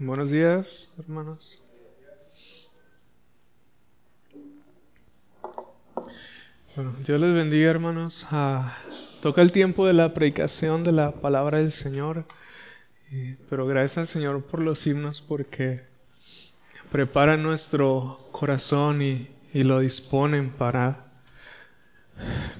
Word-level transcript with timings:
Buenos 0.00 0.30
días, 0.30 0.88
hermanos. 0.96 1.60
Bueno, 6.76 6.94
Dios 7.04 7.20
les 7.20 7.34
bendiga, 7.34 7.68
hermanos. 7.68 8.24
Ah, 8.30 8.78
toca 9.22 9.42
el 9.42 9.50
tiempo 9.50 9.88
de 9.88 9.94
la 9.94 10.14
predicación 10.14 10.84
de 10.84 10.92
la 10.92 11.10
palabra 11.10 11.58
del 11.58 11.72
Señor. 11.72 12.26
pero 13.50 13.66
gracias 13.66 13.98
al 13.98 14.06
Señor 14.06 14.44
por 14.44 14.60
los 14.60 14.86
himnos, 14.86 15.20
porque 15.20 15.80
preparan 16.92 17.42
nuestro 17.42 18.28
corazón 18.30 19.02
y, 19.02 19.28
y 19.52 19.64
lo 19.64 19.80
disponen 19.80 20.50
para, 20.50 21.06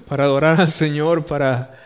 para 0.09 0.25
adorar 0.25 0.59
al 0.59 0.71
Señor, 0.71 1.25
para 1.25 1.78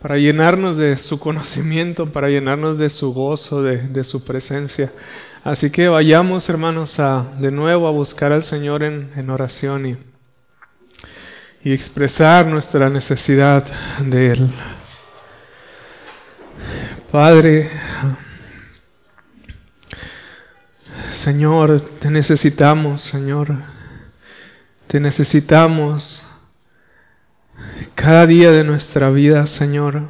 para 0.00 0.16
llenarnos 0.16 0.76
de 0.76 0.96
su 0.96 1.18
conocimiento, 1.18 2.12
para 2.12 2.28
llenarnos 2.28 2.78
de 2.78 2.88
su 2.90 3.12
gozo, 3.12 3.62
de, 3.62 4.04
su 4.04 4.24
presencia. 4.24 4.92
Así 5.42 5.70
que 5.70 5.88
vayamos, 5.88 6.48
hermanos, 6.48 7.00
a, 7.00 7.32
de 7.38 7.50
nuevo 7.50 7.88
a 7.88 7.90
buscar 7.90 8.32
al 8.32 8.42
Señor 8.42 8.82
en, 8.82 9.30
oración 9.30 9.86
y, 9.86 9.98
y 11.64 11.72
expresar 11.72 12.46
nuestra 12.46 12.88
necesidad 12.90 13.64
de 14.00 14.32
Él. 14.32 14.50
Padre, 17.10 17.70
Señor, 21.12 21.80
te 21.98 22.10
necesitamos, 22.10 23.02
Señor. 23.02 23.48
Te 24.86 25.00
necesitamos 25.00 26.27
cada 27.94 28.26
día 28.26 28.50
de 28.50 28.64
nuestra 28.64 29.10
vida, 29.10 29.46
Señor. 29.46 30.02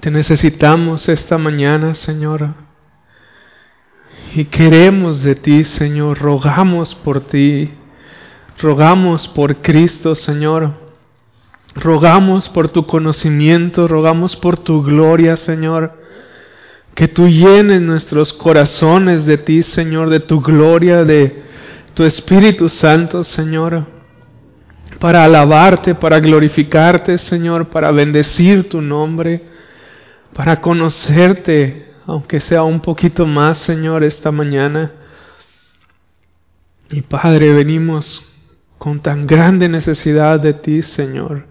Te 0.00 0.10
necesitamos 0.10 1.08
esta 1.08 1.38
mañana, 1.38 1.94
Señor. 1.94 2.54
Y 4.34 4.44
queremos 4.46 5.22
de 5.22 5.34
ti, 5.34 5.64
Señor. 5.64 6.18
Rogamos 6.18 6.94
por 6.94 7.20
ti. 7.20 7.72
Rogamos 8.58 9.28
por 9.28 9.56
Cristo, 9.56 10.14
Señor. 10.14 10.72
Rogamos 11.74 12.48
por 12.48 12.68
tu 12.68 12.86
conocimiento. 12.86 13.88
Rogamos 13.88 14.36
por 14.36 14.56
tu 14.56 14.82
gloria, 14.82 15.36
Señor. 15.36 15.98
Que 16.94 17.08
tú 17.08 17.28
llenes 17.28 17.80
nuestros 17.82 18.32
corazones 18.32 19.26
de 19.26 19.38
ti, 19.38 19.62
Señor, 19.62 20.10
de 20.10 20.20
tu 20.20 20.40
gloria, 20.40 21.04
de 21.04 21.44
tu 21.94 22.04
Espíritu 22.04 22.68
Santo, 22.68 23.22
Señor 23.22 23.99
para 25.00 25.24
alabarte, 25.24 25.94
para 25.94 26.20
glorificarte, 26.20 27.16
Señor, 27.16 27.70
para 27.70 27.90
bendecir 27.90 28.68
tu 28.68 28.82
nombre, 28.82 29.42
para 30.34 30.60
conocerte, 30.60 31.94
aunque 32.06 32.38
sea 32.38 32.62
un 32.64 32.80
poquito 32.80 33.24
más, 33.26 33.58
Señor, 33.58 34.04
esta 34.04 34.30
mañana. 34.30 34.92
Y 36.90 37.00
Padre, 37.00 37.52
venimos 37.54 38.26
con 38.76 39.00
tan 39.00 39.26
grande 39.26 39.70
necesidad 39.70 40.38
de 40.38 40.52
ti, 40.52 40.82
Señor, 40.82 41.46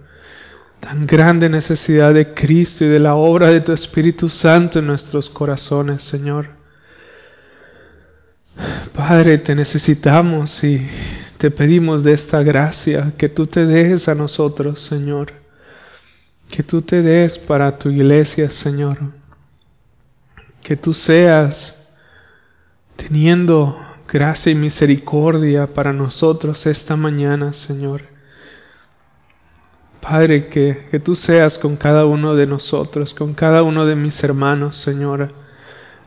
tan 0.80 1.08
grande 1.08 1.50
necesidad 1.50 2.14
de 2.14 2.36
Cristo 2.36 2.86
y 2.86 2.90
de 2.90 3.00
la 3.00 3.16
obra 3.16 3.48
de 3.48 3.62
tu 3.62 3.74
Espíritu 3.74 4.30
Santo 4.30 4.78
en 4.78 4.86
nuestros 4.86 5.28
corazones, 5.28 6.04
Señor. 6.04 6.50
Padre, 8.94 9.40
te 9.40 9.56
necesitamos 9.56 10.64
y 10.64 10.88
te 11.40 11.52
pedimos 11.52 12.04
de 12.04 12.12
esta 12.12 12.44
gracia 12.44 13.14
que 13.18 13.30
tú 13.30 13.48
te 13.48 13.66
des 13.66 14.10
a 14.10 14.14
nosotros, 14.14 14.82
Señor. 14.82 15.32
Que 16.50 16.64
tú 16.64 16.82
te 16.82 17.02
des 17.02 17.38
para 17.38 17.78
tu 17.78 17.90
iglesia, 17.90 18.50
Señor. 18.50 18.98
Que 20.62 20.76
tú 20.76 20.94
seas 20.94 21.96
teniendo 22.98 23.80
gracia 24.06 24.52
y 24.52 24.56
misericordia 24.56 25.68
para 25.68 25.94
nosotros 25.94 26.66
esta 26.66 26.98
mañana, 26.98 27.54
Señor. 27.54 28.02
Padre, 30.02 30.50
que, 30.50 30.88
que 30.92 31.00
tú 31.00 31.16
seas 31.16 31.58
con 31.58 31.78
cada 31.78 32.06
uno 32.06 32.36
de 32.36 32.48
nosotros, 32.48 33.14
con 33.14 33.34
cada 33.34 33.64
uno 33.64 33.86
de 33.86 33.96
mis 33.96 34.22
hermanos, 34.26 34.76
Señor 34.76 35.34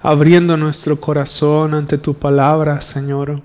abriendo 0.03 0.57
nuestro 0.57 1.01
corazón 1.01 1.75
ante 1.75 1.97
tu 1.97 2.15
palabra, 2.15 2.81
Señor, 2.81 3.41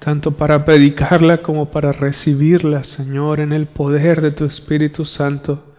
tanto 0.00 0.32
para 0.32 0.64
predicarla 0.64 1.42
como 1.42 1.70
para 1.70 1.92
recibirla, 1.92 2.82
Señor, 2.82 3.38
en 3.38 3.52
el 3.52 3.66
poder 3.66 4.22
de 4.22 4.32
tu 4.32 4.46
Espíritu 4.46 5.04
Santo. 5.04 5.74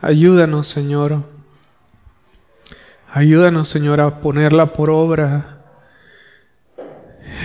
Ayúdanos, 0.00 0.68
Señor. 0.68 1.24
Ayúdanos, 3.10 3.68
Señor, 3.68 4.00
a 4.00 4.20
ponerla 4.20 4.72
por 4.72 4.90
obra. 4.90 5.58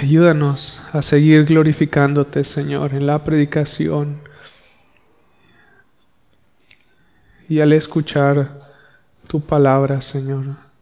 Ayúdanos 0.02 0.82
a 0.94 1.02
seguir 1.02 1.46
glorificándote, 1.46 2.44
Señor, 2.44 2.94
en 2.94 3.08
la 3.08 3.24
predicación 3.24 4.22
y 7.50 7.60
al 7.60 7.74
escuchar 7.74 8.60
tu 9.28 9.42
palabra, 9.42 10.02
Señor. 10.02 10.73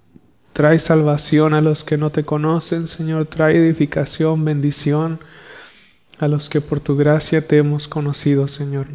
Trae 0.62 0.78
salvación 0.78 1.56
a 1.56 1.62
los 1.62 1.84
que 1.84 1.98
no 1.98 2.12
te 2.12 2.24
conocen, 2.24 2.88
Señor. 2.88 3.26
Trae 3.26 3.58
edificación, 3.58 4.46
bendición 4.46 5.20
a 6.20 6.28
los 6.28 6.50
que 6.50 6.62
por 6.62 6.82
tu 6.82 6.96
gracia 6.96 7.48
te 7.48 7.58
hemos 7.58 7.88
conocido, 7.88 8.48
Señor. 8.48 8.86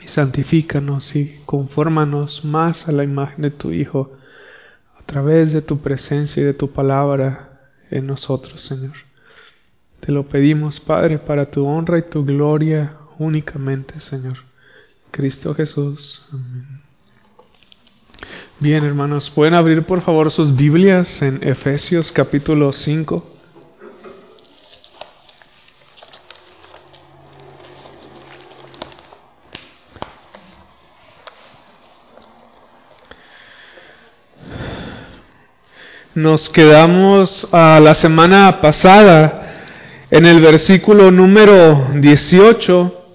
Y 0.00 0.06
santifícanos 0.06 1.16
y 1.16 1.40
confórmanos 1.44 2.44
más 2.44 2.86
a 2.86 2.92
la 2.92 3.02
imagen 3.02 3.42
de 3.42 3.50
tu 3.50 3.72
Hijo 3.72 4.16
a 4.96 5.02
través 5.02 5.52
de 5.52 5.60
tu 5.60 5.80
presencia 5.80 6.40
y 6.40 6.46
de 6.46 6.54
tu 6.54 6.70
palabra 6.70 7.62
en 7.90 8.06
nosotros, 8.06 8.60
Señor. 8.60 8.94
Te 9.98 10.12
lo 10.12 10.28
pedimos, 10.28 10.78
Padre, 10.78 11.18
para 11.18 11.46
tu 11.46 11.66
honra 11.66 11.98
y 11.98 12.02
tu 12.02 12.24
gloria 12.24 12.96
únicamente, 13.18 13.98
Señor. 13.98 14.36
Cristo 15.10 15.52
Jesús. 15.52 16.28
Amén. 16.32 16.79
Bien, 18.62 18.84
hermanos, 18.84 19.30
pueden 19.30 19.54
abrir 19.54 19.86
por 19.86 20.02
favor 20.02 20.30
sus 20.30 20.54
Biblias 20.54 21.22
en 21.22 21.42
Efesios 21.42 22.12
capítulo 22.12 22.74
5. 22.74 23.24
Nos 36.14 36.50
quedamos 36.50 37.48
a 37.54 37.80
la 37.80 37.94
semana 37.94 38.60
pasada 38.60 39.54
en 40.10 40.26
el 40.26 40.42
versículo 40.42 41.10
número 41.10 41.92
18 41.94 43.06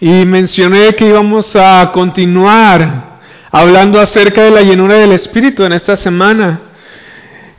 y 0.00 0.24
mencioné 0.24 0.96
que 0.96 1.06
íbamos 1.06 1.54
a 1.54 1.92
continuar 1.92 3.11
hablando 3.52 4.00
acerca 4.00 4.42
de 4.42 4.50
la 4.50 4.62
llenura 4.62 4.96
del 4.96 5.12
Espíritu 5.12 5.62
en 5.62 5.74
esta 5.74 5.94
semana. 5.94 6.60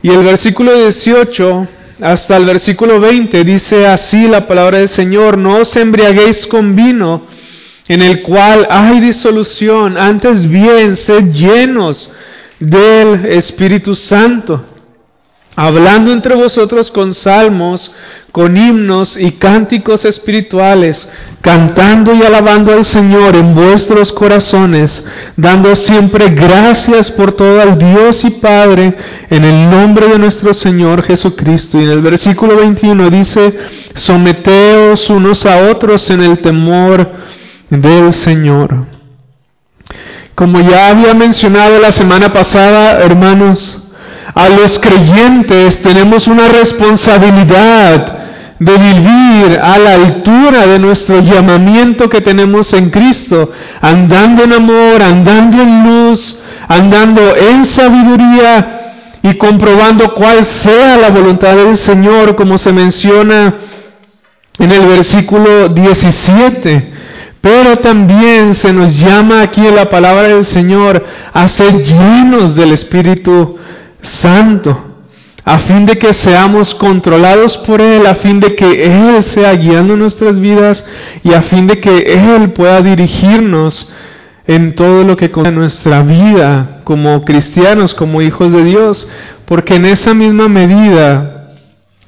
Y 0.02 0.10
el 0.10 0.22
versículo 0.22 0.74
18 0.74 1.68
hasta 2.00 2.36
el 2.36 2.44
versículo 2.44 2.98
20 2.98 3.44
dice 3.44 3.86
así 3.86 4.26
la 4.26 4.46
palabra 4.46 4.78
del 4.78 4.88
Señor, 4.88 5.38
no 5.38 5.58
os 5.58 5.76
embriaguéis 5.76 6.46
con 6.46 6.74
vino 6.74 7.26
en 7.86 8.02
el 8.02 8.22
cual 8.22 8.66
hay 8.68 9.00
disolución, 9.00 9.96
antes 9.96 10.48
bien 10.48 10.96
sed 10.96 11.30
llenos 11.30 12.10
del 12.58 13.26
Espíritu 13.26 13.94
Santo, 13.94 14.64
hablando 15.54 16.10
entre 16.10 16.34
vosotros 16.34 16.90
con 16.90 17.14
salmos, 17.14 17.94
con 18.34 18.56
himnos 18.56 19.16
y 19.16 19.30
cánticos 19.30 20.04
espirituales, 20.04 21.08
cantando 21.40 22.12
y 22.12 22.24
alabando 22.24 22.72
al 22.72 22.84
Señor 22.84 23.36
en 23.36 23.54
vuestros 23.54 24.10
corazones, 24.10 25.06
dando 25.36 25.76
siempre 25.76 26.30
gracias 26.30 27.12
por 27.12 27.30
todo 27.30 27.62
al 27.62 27.78
Dios 27.78 28.24
y 28.24 28.30
Padre 28.30 28.96
en 29.30 29.44
el 29.44 29.70
nombre 29.70 30.08
de 30.08 30.18
nuestro 30.18 30.52
Señor 30.52 31.04
Jesucristo. 31.04 31.78
Y 31.78 31.84
en 31.84 31.90
el 31.90 32.00
versículo 32.00 32.56
21 32.56 33.08
dice, 33.08 33.56
someteos 33.94 35.08
unos 35.10 35.46
a 35.46 35.70
otros 35.70 36.10
en 36.10 36.20
el 36.20 36.38
temor 36.38 37.08
del 37.70 38.12
Señor. 38.12 38.88
Como 40.34 40.58
ya 40.58 40.88
había 40.88 41.14
mencionado 41.14 41.78
la 41.78 41.92
semana 41.92 42.32
pasada, 42.32 42.98
hermanos, 42.98 43.80
a 44.34 44.48
los 44.48 44.80
creyentes 44.80 45.80
tenemos 45.82 46.26
una 46.26 46.48
responsabilidad 46.48 48.13
de 48.64 48.78
vivir 48.78 49.60
a 49.62 49.78
la 49.78 49.94
altura 49.94 50.66
de 50.66 50.78
nuestro 50.78 51.20
llamamiento 51.20 52.08
que 52.08 52.22
tenemos 52.22 52.72
en 52.72 52.90
Cristo, 52.90 53.50
andando 53.80 54.42
en 54.42 54.54
amor, 54.54 55.02
andando 55.02 55.60
en 55.60 55.84
luz, 55.84 56.38
andando 56.66 57.36
en 57.36 57.66
sabiduría 57.66 58.80
y 59.22 59.34
comprobando 59.34 60.14
cuál 60.14 60.44
sea 60.44 60.96
la 60.96 61.10
voluntad 61.10 61.56
del 61.56 61.76
Señor, 61.76 62.36
como 62.36 62.56
se 62.56 62.72
menciona 62.72 63.54
en 64.58 64.72
el 64.72 64.86
versículo 64.86 65.68
17. 65.68 66.92
Pero 67.42 67.76
también 67.76 68.54
se 68.54 68.72
nos 68.72 68.98
llama 68.98 69.42
aquí 69.42 69.66
en 69.66 69.76
la 69.76 69.90
palabra 69.90 70.28
del 70.28 70.44
Señor 70.44 71.04
a 71.34 71.46
ser 71.48 71.82
llenos 71.82 72.56
del 72.56 72.72
Espíritu 72.72 73.58
Santo 74.00 74.93
a 75.44 75.58
fin 75.58 75.84
de 75.84 75.98
que 75.98 76.14
seamos 76.14 76.74
controlados 76.74 77.58
por 77.58 77.80
Él, 77.80 78.06
a 78.06 78.14
fin 78.14 78.40
de 78.40 78.54
que 78.54 78.84
Él 78.84 79.22
sea 79.22 79.52
guiando 79.54 79.96
nuestras 79.96 80.40
vidas 80.40 80.84
y 81.22 81.34
a 81.34 81.42
fin 81.42 81.66
de 81.66 81.80
que 81.80 81.98
Él 82.14 82.52
pueda 82.52 82.80
dirigirnos 82.80 83.92
en 84.46 84.74
todo 84.74 85.04
lo 85.04 85.16
que 85.16 85.30
con 85.30 85.54
nuestra 85.54 86.02
vida 86.02 86.80
como 86.84 87.24
cristianos, 87.24 87.94
como 87.94 88.22
hijos 88.22 88.52
de 88.52 88.64
Dios, 88.64 89.08
porque 89.44 89.74
en 89.74 89.86
esa 89.86 90.14
misma 90.14 90.48
medida 90.48 91.33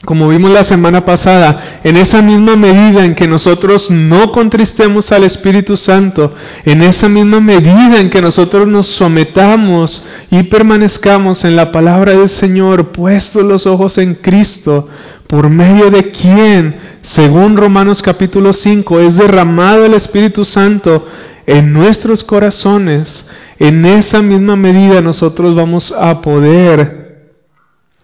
como 0.05 0.29
vimos 0.29 0.51
la 0.51 0.63
semana 0.63 1.05
pasada, 1.05 1.81
en 1.83 1.97
esa 1.97 2.21
misma 2.21 2.55
medida 2.55 3.05
en 3.05 3.15
que 3.15 3.27
nosotros 3.27 3.91
no 3.91 4.31
contristemos 4.31 5.11
al 5.11 5.25
Espíritu 5.25 5.77
Santo, 5.77 6.35
en 6.65 6.83
esa 6.83 7.09
misma 7.09 7.41
medida 7.41 7.99
en 7.99 8.11
que 8.11 8.21
nosotros 8.21 8.69
nos 8.69 8.87
sometamos 8.89 10.05
y 10.31 10.45
permanezcamos 10.45 11.45
en 11.45 11.57
la 11.57 11.73
palabra 11.73 12.13
del 12.13 12.29
Señor, 12.29 12.93
puestos 12.93 13.43
los 13.45 13.67
ojos 13.67 13.97
en 13.97 14.17
Cristo, 14.17 14.89
por 15.27 15.49
medio 15.49 15.91
de 15.91 16.11
quien, 16.11 16.79
según 17.01 17.57
Romanos 17.57 18.03
capítulo 18.03 18.53
5, 18.53 19.01
es 19.01 19.17
derramado 19.17 19.87
el 19.87 19.95
Espíritu 19.95 20.45
Santo 20.45 21.09
en 21.47 21.73
nuestros 21.73 22.23
corazones, 22.23 23.27
en 23.59 23.85
esa 23.87 24.21
misma 24.21 24.57
medida 24.57 25.01
nosotros 25.01 25.55
vamos 25.55 25.91
a 25.91 26.21
poder 26.21 27.33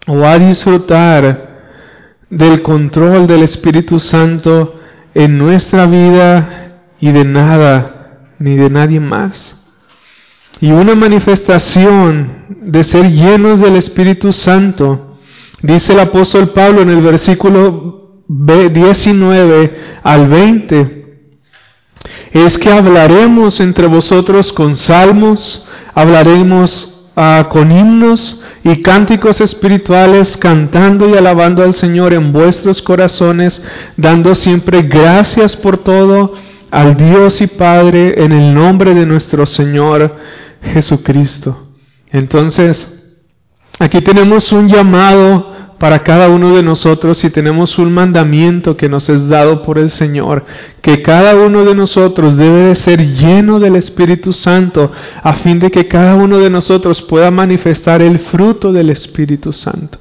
o 0.06 0.24
a 0.24 0.38
disfrutar 0.38 1.51
del 2.32 2.62
control 2.62 3.26
del 3.26 3.42
Espíritu 3.42 4.00
Santo 4.00 4.80
en 5.14 5.36
nuestra 5.36 5.84
vida 5.84 6.80
y 6.98 7.12
de 7.12 7.26
nada 7.26 8.30
ni 8.38 8.56
de 8.56 8.70
nadie 8.70 9.00
más. 9.00 9.58
Y 10.58 10.70
una 10.70 10.94
manifestación 10.94 12.46
de 12.62 12.84
ser 12.84 13.10
llenos 13.10 13.60
del 13.60 13.76
Espíritu 13.76 14.32
Santo, 14.32 15.18
dice 15.60 15.92
el 15.92 16.00
apóstol 16.00 16.52
Pablo 16.54 16.80
en 16.80 16.88
el 16.88 17.02
versículo 17.02 18.22
19 18.26 19.98
al 20.02 20.26
20, 20.26 21.02
es 22.32 22.58
que 22.58 22.72
hablaremos 22.72 23.60
entre 23.60 23.86
vosotros 23.88 24.54
con 24.54 24.74
salmos, 24.74 25.68
hablaremos 25.94 27.10
ah, 27.14 27.48
con 27.50 27.70
himnos, 27.70 28.41
y 28.64 28.80
cánticos 28.82 29.40
espirituales 29.40 30.36
cantando 30.36 31.08
y 31.08 31.16
alabando 31.16 31.62
al 31.62 31.74
Señor 31.74 32.12
en 32.12 32.32
vuestros 32.32 32.80
corazones, 32.80 33.60
dando 33.96 34.34
siempre 34.34 34.82
gracias 34.82 35.56
por 35.56 35.78
todo 35.78 36.32
al 36.70 36.96
Dios 36.96 37.40
y 37.40 37.48
Padre 37.48 38.14
en 38.16 38.32
el 38.32 38.54
nombre 38.54 38.94
de 38.94 39.04
nuestro 39.04 39.44
Señor 39.46 40.16
Jesucristo. 40.62 41.68
Entonces, 42.10 43.20
aquí 43.78 44.00
tenemos 44.00 44.52
un 44.52 44.68
llamado 44.68 45.51
para 45.82 46.04
cada 46.04 46.28
uno 46.28 46.54
de 46.54 46.62
nosotros 46.62 47.24
y 47.24 47.30
tenemos 47.30 47.76
un 47.76 47.92
mandamiento 47.92 48.76
que 48.76 48.88
nos 48.88 49.08
es 49.08 49.26
dado 49.26 49.64
por 49.64 49.80
el 49.80 49.90
Señor, 49.90 50.44
que 50.80 51.02
cada 51.02 51.34
uno 51.34 51.64
de 51.64 51.74
nosotros 51.74 52.36
debe 52.36 52.60
de 52.68 52.76
ser 52.76 53.04
lleno 53.04 53.58
del 53.58 53.74
Espíritu 53.74 54.32
Santo 54.32 54.92
a 55.20 55.32
fin 55.32 55.58
de 55.58 55.72
que 55.72 55.88
cada 55.88 56.14
uno 56.14 56.38
de 56.38 56.50
nosotros 56.50 57.02
pueda 57.02 57.32
manifestar 57.32 58.00
el 58.00 58.20
fruto 58.20 58.72
del 58.72 58.90
Espíritu 58.90 59.52
Santo. 59.52 59.98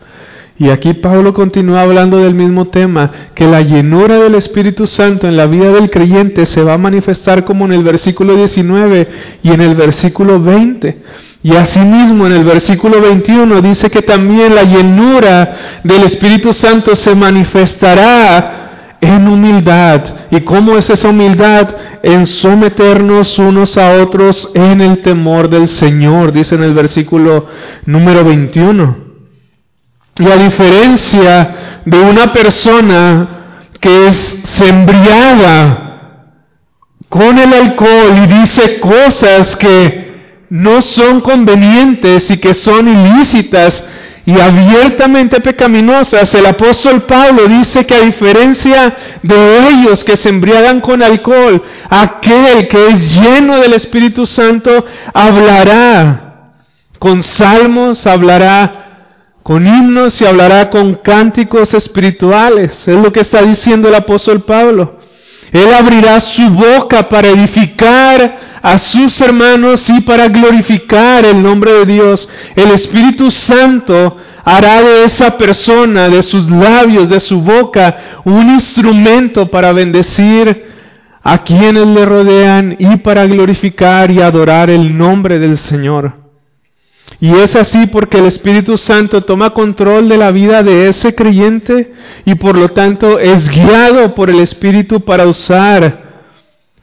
Y 0.56 0.70
aquí 0.70 0.94
Pablo 0.94 1.34
continúa 1.34 1.82
hablando 1.82 2.20
del 2.20 2.36
mismo 2.36 2.68
tema, 2.68 3.12
que 3.34 3.48
la 3.48 3.62
llenura 3.62 4.20
del 4.20 4.36
Espíritu 4.36 4.86
Santo 4.86 5.28
en 5.28 5.36
la 5.36 5.48
vida 5.48 5.72
del 5.72 5.90
creyente 5.90 6.46
se 6.46 6.62
va 6.62 6.76
a 6.76 6.78
manifestar 6.78 7.44
como 7.44 7.66
en 7.66 7.74
el 7.74 7.84
versículo 7.84 8.36
19 8.36 9.08
y 9.42 9.50
en 9.50 9.62
el 9.62 9.74
versículo 9.74 10.40
20. 10.40 11.02
Y 11.44 11.56
asimismo 11.56 12.28
en 12.28 12.34
el 12.34 12.44
versículo 12.44 13.02
21 13.02 13.62
dice 13.62 13.90
que 13.90 14.04
también 14.04 14.54
la 14.54 14.64
llenura 14.64 15.82
del 15.84 16.04
Espíritu 16.04 16.54
Santo 16.54 16.96
se 16.96 17.16
manifestará 17.16 18.98
en 19.02 19.28
humildad. 19.28 20.28
¿Y 20.30 20.42
cómo 20.42 20.78
es 20.78 20.90
esa 20.92 21.10
humildad? 21.10 21.70
En 22.04 22.28
someternos 22.28 23.40
unos 23.40 23.76
a 23.78 23.94
otros 23.94 24.52
en 24.54 24.82
el 24.82 25.00
temor 25.00 25.50
del 25.50 25.68
Señor, 25.68 26.32
dice 26.32 26.56
en 26.56 26.64
el 26.64 26.76
versículo 26.76 27.48
número 27.86 28.24
21. 28.24 28.98
Y 30.20 30.30
a 30.30 30.38
diferencia 30.38 31.82
de 31.86 32.00
una 32.00 32.32
persona 32.32 33.64
que 33.80 34.08
es 34.10 34.42
sembriada 34.44 35.90
con 37.10 37.38
el 37.40 37.52
alcohol 37.52 38.16
y 38.24 38.28
dice 38.28 38.80
cosas 38.80 39.56
que 39.56 40.01
no 40.52 40.82
son 40.82 41.22
convenientes 41.22 42.30
y 42.30 42.38
que 42.38 42.54
son 42.54 42.86
ilícitas 42.86 43.88
y 44.26 44.38
abiertamente 44.38 45.40
pecaminosas, 45.40 46.36
el 46.36 46.46
apóstol 46.46 47.04
Pablo 47.04 47.48
dice 47.48 47.86
que 47.86 47.96
a 47.96 48.02
diferencia 48.02 48.94
de 49.24 49.70
ellos 49.70 50.04
que 50.04 50.18
se 50.18 50.28
embriagan 50.28 50.82
con 50.82 51.02
alcohol, 51.02 51.64
aquel 51.90 52.68
que 52.68 52.90
es 52.90 53.16
lleno 53.16 53.60
del 53.60 53.74
Espíritu 53.74 54.26
Santo 54.26 54.86
hablará 55.14 56.52
con 57.00 57.24
salmos, 57.24 58.06
hablará 58.06 59.38
con 59.44 59.66
himnos 59.66 60.20
y 60.20 60.26
hablará 60.26 60.70
con 60.70 60.96
cánticos 60.96 61.74
espirituales. 61.74 62.90
Es 62.90 62.96
lo 62.96 63.12
que 63.12 63.22
está 63.22 63.42
diciendo 63.42 63.88
el 63.88 63.96
apóstol 63.96 64.44
Pablo. 64.44 65.00
Él 65.52 65.74
abrirá 65.74 66.20
su 66.20 66.50
boca 66.50 67.08
para 67.10 67.28
edificar 67.28 68.40
a 68.62 68.78
sus 68.78 69.20
hermanos 69.20 69.90
y 69.90 70.02
para 70.02 70.28
glorificar 70.28 71.26
el 71.26 71.42
nombre 71.42 71.74
de 71.74 71.86
Dios. 71.86 72.30
El 72.56 72.72
Espíritu 72.72 73.30
Santo 73.32 74.18
hará 74.44 74.82
de 74.82 75.04
esa 75.06 75.38
persona, 75.38 76.08
de 76.10 76.22
sus 76.22 76.50
labios, 76.50 77.10
de 77.10 77.20
su 77.20 77.42
boca, 77.42 78.22
un 78.24 78.52
instrumento 78.52 79.50
para 79.50 79.72
bendecir 79.74 80.72
a 81.24 81.40
quienes 81.40 81.86
le 81.86 82.06
rodean 82.06 82.76
y 82.80 82.98
para 82.98 83.26
glorificar 83.26 84.10
y 84.10 84.22
adorar 84.22 84.70
el 84.70 84.98
nombre 84.98 85.38
del 85.38 85.58
Señor. 85.58 86.21
Y 87.22 87.36
es 87.36 87.56
así 87.56 87.86
porque 87.86 88.18
el 88.18 88.26
Espíritu 88.26 88.78
Santo 88.78 89.22
toma 89.22 89.52
control 89.52 90.10
de 90.10 90.18
la 90.18 90.32
vida 90.32 90.64
de 90.64 90.90
ese 90.90 91.14
creyente 91.14 91.94
y 92.26 92.34
por 92.34 92.58
lo 92.58 92.70
tanto 92.70 93.20
es 93.20 93.48
guiado 93.48 94.16
por 94.16 94.32
el 94.32 94.40
Espíritu 94.40 95.02
para 95.02 95.28
usar 95.28 96.26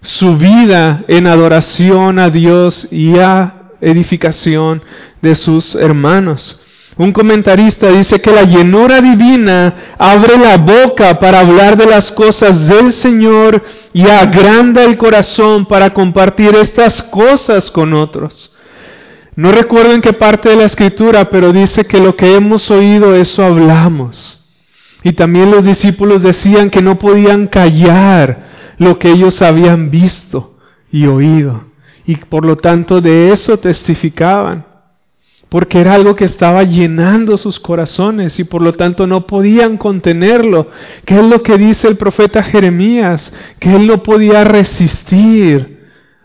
su 0.00 0.37
vida 0.37 1.02
en 1.08 1.26
adoración 1.26 2.20
a 2.20 2.31
Dios 2.31 2.87
y 2.93 3.19
a 3.19 3.73
edificación 3.81 4.81
de 5.20 5.35
sus 5.35 5.74
hermanos. 5.74 6.60
Un 6.96 7.10
comentarista 7.13 7.91
dice 7.91 8.20
que 8.20 8.31
la 8.31 8.44
llenura 8.44 9.01
divina 9.01 9.94
abre 9.98 10.39
la 10.39 10.56
boca 10.56 11.19
para 11.19 11.41
hablar 11.41 11.77
de 11.77 11.86
las 11.86 12.13
cosas 12.13 12.69
del 12.69 12.93
Señor 12.93 13.65
y 13.93 14.08
agranda 14.08 14.84
el 14.84 14.96
corazón 14.96 15.67
para 15.67 15.93
compartir 15.93 16.55
estas 16.55 17.03
cosas 17.03 17.72
con 17.72 17.93
otros. 17.93 18.55
No 19.39 19.53
recuerdo 19.53 19.93
en 19.93 20.01
qué 20.01 20.13
parte 20.13 20.49
de 20.49 20.57
la 20.57 20.65
escritura, 20.65 21.31
pero 21.31 21.53
dice 21.53 21.85
que 21.85 22.01
lo 22.01 22.17
que 22.17 22.35
hemos 22.35 22.73
oído, 22.73 23.15
eso 23.15 23.45
hablamos. 23.45 24.45
Y 25.05 25.13
también 25.13 25.53
los 25.53 25.65
discípulos 25.65 26.21
decían 26.21 26.71
que 26.71 26.83
no 26.83 26.99
podían 26.99 27.47
callar 27.47 28.49
lo 28.79 28.99
que 28.99 29.13
ellos 29.13 29.41
habían 29.41 29.93
visto 29.93 30.57
y 30.91 31.07
oído. 31.07 31.67
Y 32.05 32.17
por 32.17 32.45
lo 32.45 32.57
tanto 32.57 33.01
de 33.01 33.31
eso 33.31 33.61
testificaban. 33.61 34.67
Porque 35.49 35.79
era 35.79 35.95
algo 35.95 36.17
que 36.17 36.25
estaba 36.25 36.65
llenando 36.65 37.37
sus 37.37 37.61
corazones 37.61 38.41
y 38.41 38.43
por 38.45 38.61
lo 38.61 38.73
tanto 38.73 39.07
no 39.07 39.25
podían 39.25 39.77
contenerlo. 39.77 40.69
¿Qué 41.05 41.15
es 41.15 41.25
lo 41.25 41.45
que 41.45 41.57
dice 41.57 41.87
el 41.87 41.97
profeta 41.97 42.43
Jeremías? 42.43 43.33
Que 43.61 43.77
él 43.77 43.87
no 43.87 44.03
podía 44.03 44.43
resistir 44.43 45.78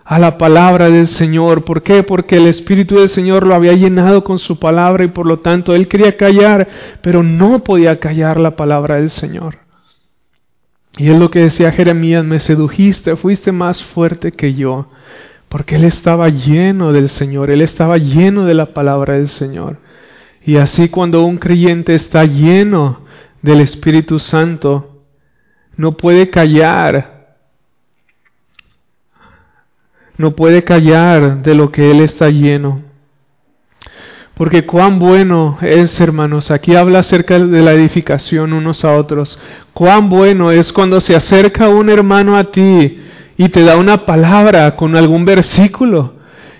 a 0.05 0.19
la 0.19 0.37
palabra 0.37 0.89
del 0.89 1.07
Señor. 1.07 1.63
¿Por 1.63 1.83
qué? 1.83 2.03
Porque 2.03 2.37
el 2.37 2.47
Espíritu 2.47 2.95
del 2.95 3.09
Señor 3.09 3.45
lo 3.45 3.55
había 3.55 3.73
llenado 3.73 4.23
con 4.23 4.37
su 4.37 4.59
palabra 4.59 5.03
y 5.03 5.07
por 5.07 5.25
lo 5.25 5.39
tanto 5.39 5.73
él 5.73 5.87
quería 5.87 6.17
callar, 6.17 6.67
pero 7.01 7.23
no 7.23 7.63
podía 7.63 7.99
callar 7.99 8.39
la 8.39 8.55
palabra 8.55 8.95
del 8.95 9.09
Señor. 9.09 9.59
Y 10.97 11.09
es 11.09 11.17
lo 11.17 11.31
que 11.31 11.39
decía 11.39 11.71
Jeremías, 11.71 12.23
me 12.23 12.39
sedujiste, 12.39 13.15
fuiste 13.15 13.51
más 13.51 13.83
fuerte 13.83 14.31
que 14.31 14.53
yo, 14.53 14.89
porque 15.49 15.75
él 15.75 15.85
estaba 15.85 16.29
lleno 16.29 16.91
del 16.93 17.09
Señor, 17.09 17.49
él 17.49 17.61
estaba 17.61 17.97
lleno 17.97 18.45
de 18.45 18.53
la 18.53 18.73
palabra 18.73 19.15
del 19.15 19.27
Señor. 19.27 19.79
Y 20.45 20.57
así 20.57 20.89
cuando 20.89 21.23
un 21.23 21.37
creyente 21.37 21.95
está 21.95 22.25
lleno 22.25 23.05
del 23.41 23.61
Espíritu 23.61 24.19
Santo, 24.19 25.03
no 25.75 25.97
puede 25.97 26.29
callar, 26.29 27.12
no 30.23 30.37
puede 30.37 30.63
callar 30.63 31.43
de 31.43 31.53
lo 31.53 31.69
que 31.69 31.91
él 31.91 31.99
está 31.99 32.29
lleno. 32.29 32.81
Porque 34.35 34.65
cuán 34.65 34.97
bueno 34.97 35.57
es, 35.61 35.99
hermanos, 35.99 36.49
aquí 36.49 36.75
habla 36.75 36.99
acerca 36.99 37.37
de 37.37 37.61
la 37.61 37.73
edificación 37.73 38.53
unos 38.53 38.85
a 38.85 38.93
otros. 38.93 39.37
Cuán 39.73 40.07
bueno 40.07 40.49
es 40.49 40.71
cuando 40.71 41.01
se 41.01 41.13
acerca 41.13 41.67
un 41.67 41.89
hermano 41.89 42.37
a 42.37 42.51
ti 42.51 42.99
y 43.35 43.49
te 43.49 43.65
da 43.65 43.75
una 43.75 44.05
palabra 44.05 44.77
con 44.77 44.95
algún 44.95 45.25
versículo. 45.25 46.13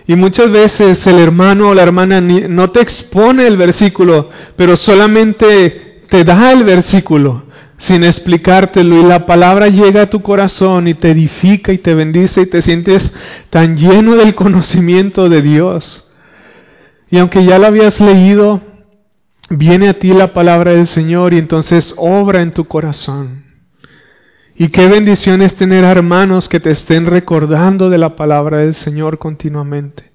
Y 0.06 0.16
muchas 0.16 0.52
veces 0.52 1.08
el 1.08 1.20
hermano 1.20 1.70
o 1.70 1.74
la 1.74 1.84
hermana 1.84 2.20
no 2.20 2.70
te 2.72 2.82
expone 2.82 3.48
el 3.48 3.56
versículo, 3.56 4.30
pero 4.58 4.76
solamente 4.76 6.02
te 6.10 6.26
da 6.26 6.52
el 6.52 6.66
versículo 6.66 7.44
sin 7.78 8.04
explicártelo 8.04 9.00
y 9.00 9.04
la 9.04 9.26
palabra 9.26 9.68
llega 9.68 10.04
a 10.04 10.10
tu 10.10 10.22
corazón 10.22 10.88
y 10.88 10.94
te 10.94 11.12
edifica 11.12 11.74
y 11.74 11.78
te 11.78 11.96
bendice 11.96 12.42
y 12.42 12.46
te 12.46 12.62
sientes 12.62 13.12
tan 13.50 13.78
lleno 13.78 14.16
del 14.16 14.36
conocimiento 14.36 15.28
de 15.30 15.42
Dios. 15.42 16.12
Y 17.10 17.18
aunque 17.18 17.46
ya 17.46 17.60
lo 17.60 17.68
habías 17.68 18.00
leído, 18.00 18.62
viene 19.50 19.90
a 19.90 20.00
ti 20.00 20.14
la 20.14 20.34
palabra 20.34 20.72
del 20.72 20.88
Señor 20.88 21.34
y 21.34 21.38
entonces 21.38 21.94
obra 21.98 22.42
en 22.42 22.54
tu 22.54 22.66
corazón. 22.66 23.44
Y 24.56 24.70
qué 24.70 24.88
bendición 24.88 25.42
es 25.42 25.56
tener 25.56 25.84
hermanos 25.84 26.48
que 26.48 26.60
te 26.60 26.70
estén 26.70 27.08
recordando 27.08 27.90
de 27.90 27.98
la 27.98 28.16
palabra 28.16 28.60
del 28.60 28.76
Señor 28.76 29.18
continuamente, 29.18 30.12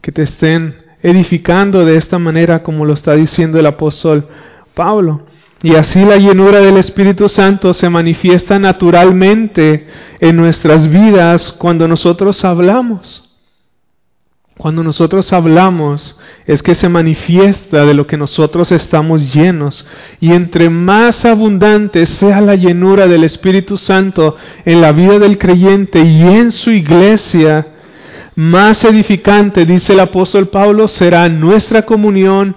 que 0.00 0.12
te 0.12 0.22
estén 0.22 0.76
edificando 1.02 1.84
de 1.84 1.96
esta 1.96 2.18
manera 2.18 2.62
como 2.62 2.84
lo 2.84 2.92
está 2.92 3.14
diciendo 3.14 3.58
el 3.58 3.66
apóstol 3.66 4.28
Pablo. 4.74 5.26
Y 5.62 5.76
así 5.76 6.04
la 6.04 6.16
llenura 6.16 6.58
del 6.58 6.76
Espíritu 6.76 7.28
Santo 7.28 7.72
se 7.72 7.88
manifiesta 7.88 8.58
naturalmente 8.58 9.86
en 10.18 10.36
nuestras 10.36 10.88
vidas 10.88 11.52
cuando 11.52 11.86
nosotros 11.86 12.44
hablamos. 12.44 13.28
Cuando 14.58 14.82
nosotros 14.82 15.32
hablamos 15.32 16.18
es 16.46 16.62
que 16.62 16.74
se 16.74 16.88
manifiesta 16.88 17.86
de 17.86 17.94
lo 17.94 18.06
que 18.06 18.16
nosotros 18.16 18.72
estamos 18.72 19.32
llenos. 19.32 19.86
Y 20.20 20.32
entre 20.32 20.68
más 20.68 21.24
abundante 21.24 22.06
sea 22.06 22.40
la 22.40 22.56
llenura 22.56 23.06
del 23.06 23.22
Espíritu 23.22 23.76
Santo 23.76 24.36
en 24.64 24.80
la 24.80 24.90
vida 24.90 25.20
del 25.20 25.38
creyente 25.38 26.00
y 26.00 26.22
en 26.22 26.50
su 26.50 26.70
iglesia, 26.70 27.68
más 28.34 28.84
edificante, 28.84 29.64
dice 29.64 29.92
el 29.92 30.00
apóstol 30.00 30.48
Pablo, 30.48 30.88
será 30.88 31.28
nuestra 31.28 31.82
comunión 31.82 32.56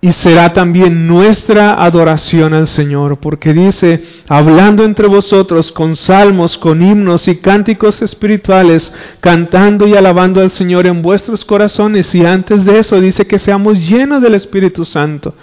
y 0.00 0.12
será 0.12 0.52
también 0.52 1.08
nuestra 1.08 1.82
adoración 1.82 2.54
al 2.54 2.68
Señor, 2.68 3.18
porque 3.18 3.52
dice, 3.52 4.00
hablando 4.28 4.84
entre 4.84 5.08
vosotros 5.08 5.72
con 5.72 5.96
salmos, 5.96 6.56
con 6.56 6.80
himnos 6.82 7.26
y 7.26 7.38
cánticos 7.38 8.00
espirituales, 8.00 8.94
cantando 9.18 9.88
y 9.88 9.96
alabando 9.96 10.40
al 10.40 10.52
Señor 10.52 10.86
en 10.86 11.02
vuestros 11.02 11.44
corazones, 11.44 12.14
y 12.14 12.24
antes 12.24 12.64
de 12.64 12.78
eso 12.78 13.00
dice 13.00 13.26
que 13.26 13.40
seamos 13.40 13.88
llenos 13.88 14.22
del 14.22 14.36
Espíritu 14.36 14.84
Santo. 14.84 15.34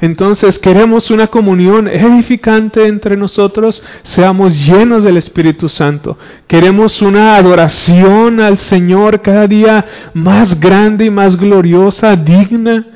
Entonces 0.00 0.60
queremos 0.60 1.10
una 1.10 1.26
comunión 1.26 1.88
edificante 1.88 2.86
entre 2.86 3.16
nosotros, 3.16 3.82
seamos 4.04 4.64
llenos 4.64 5.02
del 5.02 5.16
Espíritu 5.16 5.68
Santo. 5.68 6.16
Queremos 6.46 7.02
una 7.02 7.34
adoración 7.34 8.38
al 8.38 8.58
Señor 8.58 9.22
cada 9.22 9.48
día 9.48 9.84
más 10.14 10.60
grande 10.60 11.06
y 11.06 11.10
más 11.10 11.36
gloriosa, 11.36 12.14
digna 12.14 12.93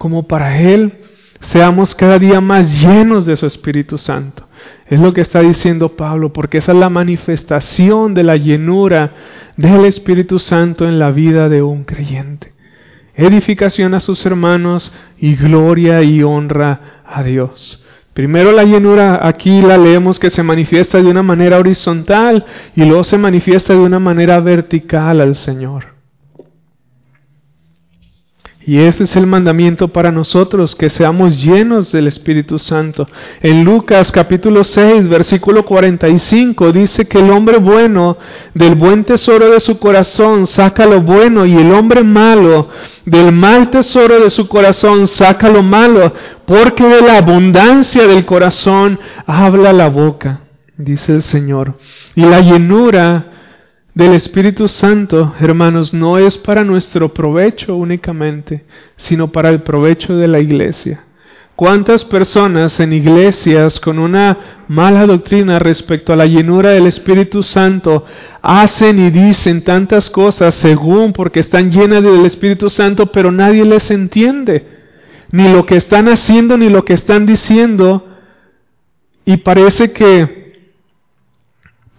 como 0.00 0.26
para 0.26 0.58
Él 0.58 0.94
seamos 1.40 1.94
cada 1.94 2.18
día 2.18 2.40
más 2.40 2.80
llenos 2.80 3.26
de 3.26 3.36
su 3.36 3.44
Espíritu 3.44 3.98
Santo. 3.98 4.48
Es 4.86 4.98
lo 4.98 5.12
que 5.12 5.20
está 5.20 5.40
diciendo 5.40 5.94
Pablo, 5.94 6.32
porque 6.32 6.56
esa 6.56 6.72
es 6.72 6.78
la 6.78 6.88
manifestación 6.88 8.14
de 8.14 8.22
la 8.22 8.38
llenura 8.38 9.12
del 9.58 9.84
Espíritu 9.84 10.38
Santo 10.38 10.88
en 10.88 10.98
la 10.98 11.10
vida 11.10 11.50
de 11.50 11.60
un 11.60 11.84
creyente. 11.84 12.54
Edificación 13.14 13.92
a 13.92 14.00
sus 14.00 14.24
hermanos 14.24 14.90
y 15.18 15.36
gloria 15.36 16.02
y 16.02 16.22
honra 16.22 17.02
a 17.04 17.22
Dios. 17.22 17.84
Primero 18.14 18.52
la 18.52 18.64
llenura 18.64 19.20
aquí 19.22 19.60
la 19.60 19.76
leemos 19.76 20.18
que 20.18 20.30
se 20.30 20.42
manifiesta 20.42 20.96
de 21.02 21.10
una 21.10 21.22
manera 21.22 21.58
horizontal 21.58 22.46
y 22.74 22.86
luego 22.86 23.04
se 23.04 23.18
manifiesta 23.18 23.74
de 23.74 23.80
una 23.80 23.98
manera 23.98 24.40
vertical 24.40 25.20
al 25.20 25.34
Señor. 25.34 25.99
Y 28.66 28.78
ese 28.78 29.04
es 29.04 29.16
el 29.16 29.26
mandamiento 29.26 29.88
para 29.88 30.10
nosotros, 30.12 30.76
que 30.76 30.90
seamos 30.90 31.42
llenos 31.42 31.92
del 31.92 32.06
Espíritu 32.06 32.58
Santo. 32.58 33.08
En 33.40 33.64
Lucas 33.64 34.12
capítulo 34.12 34.64
6, 34.64 35.08
versículo 35.08 35.64
45 35.64 36.70
dice 36.70 37.08
que 37.08 37.20
el 37.20 37.30
hombre 37.30 37.56
bueno 37.56 38.18
del 38.52 38.74
buen 38.74 39.04
tesoro 39.04 39.48
de 39.48 39.60
su 39.60 39.78
corazón 39.78 40.46
saca 40.46 40.84
lo 40.84 41.00
bueno 41.00 41.46
y 41.46 41.56
el 41.56 41.72
hombre 41.72 42.04
malo 42.04 42.68
del 43.06 43.32
mal 43.32 43.70
tesoro 43.70 44.20
de 44.20 44.28
su 44.28 44.46
corazón 44.46 45.06
saca 45.06 45.48
lo 45.48 45.62
malo, 45.62 46.12
porque 46.44 46.84
de 46.84 47.00
la 47.00 47.16
abundancia 47.16 48.06
del 48.06 48.26
corazón 48.26 49.00
habla 49.26 49.72
la 49.72 49.88
boca, 49.88 50.40
dice 50.76 51.14
el 51.14 51.22
Señor. 51.22 51.78
Y 52.14 52.26
la 52.26 52.40
llenura 52.40 53.29
del 54.00 54.14
Espíritu 54.14 54.66
Santo, 54.66 55.34
hermanos, 55.38 55.92
no 55.92 56.16
es 56.16 56.38
para 56.38 56.64
nuestro 56.64 57.12
provecho 57.12 57.76
únicamente, 57.76 58.64
sino 58.96 59.30
para 59.30 59.50
el 59.50 59.62
provecho 59.62 60.16
de 60.16 60.26
la 60.26 60.40
iglesia. 60.40 61.04
¿Cuántas 61.54 62.06
personas 62.06 62.80
en 62.80 62.94
iglesias 62.94 63.78
con 63.78 63.98
una 63.98 64.64
mala 64.68 65.04
doctrina 65.04 65.58
respecto 65.58 66.14
a 66.14 66.16
la 66.16 66.24
llenura 66.24 66.70
del 66.70 66.86
Espíritu 66.86 67.42
Santo 67.42 68.06
hacen 68.40 68.98
y 68.98 69.10
dicen 69.10 69.62
tantas 69.62 70.08
cosas 70.08 70.54
según 70.54 71.12
porque 71.12 71.40
están 71.40 71.70
llenas 71.70 72.02
del 72.02 72.24
Espíritu 72.24 72.70
Santo, 72.70 73.12
pero 73.12 73.30
nadie 73.30 73.66
les 73.66 73.90
entiende? 73.90 74.66
Ni 75.30 75.52
lo 75.52 75.66
que 75.66 75.76
están 75.76 76.08
haciendo 76.08 76.56
ni 76.56 76.70
lo 76.70 76.86
que 76.86 76.94
están 76.94 77.26
diciendo. 77.26 78.06
Y 79.26 79.36
parece 79.36 79.92
que 79.92 80.39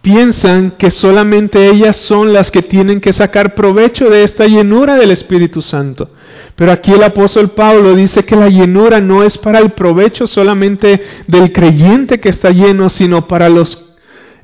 piensan 0.02 0.72
que 0.72 0.90
solamente 0.90 1.70
ellas 1.70 1.96
son 1.96 2.34
las 2.34 2.52
que 2.52 2.62
tienen 2.62 3.00
que 3.00 3.14
sacar 3.14 3.56
provecho 3.56 4.10
de 4.10 4.24
esta 4.24 4.46
llenura 4.46 4.96
del 4.96 5.12
Espíritu 5.12 5.62
Santo. 5.62 6.10
Pero 6.56 6.72
aquí 6.72 6.92
el 6.92 7.04
apóstol 7.04 7.52
Pablo 7.52 7.96
dice 7.96 8.26
que 8.26 8.36
la 8.36 8.50
llenura 8.50 9.00
no 9.00 9.24
es 9.24 9.38
para 9.38 9.60
el 9.60 9.72
provecho 9.72 10.28
solamente 10.28 11.02
del 11.28 11.52
creyente 11.52 12.20
que 12.20 12.30
está 12.30 12.50
lleno, 12.52 12.90
sino 12.90 13.28
para 13.28 13.50
los 13.50 13.96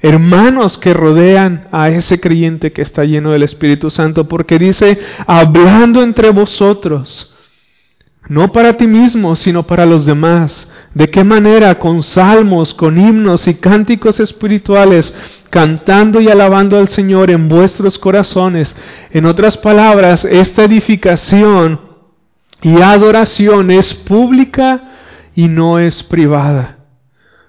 hermanos 0.02 0.78
que 0.78 0.94
rodean 0.94 1.68
a 1.72 1.90
ese 1.90 2.20
creyente 2.20 2.72
que 2.72 2.82
está 2.82 3.04
lleno 3.04 3.32
del 3.32 3.44
Espíritu 3.44 3.90
Santo, 3.90 4.28
porque 4.28 4.60
dice, 4.60 5.00
hablando 5.26 6.02
entre 6.02 6.30
vosotros, 6.30 7.36
no 8.30 8.52
para 8.52 8.74
ti 8.74 8.88
mismo, 8.88 9.36
sino 9.36 9.66
para 9.66 9.86
los 9.86 10.06
demás. 10.06 10.70
¿De 10.94 11.10
qué 11.10 11.24
manera? 11.24 11.78
Con 11.78 12.04
salmos, 12.04 12.74
con 12.74 13.00
himnos 13.00 13.48
y 13.48 13.56
cánticos 13.56 14.20
espirituales, 14.20 15.14
cantando 15.50 16.22
y 16.22 16.30
alabando 16.30 16.77
al 16.77 16.88
Señor 16.89 17.32
en 17.32 17.48
vuestros 17.48 17.98
corazones. 17.98 18.75
En 19.12 19.25
otras 19.25 19.58
palabras, 19.58 20.25
esta 20.25 20.63
edificación 20.63 21.80
y 22.62 22.82
adoración 22.82 23.72
es 23.72 23.94
pública 23.94 24.92
y 25.36 25.48
no 25.48 25.80
es 25.80 26.04
privada. 26.04 26.76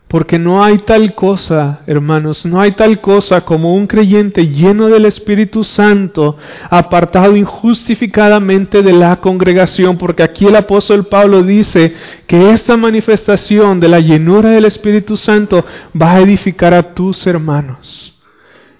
Porque 0.08 0.38
no 0.38 0.64
hay 0.64 0.78
tal 0.78 1.14
cosa, 1.14 1.80
hermanos, 1.86 2.46
no 2.46 2.58
hay 2.58 2.72
tal 2.72 2.98
cosa 3.02 3.42
como 3.42 3.74
un 3.74 3.86
creyente 3.86 4.46
lleno 4.46 4.88
del 4.88 5.04
Espíritu 5.04 5.62
Santo, 5.62 6.38
apartado 6.70 7.36
injustificadamente 7.36 8.82
de 8.82 8.94
la 8.94 9.16
congregación, 9.16 9.98
porque 9.98 10.22
aquí 10.22 10.46
el 10.46 10.56
apóstol 10.56 11.06
Pablo 11.08 11.42
dice 11.42 11.94
que 12.26 12.50
esta 12.50 12.78
manifestación 12.78 13.80
de 13.80 13.88
la 13.88 14.00
llenura 14.00 14.48
del 14.48 14.64
Espíritu 14.64 15.14
Santo 15.14 15.62
va 16.00 16.12
a 16.12 16.20
edificar 16.20 16.72
a 16.72 16.94
tus 16.94 17.26
hermanos 17.26 18.14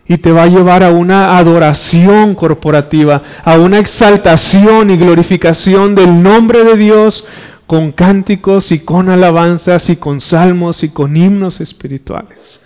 y 0.07 0.17
te 0.17 0.33
va 0.33 0.45
a 0.45 0.49
llevar 0.49 0.83
a 0.83 0.91
una 0.91 1.37
adoración 1.37 2.35
corporativa, 2.35 3.23
a 3.45 3.59
una 3.59 3.79
exaltación 3.79 4.91
y 4.91 4.97
glorificación 4.97 5.95
del 5.95 6.23
nombre 6.23 6.65
de 6.65 6.77
Dios 6.77 7.27
con 7.69 7.93
cánticos 7.93 8.73
y 8.73 8.81
con 8.81 9.11
alabanzas 9.11 9.91
y 9.91 9.97
con 9.97 10.23
salmos 10.23 10.83
y 10.83 10.89
con 10.89 11.15
himnos 11.15 11.61
espirituales. 11.61 12.63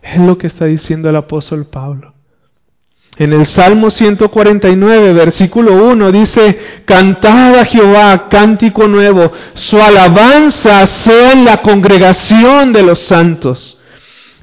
Es 0.00 0.18
lo 0.18 0.38
que 0.38 0.46
está 0.46 0.66
diciendo 0.66 1.10
el 1.10 1.16
apóstol 1.16 1.66
Pablo. 1.66 2.14
En 3.16 3.32
el 3.32 3.46
Salmo 3.46 3.90
149, 3.90 5.12
versículo 5.12 5.74
1 5.88 6.12
dice, 6.12 6.58
Cantad 6.84 7.56
a 7.56 7.64
Jehová 7.64 8.28
cántico 8.28 8.86
nuevo, 8.86 9.32
su 9.54 9.82
alabanza 9.82 10.86
sea 10.86 11.32
en 11.32 11.44
la 11.44 11.60
congregación 11.60 12.72
de 12.72 12.82
los 12.84 13.00
santos. 13.00 13.80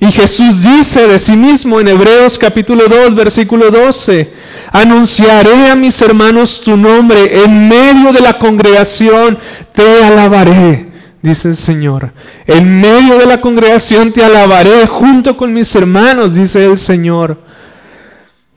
Y 0.04 0.12
Jesús 0.12 0.64
dice 0.64 1.08
de 1.08 1.20
sí 1.20 1.38
mismo 1.38 1.80
en 1.80 1.88
Hebreos 1.88 2.40
capítulo 2.40 2.88
2, 2.88 3.14
versículo 3.14 3.70
12, 3.70 4.34
Anunciaré 4.72 5.70
a 5.70 5.76
mis 5.76 6.02
hermanos 6.02 6.60
tu 6.62 6.76
nombre, 6.76 7.44
en 7.44 7.70
medio 7.70 8.12
de 8.12 8.20
la 8.20 8.40
congregación 8.40 9.38
te 9.76 10.04
alabaré, 10.04 10.90
dice 11.22 11.50
el 11.50 11.56
Señor. 11.56 12.14
En 12.48 12.82
medio 12.82 13.20
de 13.20 13.28
la 13.28 13.40
congregación 13.42 14.12
te 14.12 14.24
alabaré 14.26 14.88
junto 14.88 15.38
con 15.38 15.54
mis 15.54 15.74
hermanos, 15.76 16.34
dice 16.34 16.66
el 16.66 16.80
Señor. 16.80 17.38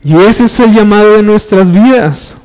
Y 0.03 0.17
ese 0.17 0.47
es 0.47 0.59
el 0.61 0.73
llamado 0.73 1.13
de 1.13 1.23
nuestras 1.23 1.71
vidas. 1.71 2.39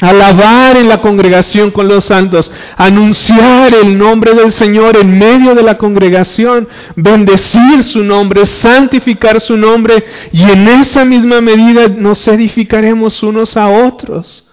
Alabar 0.00 0.76
en 0.76 0.88
la 0.88 1.00
congregación 1.00 1.70
con 1.70 1.88
los 1.88 2.04
santos, 2.04 2.52
anunciar 2.76 3.74
el 3.74 3.96
nombre 3.96 4.34
del 4.34 4.52
Señor 4.52 4.96
en 4.96 5.18
medio 5.18 5.54
de 5.54 5.62
la 5.62 5.78
congregación, 5.78 6.68
bendecir 6.96 7.82
su 7.82 8.04
nombre, 8.04 8.44
santificar 8.44 9.40
su 9.40 9.56
nombre. 9.56 10.04
Y 10.32 10.42
en 10.42 10.68
esa 10.68 11.04
misma 11.04 11.40
medida 11.40 11.88
nos 11.88 12.26
edificaremos 12.28 13.22
unos 13.22 13.56
a 13.56 13.68
otros. 13.68 14.50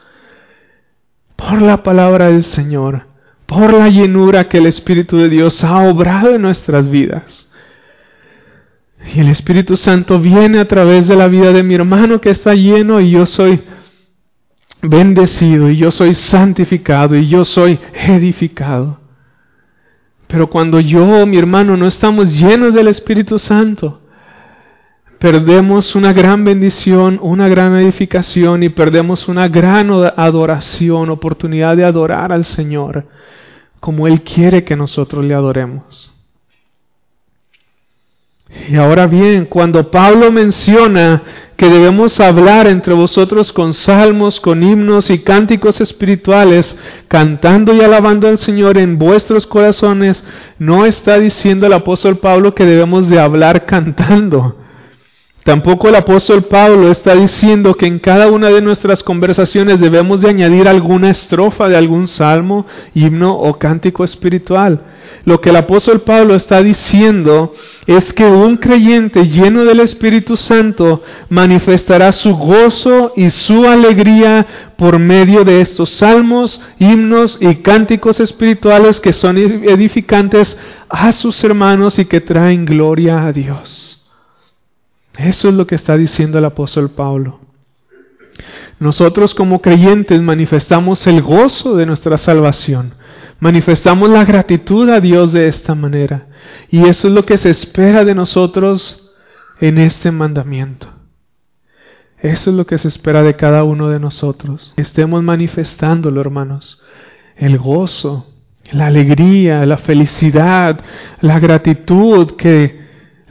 Por 1.35 1.61
la 1.61 1.83
palabra 1.83 2.27
del 2.27 2.43
Señor, 2.43 3.07
por 3.45 3.73
la 3.73 3.89
llenura 3.89 4.47
que 4.47 4.59
el 4.59 4.65
Espíritu 4.65 5.17
de 5.17 5.27
Dios 5.27 5.63
ha 5.63 5.79
obrado 5.79 6.35
en 6.35 6.41
nuestras 6.41 6.89
vidas. 6.89 7.49
Y 9.13 9.19
el 9.19 9.27
Espíritu 9.27 9.75
Santo 9.75 10.19
viene 10.19 10.59
a 10.59 10.67
través 10.69 11.09
de 11.09 11.17
la 11.17 11.27
vida 11.27 11.51
de 11.51 11.63
mi 11.63 11.75
hermano 11.75 12.21
que 12.21 12.29
está 12.29 12.53
lleno 12.53 13.01
y 13.01 13.11
yo 13.11 13.25
soy 13.25 13.61
bendecido 14.83 15.69
y 15.69 15.77
yo 15.77 15.91
soy 15.91 16.13
santificado 16.13 17.15
y 17.15 17.27
yo 17.27 17.45
soy 17.45 17.79
edificado. 17.93 18.99
Pero 20.27 20.49
cuando 20.49 20.79
yo, 20.79 21.25
mi 21.25 21.37
hermano, 21.37 21.77
no 21.77 21.85
estamos 21.85 22.33
llenos 22.33 22.73
del 22.73 22.87
Espíritu 22.87 23.37
Santo, 23.37 24.01
perdemos 25.19 25.95
una 25.95 26.11
gran 26.11 26.43
bendición, 26.43 27.19
una 27.21 27.47
gran 27.47 27.75
edificación 27.75 28.63
y 28.63 28.69
perdemos 28.69 29.27
una 29.27 29.47
gran 29.47 29.91
adoración, 29.91 31.09
oportunidad 31.09 31.77
de 31.77 31.85
adorar 31.85 32.31
al 32.31 32.45
Señor 32.45 33.05
como 33.79 34.07
Él 34.07 34.21
quiere 34.21 34.63
que 34.63 34.77
nosotros 34.77 35.25
le 35.25 35.33
adoremos. 35.33 36.09
Y 38.69 38.75
ahora 38.75 39.07
bien, 39.07 39.45
cuando 39.45 39.91
Pablo 39.91 40.31
menciona 40.31 41.21
que 41.63 41.69
debemos 41.69 42.19
hablar 42.19 42.67
entre 42.67 42.93
vosotros 42.93 43.53
con 43.53 43.73
salmos, 43.73 44.41
con 44.41 44.63
himnos 44.63 45.09
y 45.09 45.19
cánticos 45.19 45.79
espirituales, 45.79 46.77
cantando 47.07 47.73
y 47.73 47.79
alabando 47.79 48.27
al 48.27 48.37
Señor 48.37 48.77
en 48.77 48.97
vuestros 48.97 49.47
corazones, 49.47 50.25
no 50.59 50.85
está 50.85 51.17
diciendo 51.19 51.65
el 51.65 51.71
apóstol 51.71 52.17
Pablo 52.17 52.53
que 52.53 52.65
debemos 52.65 53.07
de 53.07 53.17
hablar 53.17 53.65
cantando. 53.65 54.57
Tampoco 55.43 55.89
el 55.89 55.95
apóstol 55.95 56.45
Pablo 56.45 56.89
está 56.89 57.15
diciendo 57.15 57.73
que 57.73 57.85
en 57.85 57.99
cada 57.99 58.29
una 58.29 58.49
de 58.49 58.61
nuestras 58.61 59.03
conversaciones 59.03 59.77
debemos 59.77 60.21
de 60.21 60.29
añadir 60.29 60.69
alguna 60.69 61.09
estrofa 61.09 61.67
de 61.67 61.75
algún 61.75 62.07
salmo, 62.07 62.65
himno 62.93 63.35
o 63.35 63.59
cántico 63.59 64.05
espiritual. 64.05 64.81
Lo 65.25 65.41
que 65.41 65.49
el 65.49 65.57
apóstol 65.57 66.01
Pablo 66.01 66.33
está 66.33 66.63
diciendo 66.63 67.53
es 67.87 68.13
que 68.13 68.23
un 68.23 68.55
creyente 68.55 69.27
lleno 69.27 69.65
del 69.65 69.81
Espíritu 69.81 70.37
Santo 70.37 71.03
manifestará 71.27 72.13
su 72.13 72.37
gozo 72.37 73.11
y 73.17 73.29
su 73.29 73.67
alegría 73.67 74.47
por 74.77 74.97
medio 74.97 75.43
de 75.43 75.59
estos 75.59 75.89
salmos, 75.89 76.61
himnos 76.79 77.37
y 77.41 77.55
cánticos 77.55 78.21
espirituales 78.21 79.01
que 79.01 79.11
son 79.11 79.37
edificantes 79.37 80.57
a 80.87 81.11
sus 81.11 81.43
hermanos 81.43 81.99
y 81.99 82.05
que 82.05 82.21
traen 82.21 82.63
gloria 82.63 83.25
a 83.25 83.33
Dios. 83.33 84.02
Eso 85.17 85.49
es 85.49 85.53
lo 85.55 85.67
que 85.67 85.75
está 85.75 85.95
diciendo 85.95 86.39
el 86.39 86.45
apóstol 86.45 86.91
Pablo. 86.91 87.39
Nosotros 88.79 89.33
como 89.33 89.61
creyentes 89.61 90.21
manifestamos 90.21 91.05
el 91.07 91.21
gozo 91.21 91.75
de 91.75 91.85
nuestra 91.85 92.17
salvación, 92.17 92.95
manifestamos 93.39 94.09
la 94.09 94.25
gratitud 94.25 94.89
a 94.89 94.99
Dios 94.99 95.31
de 95.31 95.47
esta 95.47 95.75
manera. 95.75 96.27
Y 96.69 96.87
eso 96.87 97.07
es 97.07 97.13
lo 97.13 97.25
que 97.25 97.37
se 97.37 97.49
espera 97.49 98.03
de 98.03 98.15
nosotros 98.15 99.11
en 99.59 99.77
este 99.77 100.11
mandamiento. 100.11 100.89
Eso 102.19 102.49
es 102.49 102.55
lo 102.55 102.65
que 102.65 102.77
se 102.77 102.87
espera 102.87 103.21
de 103.21 103.35
cada 103.35 103.63
uno 103.63 103.89
de 103.89 103.99
nosotros. 103.99 104.73
Estemos 104.77 105.21
manifestándolo, 105.23 106.21
hermanos. 106.21 106.81
El 107.35 107.57
gozo, 107.57 108.27
la 108.71 108.87
alegría, 108.87 109.65
la 109.65 109.77
felicidad, 109.77 110.79
la 111.19 111.39
gratitud 111.39 112.35
que 112.37 112.82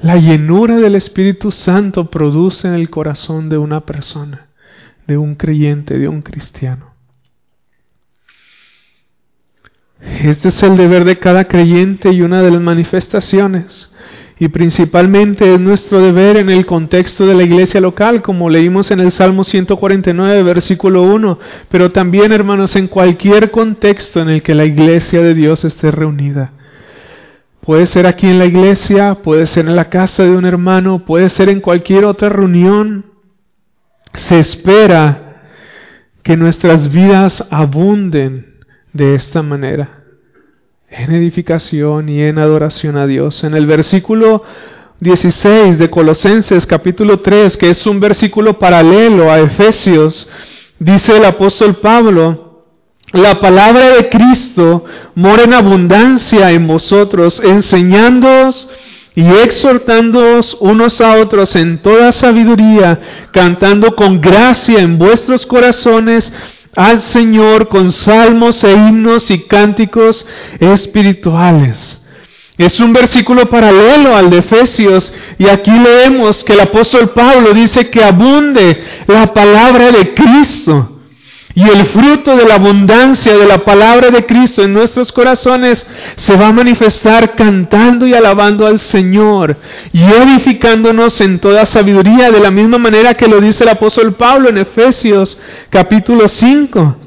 la 0.03 0.17
llenura 0.17 0.79
del 0.79 0.97
Espíritu 0.97 1.53
Santo 1.53 2.11
produce 2.11 2.67
en 2.67 2.75
el 2.75 2.91
corazón 2.91 3.49
de 3.49 3.57
una 3.57 3.87
persona, 3.87 4.49
de 5.07 5.17
un 5.17 5.37
creyente, 5.37 5.97
de 5.97 6.09
un 6.09 6.23
cristiano. 6.23 6.93
Este 10.01 10.49
es 10.49 10.61
el 10.65 10.77
deber 10.77 11.05
de 11.05 11.21
cada 11.21 11.45
creyente 11.45 12.13
y 12.13 12.23
una 12.23 12.43
de 12.43 12.51
las 12.51 12.61
manifestaciones. 12.61 13.95
Y 14.41 14.49
principalmente 14.49 15.55
es 15.55 15.61
nuestro 15.61 16.01
deber 16.01 16.37
en 16.37 16.51
el 16.51 16.67
contexto 16.67 17.25
de 17.25 17.37
la 17.37 17.45
iglesia 17.45 17.81
local, 17.81 18.23
como 18.23 18.51
leímos 18.51 18.91
en 18.91 18.99
el 18.99 19.13
Salmo 19.13 19.45
149, 19.45 20.43
versículo 20.43 21.03
1, 21.03 21.39
pero 21.69 21.93
también, 21.93 22.33
hermanos, 22.33 22.75
en 22.75 22.89
cualquier 22.89 23.53
contexto 23.53 24.21
en 24.21 24.31
el 24.31 24.43
que 24.43 24.57
la 24.57 24.65
iglesia 24.65 25.23
de 25.23 25.35
Dios 25.35 25.65
esté 25.65 25.93
reunida. 25.93 26.55
Puede 27.65 27.87
ser 27.87 28.09
aquí 28.09 28.27
en 28.27 28.41
la 28.41 28.47
iglesia, 28.47 29.15
puede 29.23 29.47
ser 29.47 29.67
en 29.67 29.77
la 29.77 29.89
casa 29.89 30.25
de 30.25 30.31
un 30.31 30.45
hermano, 30.45 31.05
puede 31.05 31.29
ser 31.29 31.49
en 31.49 31.61
cualquier 31.61 32.05
otra 32.05 32.29
reunión. 32.29 33.07
Se 34.15 34.41
espera 34.41 35.43
que 36.25 36.37
nuestras 36.37 36.91
vidas 36.91 37.47
abunden 37.53 38.57
de 38.93 39.15
esta 39.15 39.43
manera, 39.43 40.03
en 40.91 41.13
edificación 41.13 42.09
y 42.09 42.23
en 42.23 42.41
adoración 42.41 42.97
a 42.97 43.07
Dios. 43.07 43.45
En 43.45 43.55
el 43.55 43.67
versículo 43.67 44.43
16 44.99 45.79
de 45.79 45.89
Colosenses 45.89 46.67
capítulo 46.67 47.21
3, 47.21 47.57
que 47.57 47.71
es 47.71 47.87
un 47.87 48.01
versículo 48.01 48.59
paralelo 48.59 49.31
a 49.31 49.39
Efesios, 49.39 50.29
dice 50.81 51.17
el 51.17 51.25
apóstol 51.25 51.77
Pablo, 51.77 52.52
la 53.13 53.41
palabra 53.41 53.91
de 53.91 54.09
Cristo 54.09 54.85
mora 55.15 55.45
en 55.45 55.55
abundancia 55.55 56.51
en 56.51 56.67
vosotros, 56.67 57.41
enseñándoos 57.45 58.69
y 59.15 59.27
exhortándoos 59.27 60.57
unos 60.61 61.01
a 61.01 61.19
otros 61.19 61.55
en 61.57 61.83
toda 61.83 62.13
sabiduría, 62.13 63.29
cantando 63.33 63.95
con 63.95 64.21
gracia 64.21 64.81
en 64.81 64.99
vuestros 64.99 65.45
corazones 65.45 66.33
al 66.75 67.03
Señor 67.03 67.69
con 67.69 67.93
salmos 67.93 68.65
e 68.65 68.73
himnos 68.73 69.31
y 69.31 69.41
cánticos 69.41 70.27
espirituales. 70.59 71.99
Es 72.57 72.81
un 72.81 72.93
versículo 72.93 73.47
paralelo 73.47 74.17
al 74.17 74.31
de 74.31 74.39
Efesios 74.39 75.13
y 75.39 75.49
aquí 75.49 75.71
leemos 75.71 76.45
que 76.45 76.53
el 76.53 76.61
apóstol 76.61 77.11
Pablo 77.11 77.53
dice 77.53 77.91
que 77.91 78.03
abunde 78.03 78.83
la 79.07 79.33
palabra 79.33 79.91
de 79.91 80.15
Cristo. 80.15 80.92
Y 81.55 81.69
el 81.69 81.85
fruto 81.87 82.37
de 82.37 82.47
la 82.47 82.55
abundancia 82.55 83.37
de 83.37 83.47
la 83.47 83.59
palabra 83.59 84.11
de 84.11 84.25
Cristo 84.25 84.63
en 84.63 84.73
nuestros 84.73 85.13
corazones 85.13 85.87
se 86.17 86.37
va 86.37 86.49
a 86.49 86.53
manifestar 86.53 87.35
cantando 87.35 88.07
y 88.07 88.15
alabando 88.15 88.67
al 88.67 88.79
Señor 88.79 89.57
y 89.93 90.03
edificándonos 90.03 91.21
en 91.21 91.39
toda 91.39 91.67
sabiduría, 91.67 92.31
de 92.31 92.41
la 92.41 92.51
misma 92.51 92.79
manera 92.79 93.15
que 93.15 93.29
lo 93.29 93.41
dice 93.41 93.65
el 93.65 93.71
apóstol 93.71 94.15
Pablo 94.15 94.49
en 94.49 94.59
Efesios 94.59 95.39
capítulo 95.69 96.27
5. 96.27 97.02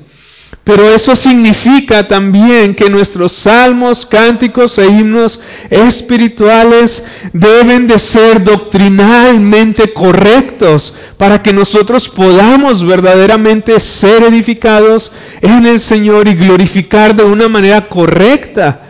Pero 0.66 0.90
eso 0.90 1.16
significa 1.16 2.08
también 2.08 2.74
que 2.74 2.90
nuestros 2.90 3.34
salmos, 3.34 4.04
cánticos 4.04 4.76
e 4.80 4.88
himnos 4.88 5.40
espirituales 5.70 7.04
deben 7.32 7.86
de 7.86 8.00
ser 8.00 8.44
doctrinalmente 8.44 9.94
correctos 9.94 10.96
para 11.18 11.44
que 11.44 11.54
nosotros 11.54 12.10
podamos 12.10 12.84
verdaderamente 12.84 13.80
ser 13.80 14.24
edificados 14.24 15.12
en 15.40 15.68
el 15.68 15.80
Señor 15.80 16.28
y 16.28 16.34
glorificar 16.34 17.16
de 17.16 17.24
una 17.26 17.48
manera 17.48 17.88
correcta 17.88 18.82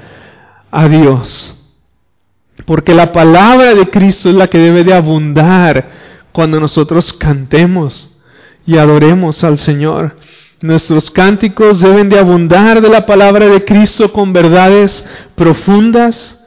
a 0.71 0.87
Dios. 0.87 1.55
Porque 2.65 2.95
la 2.95 3.11
palabra 3.11 3.73
de 3.73 3.89
Cristo 3.89 4.29
es 4.29 4.35
la 4.35 4.47
que 4.47 4.59
debe 4.59 4.85
de 4.85 4.93
abundar 4.93 5.89
cuando 6.31 6.57
nosotros 6.57 7.11
cantemos 7.11 8.17
y 8.65 8.77
adoremos 8.77 9.43
al 9.43 9.57
Señor. 9.57 10.15
Nuestros 10.61 11.11
cánticos 11.11 11.81
deben 11.81 12.09
de 12.09 12.17
abundar 12.17 12.81
de 12.81 12.89
la 12.89 13.05
palabra 13.05 13.47
de 13.49 13.63
Cristo 13.65 14.11
con 14.11 14.31
verdades 14.31 15.05
profundas 15.35 16.39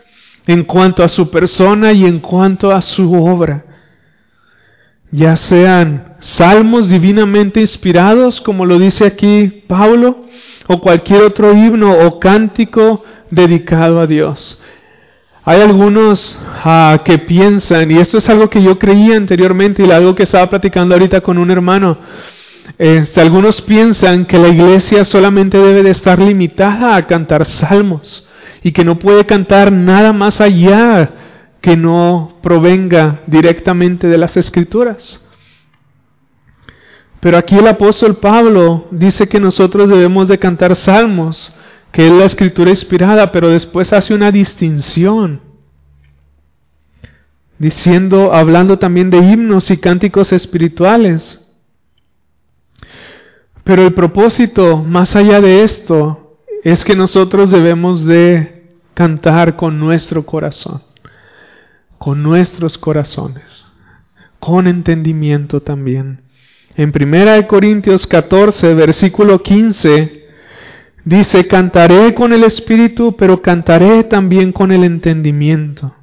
en 0.46 0.64
cuanto 0.64 1.04
a 1.04 1.08
su 1.08 1.30
persona 1.30 1.92
y 1.92 2.06
en 2.06 2.18
cuanto 2.18 2.70
a 2.70 2.80
su 2.80 3.12
obra. 3.12 3.64
Ya 5.10 5.36
sean 5.36 6.16
salmos 6.20 6.88
divinamente 6.88 7.60
inspirados, 7.60 8.40
como 8.40 8.64
lo 8.64 8.78
dice 8.78 9.06
aquí 9.06 9.64
Pablo, 9.66 10.24
o 10.66 10.80
cualquier 10.80 11.22
otro 11.22 11.52
himno 11.52 11.92
o 11.92 12.18
cántico 12.18 13.04
dedicado 13.30 14.00
a 14.00 14.06
Dios. 14.06 14.60
Hay 15.44 15.62
algunos 15.62 16.38
ah, 16.62 17.00
que 17.04 17.18
piensan, 17.18 17.90
y 17.90 17.98
esto 17.98 18.18
es 18.18 18.28
algo 18.28 18.50
que 18.50 18.62
yo 18.62 18.78
creía 18.78 19.16
anteriormente 19.16 19.84
y 19.84 19.90
algo 19.90 20.14
que 20.14 20.24
estaba 20.24 20.48
platicando 20.48 20.94
ahorita 20.94 21.22
con 21.22 21.38
un 21.38 21.50
hermano, 21.50 21.96
este, 22.76 23.20
algunos 23.20 23.62
piensan 23.62 24.26
que 24.26 24.38
la 24.38 24.48
iglesia 24.48 25.04
solamente 25.04 25.58
debe 25.58 25.82
de 25.82 25.90
estar 25.90 26.18
limitada 26.18 26.96
a 26.96 27.06
cantar 27.06 27.44
salmos 27.46 28.28
y 28.62 28.72
que 28.72 28.84
no 28.84 28.98
puede 28.98 29.24
cantar 29.24 29.72
nada 29.72 30.12
más 30.12 30.40
allá 30.40 31.10
que 31.60 31.76
no 31.76 32.38
provenga 32.42 33.22
directamente 33.26 34.06
de 34.06 34.18
las 34.18 34.36
escrituras. 34.36 35.24
Pero 37.20 37.36
aquí 37.36 37.56
el 37.56 37.66
apóstol 37.66 38.16
Pablo 38.16 38.86
dice 38.90 39.28
que 39.28 39.40
nosotros 39.40 39.90
debemos 39.90 40.28
de 40.28 40.38
cantar 40.38 40.76
salmos, 40.76 41.52
que 41.90 42.06
es 42.06 42.12
la 42.12 42.26
escritura 42.26 42.70
inspirada, 42.70 43.32
pero 43.32 43.48
después 43.48 43.92
hace 43.92 44.14
una 44.14 44.30
distinción, 44.30 45.40
diciendo, 47.58 48.32
hablando 48.32 48.78
también 48.78 49.10
de 49.10 49.18
himnos 49.18 49.70
y 49.70 49.78
cánticos 49.78 50.32
espirituales. 50.32 51.47
Pero 53.68 53.82
el 53.82 53.92
propósito, 53.92 54.78
más 54.78 55.14
allá 55.14 55.42
de 55.42 55.62
esto, 55.62 56.38
es 56.64 56.86
que 56.86 56.96
nosotros 56.96 57.50
debemos 57.50 58.06
de 58.06 58.78
cantar 58.94 59.56
con 59.56 59.78
nuestro 59.78 60.24
corazón, 60.24 60.80
con 61.98 62.22
nuestros 62.22 62.78
corazones, 62.78 63.66
con 64.38 64.68
entendimiento 64.68 65.60
también. 65.60 66.22
En 66.76 66.94
1 66.98 67.46
Corintios 67.46 68.06
14, 68.06 68.72
versículo 68.72 69.42
15, 69.42 70.24
dice, 71.04 71.46
cantaré 71.46 72.14
con 72.14 72.32
el 72.32 72.44
espíritu, 72.44 73.16
pero 73.18 73.42
cantaré 73.42 74.02
también 74.04 74.50
con 74.50 74.72
el 74.72 74.82
entendimiento. 74.82 75.94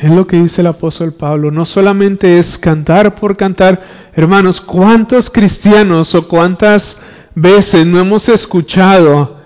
Es 0.00 0.10
lo 0.10 0.26
que 0.26 0.38
dice 0.38 0.62
el 0.62 0.66
apóstol 0.66 1.12
Pablo. 1.12 1.50
No 1.50 1.66
solamente 1.66 2.38
es 2.38 2.56
cantar 2.56 3.16
por 3.16 3.36
cantar. 3.36 4.10
Hermanos, 4.14 4.58
¿cuántos 4.58 5.28
cristianos 5.28 6.14
o 6.14 6.26
cuántas 6.26 6.98
veces 7.34 7.86
no 7.86 7.98
hemos 7.98 8.26
escuchado 8.30 9.42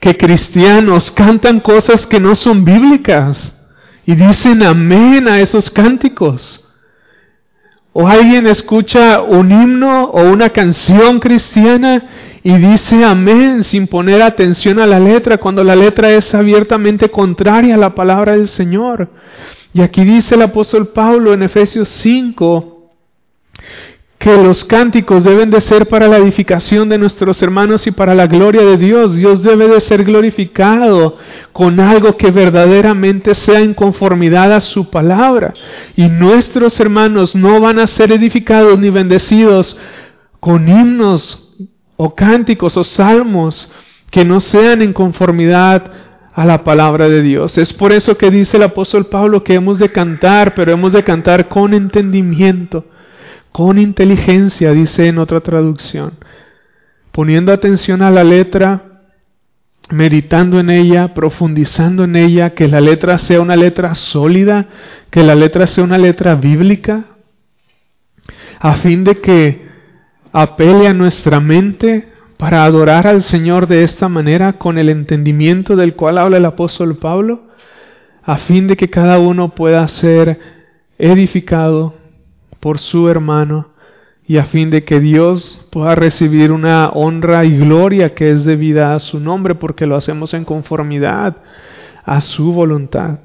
que 0.00 0.16
cristianos 0.16 1.12
cantan 1.12 1.60
cosas 1.60 2.04
que 2.04 2.18
no 2.18 2.34
son 2.34 2.64
bíblicas 2.64 3.52
y 4.04 4.16
dicen 4.16 4.64
amén 4.64 5.28
a 5.28 5.40
esos 5.40 5.70
cánticos? 5.70 6.66
O 7.92 8.08
alguien 8.08 8.48
escucha 8.48 9.20
un 9.20 9.52
himno 9.52 10.06
o 10.06 10.22
una 10.32 10.48
canción 10.48 11.20
cristiana 11.20 12.08
y 12.42 12.56
dice 12.56 13.04
amén 13.04 13.62
sin 13.62 13.86
poner 13.86 14.20
atención 14.20 14.80
a 14.80 14.86
la 14.86 14.98
letra 14.98 15.36
cuando 15.38 15.62
la 15.62 15.76
letra 15.76 16.10
es 16.10 16.34
abiertamente 16.34 17.08
contraria 17.08 17.76
a 17.76 17.78
la 17.78 17.94
palabra 17.94 18.32
del 18.32 18.48
Señor. 18.48 19.10
Y 19.72 19.82
aquí 19.82 20.04
dice 20.04 20.34
el 20.34 20.42
apóstol 20.42 20.88
Pablo 20.88 21.32
en 21.32 21.42
Efesios 21.42 21.88
5 21.88 22.80
que 24.20 24.36
los 24.36 24.66
cánticos 24.66 25.24
deben 25.24 25.50
de 25.50 25.62
ser 25.62 25.86
para 25.88 26.06
la 26.06 26.18
edificación 26.18 26.90
de 26.90 26.98
nuestros 26.98 27.42
hermanos 27.42 27.86
y 27.86 27.90
para 27.90 28.14
la 28.14 28.26
gloria 28.26 28.60
de 28.60 28.76
Dios. 28.76 29.16
Dios 29.16 29.42
debe 29.42 29.66
de 29.66 29.80
ser 29.80 30.04
glorificado 30.04 31.16
con 31.52 31.80
algo 31.80 32.18
que 32.18 32.30
verdaderamente 32.30 33.32
sea 33.32 33.60
en 33.60 33.72
conformidad 33.72 34.52
a 34.52 34.60
su 34.60 34.90
palabra. 34.90 35.54
Y 35.96 36.08
nuestros 36.08 36.78
hermanos 36.80 37.34
no 37.34 37.62
van 37.62 37.78
a 37.78 37.86
ser 37.86 38.12
edificados 38.12 38.78
ni 38.78 38.90
bendecidos 38.90 39.78
con 40.38 40.68
himnos 40.68 41.56
o 41.96 42.14
cánticos 42.14 42.76
o 42.76 42.84
salmos 42.84 43.72
que 44.10 44.26
no 44.26 44.40
sean 44.40 44.82
en 44.82 44.92
conformidad 44.92 46.09
a 46.32 46.44
la 46.44 46.64
palabra 46.64 47.08
de 47.08 47.22
Dios. 47.22 47.58
Es 47.58 47.72
por 47.72 47.92
eso 47.92 48.16
que 48.16 48.30
dice 48.30 48.56
el 48.56 48.64
apóstol 48.64 49.06
Pablo 49.06 49.44
que 49.44 49.54
hemos 49.54 49.78
de 49.78 49.90
cantar, 49.90 50.54
pero 50.54 50.72
hemos 50.72 50.92
de 50.92 51.04
cantar 51.04 51.48
con 51.48 51.74
entendimiento 51.74 52.84
con 53.52 53.78
inteligencia, 53.78 54.72
dice 54.72 55.08
en 55.08 55.18
otra 55.18 55.40
traducción, 55.40 56.12
poniendo 57.12 57.52
atención 57.52 58.02
a 58.02 58.10
la 58.10 58.22
letra, 58.22 59.02
meditando 59.90 60.60
en 60.60 60.70
ella, 60.70 61.14
profundizando 61.14 62.04
en 62.04 62.14
ella, 62.14 62.54
que 62.54 62.68
la 62.68 62.80
letra 62.80 63.18
sea 63.18 63.40
una 63.40 63.56
letra 63.56 63.94
sólida, 63.94 64.68
que 65.10 65.24
la 65.24 65.34
letra 65.34 65.66
sea 65.66 65.82
una 65.82 65.98
letra 65.98 66.36
bíblica, 66.36 67.06
a 68.60 68.74
fin 68.74 69.02
de 69.02 69.20
que 69.20 69.68
apele 70.32 70.86
a 70.86 70.94
nuestra 70.94 71.40
mente 71.40 72.12
para 72.40 72.64
adorar 72.64 73.06
al 73.06 73.20
Señor 73.20 73.66
de 73.66 73.82
esta 73.82 74.08
manera, 74.08 74.54
con 74.54 74.78
el 74.78 74.88
entendimiento 74.88 75.76
del 75.76 75.94
cual 75.94 76.16
habla 76.16 76.38
el 76.38 76.46
apóstol 76.46 76.96
Pablo, 76.96 77.42
a 78.22 78.38
fin 78.38 78.66
de 78.66 78.78
que 78.78 78.88
cada 78.88 79.18
uno 79.18 79.54
pueda 79.54 79.86
ser 79.88 80.40
edificado 80.98 81.96
por 82.58 82.78
su 82.78 83.10
hermano 83.10 83.72
y 84.26 84.38
a 84.38 84.44
fin 84.44 84.70
de 84.70 84.84
que 84.84 85.00
Dios 85.00 85.68
pueda 85.70 85.94
recibir 85.94 86.50
una 86.50 86.88
honra 86.88 87.44
y 87.44 87.58
gloria 87.58 88.14
que 88.14 88.30
es 88.30 88.46
debida 88.46 88.94
a 88.94 89.00
su 89.00 89.20
nombre 89.20 89.54
porque 89.54 89.84
lo 89.84 89.94
hacemos 89.94 90.32
en 90.32 90.46
conformidad 90.46 91.36
a 92.06 92.22
su 92.22 92.54
voluntad. 92.54 93.18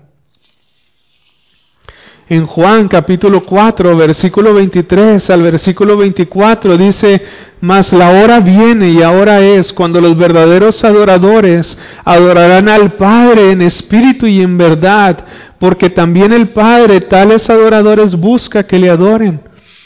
En 2.28 2.48
Juan 2.48 2.88
capítulo 2.88 3.44
4, 3.46 3.96
versículo 3.96 4.56
23 4.56 5.30
al 5.30 5.44
versículo 5.44 5.96
24 5.96 6.76
dice, 6.76 7.22
mas 7.62 7.94
la 7.94 8.10
hora 8.10 8.40
viene 8.40 8.90
y 8.90 9.04
ahora 9.04 9.42
es 9.42 9.72
cuando 9.72 10.02
los 10.02 10.18
verdaderos 10.18 10.84
adoradores 10.84 11.78
adorarán 12.04 12.68
al 12.68 12.94
Padre 12.94 13.52
en 13.52 13.62
espíritu 13.62 14.26
y 14.26 14.42
en 14.42 14.58
verdad, 14.58 15.24
porque 15.60 15.92
también 15.92 16.34
el 16.34 16.50
Padre 16.50 17.00
tales 17.02 17.48
adoradores 17.48 18.16
busca 18.16 18.64
que 18.64 18.80
le 18.80 18.90
adoren. 18.90 19.42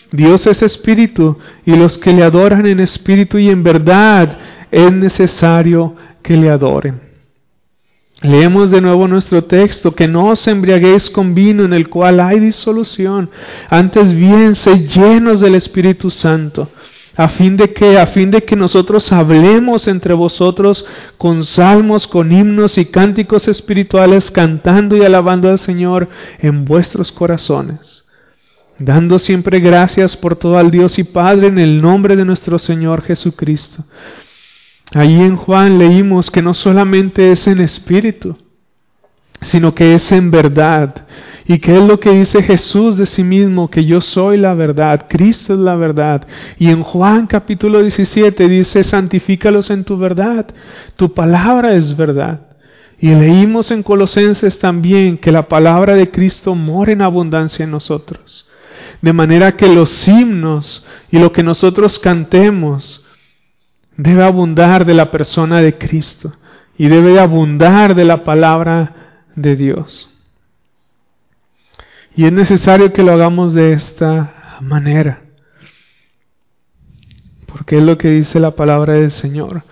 Dios 0.10 0.48
es 0.48 0.64
espíritu 0.64 1.38
y 1.66 1.76
los 1.76 1.98
que 1.98 2.14
le 2.14 2.24
adoran 2.24 2.66
en 2.66 2.80
espíritu 2.80 3.38
y 3.38 3.50
en 3.50 3.64
verdad 3.64 4.38
es 4.72 4.90
necesario 4.94 5.94
que 6.22 6.38
le 6.38 6.50
adoren. 6.50 7.09
Leemos 8.22 8.70
de 8.72 8.82
nuevo 8.82 9.08
nuestro 9.08 9.46
texto, 9.46 9.96
que 9.96 10.08
no 10.08 10.28
os 10.28 10.46
embriaguéis 10.48 11.10
con 11.10 11.34
vino 11.34 11.64
en 11.64 11.72
el 11.72 11.88
cual 11.88 12.20
hay 12.20 12.40
disolución, 12.40 13.30
antes 13.70 14.14
bien 14.14 14.56
sed 14.56 14.88
llenos 14.90 15.40
del 15.40 15.56
Espíritu 15.56 16.12
Santo, 16.12 16.70
a 17.16 17.30
fin 17.30 17.56
de 17.56 17.72
que, 17.72 17.98
a 17.98 18.06
fin 18.08 18.30
de 18.30 18.44
que 18.44 18.58
nosotros 18.58 19.14
hablemos 19.14 19.88
entre 19.88 20.14
vosotros 20.14 20.86
con 21.18 21.46
salmos, 21.46 22.08
con 22.08 22.34
himnos 22.34 22.78
y 22.78 22.88
cánticos 22.88 23.48
espirituales, 23.48 24.32
cantando 24.32 24.98
y 24.98 25.04
alabando 25.04 25.50
al 25.50 25.60
Señor 25.60 26.10
en 26.40 26.66
vuestros 26.66 27.14
corazones, 27.14 28.04
dando 28.80 29.18
siempre 29.18 29.62
gracias 29.62 30.18
por 30.18 30.36
todo 30.36 30.58
al 30.58 30.72
Dios 30.72 31.00
y 31.00 31.06
Padre 31.06 31.48
en 31.48 31.58
el 31.58 31.82
nombre 31.82 32.18
de 32.18 32.26
nuestro 32.26 32.60
Señor 32.60 33.02
Jesucristo 33.02 33.86
Ahí 34.94 35.22
en 35.22 35.36
Juan 35.36 35.78
leímos 35.78 36.32
que 36.32 36.42
no 36.42 36.54
solamente 36.54 37.32
es 37.32 37.48
en 37.48 37.60
espíritu, 37.60 38.36
sino 39.42 39.74
que 39.76 39.94
es 39.94 40.12
en 40.12 40.32
verdad. 40.32 41.06
¿Y 41.46 41.60
qué 41.60 41.78
es 41.78 41.84
lo 41.84 42.00
que 42.00 42.12
dice 42.12 42.44
Jesús 42.44 42.98
de 42.98 43.06
sí 43.06 43.24
mismo? 43.24 43.70
Que 43.70 43.86
yo 43.86 44.02
soy 44.02 44.38
la 44.38 44.54
verdad, 44.54 45.06
Cristo 45.08 45.54
es 45.54 45.60
la 45.60 45.76
verdad. 45.76 46.28
Y 46.58 46.70
en 46.70 46.84
Juan 46.84 47.28
capítulo 47.28 47.82
17 47.82 48.48
dice, 48.48 48.84
santifícalos 48.84 49.70
en 49.70 49.84
tu 49.84 49.98
verdad, 49.98 50.48
tu 50.96 51.14
palabra 51.14 51.74
es 51.74 51.96
verdad. 51.96 52.42
Y 53.00 53.10
leímos 53.10 53.72
en 53.72 53.82
Colosenses 53.82 54.60
también 54.60 55.18
que 55.18 55.32
la 55.32 55.48
palabra 55.48 55.94
de 55.94 56.12
Cristo 56.12 56.54
mora 56.54 56.92
en 56.92 57.02
abundancia 57.02 57.64
en 57.64 57.72
nosotros. 57.72 58.48
De 59.02 59.14
manera 59.14 59.54
que 59.54 59.74
los 59.74 60.08
himnos 60.08 60.86
y 61.10 61.18
lo 61.18 61.32
que 61.32 61.42
nosotros 61.42 61.98
cantemos, 61.98 63.06
debe 64.00 64.24
abundar 64.24 64.86
de 64.86 64.94
la 64.94 65.12
persona 65.12 65.62
de 65.62 65.78
Cristo 65.78 66.32
y 66.78 66.88
debe 66.88 67.20
abundar 67.20 67.96
de 67.96 68.06
la 68.06 68.24
palabra 68.24 69.26
de 69.36 69.58
Dios. 69.58 70.10
Y 72.16 72.24
es 72.24 72.32
necesario 72.32 72.94
que 72.94 73.04
lo 73.04 73.12
hagamos 73.12 73.54
de 73.54 73.74
esta 73.74 74.58
manera, 74.62 75.24
porque 77.46 77.78
es 77.78 77.84
lo 77.84 77.98
que 77.98 78.10
dice 78.10 78.40
la 78.40 78.52
palabra 78.52 78.94
del 78.94 79.12
Señor. 79.12 79.64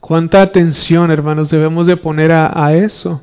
Cuánta 0.00 0.40
atención, 0.40 1.10
hermanos, 1.10 1.50
debemos 1.50 1.86
de 1.86 1.98
poner 1.98 2.32
a, 2.32 2.64
a 2.64 2.74
eso. 2.74 3.22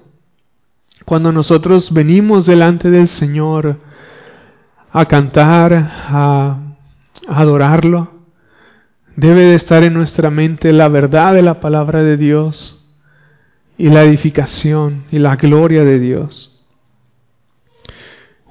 Cuando 1.06 1.32
nosotros 1.32 1.92
venimos 1.92 2.46
delante 2.46 2.92
del 2.92 3.08
Señor 3.08 3.80
a 4.92 5.06
cantar, 5.06 5.74
a 5.74 6.58
adorarlo, 7.28 8.21
Debe 9.16 9.46
de 9.46 9.56
estar 9.56 9.84
en 9.84 9.94
nuestra 9.94 10.30
mente 10.30 10.72
la 10.72 10.88
verdad 10.88 11.34
de 11.34 11.42
la 11.42 11.60
palabra 11.60 12.02
de 12.02 12.16
Dios 12.16 12.86
y 13.78 13.90
la 13.90 14.04
edificación 14.04 15.04
y 15.12 15.20
la 15.20 15.36
gloria 15.36 15.84
de 15.84 16.00
Dios. 16.00 16.62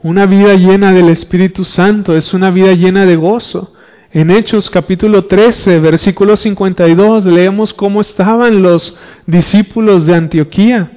Una 0.02 0.26
vida 0.26 0.54
llena 0.54 0.92
del 0.92 1.08
Espíritu 1.08 1.64
Santo 1.64 2.14
es 2.14 2.34
una 2.34 2.50
vida 2.50 2.72
llena 2.72 3.06
de 3.06 3.16
gozo. 3.16 3.72
En 4.12 4.30
Hechos 4.30 4.68
capítulo 4.68 5.26
13, 5.26 5.78
versículo 5.78 6.36
52, 6.36 7.24
leemos 7.24 7.72
cómo 7.72 8.00
estaban 8.00 8.60
los 8.60 8.98
discípulos 9.26 10.04
de 10.06 10.14
Antioquía. 10.14 10.92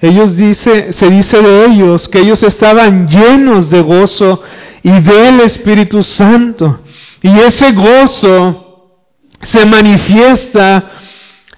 Ellos 0.00 0.36
dice, 0.36 0.92
se 0.92 1.10
dice 1.10 1.40
de 1.40 1.66
ellos 1.66 2.08
que 2.08 2.20
ellos 2.20 2.42
estaban 2.42 3.06
llenos 3.06 3.70
de 3.70 3.80
gozo 3.80 4.42
y 4.82 4.90
del 5.00 5.40
Espíritu 5.40 6.02
Santo. 6.02 6.80
Y 7.22 7.30
ese 7.38 7.72
gozo 7.72 8.63
se 9.44 9.64
manifiesta 9.66 10.90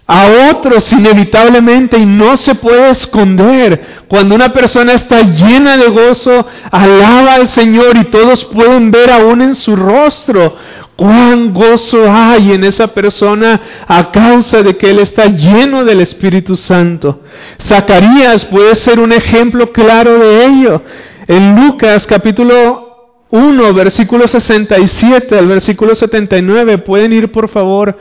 a 0.06 0.50
otros 0.50 0.92
inevitablemente 0.92 1.98
y 1.98 2.06
no 2.06 2.36
se 2.36 2.54
puede 2.54 2.90
esconder. 2.90 4.04
Cuando 4.08 4.34
una 4.34 4.50
persona 4.50 4.92
está 4.92 5.22
llena 5.22 5.76
de 5.76 5.88
gozo, 5.88 6.46
alaba 6.70 7.34
al 7.34 7.48
Señor 7.48 7.96
y 7.96 8.04
todos 8.04 8.44
pueden 8.44 8.90
ver 8.90 9.10
aún 9.10 9.42
en 9.42 9.54
su 9.54 9.74
rostro 9.74 10.56
cuán 10.96 11.52
gozo 11.52 12.10
hay 12.10 12.52
en 12.52 12.64
esa 12.64 12.86
persona 12.88 13.60
a 13.86 14.10
causa 14.10 14.62
de 14.62 14.76
que 14.76 14.90
él 14.90 15.00
está 15.00 15.26
lleno 15.26 15.84
del 15.84 16.00
Espíritu 16.00 16.56
Santo. 16.56 17.20
Zacarías 17.60 18.44
puede 18.46 18.74
ser 18.74 19.00
un 19.00 19.12
ejemplo 19.12 19.72
claro 19.72 20.18
de 20.18 20.46
ello. 20.46 20.82
En 21.26 21.54
Lucas 21.56 22.06
capítulo 22.06 22.95
1, 23.30 23.74
versículo 23.74 24.28
67 24.28 25.36
al 25.36 25.46
versículo 25.46 25.94
79, 25.94 26.78
pueden 26.78 27.12
ir 27.12 27.32
por 27.32 27.48
favor 27.48 27.98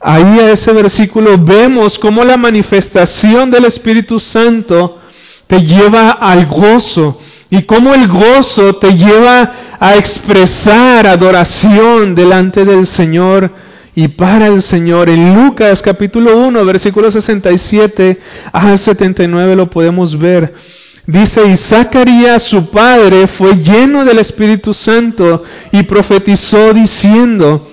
ahí 0.00 0.38
a 0.38 0.52
ese 0.52 0.72
versículo, 0.72 1.38
vemos 1.38 1.98
cómo 1.98 2.24
la 2.24 2.36
manifestación 2.36 3.50
del 3.50 3.64
Espíritu 3.64 4.20
Santo 4.20 5.00
te 5.46 5.60
lleva 5.60 6.10
al 6.12 6.46
gozo 6.46 7.18
y 7.50 7.62
cómo 7.62 7.94
el 7.94 8.08
gozo 8.08 8.76
te 8.76 8.94
lleva 8.94 9.76
a 9.78 9.96
expresar 9.96 11.06
adoración 11.06 12.14
delante 12.14 12.64
del 12.64 12.86
Señor 12.86 13.50
y 13.94 14.08
para 14.08 14.48
el 14.48 14.62
Señor. 14.62 15.08
En 15.08 15.34
Lucas 15.34 15.80
capítulo 15.80 16.36
1, 16.36 16.64
versículo 16.64 17.10
67 17.10 18.18
al 18.52 18.78
79 18.78 19.56
lo 19.56 19.70
podemos 19.70 20.18
ver. 20.18 20.54
Dice, 21.06 21.46
y 21.46 21.56
Zacarías 21.56 22.42
su 22.42 22.68
padre 22.68 23.28
fue 23.28 23.56
lleno 23.56 24.04
del 24.04 24.18
Espíritu 24.18 24.74
Santo 24.74 25.44
y 25.70 25.84
profetizó 25.84 26.72
diciendo, 26.72 27.68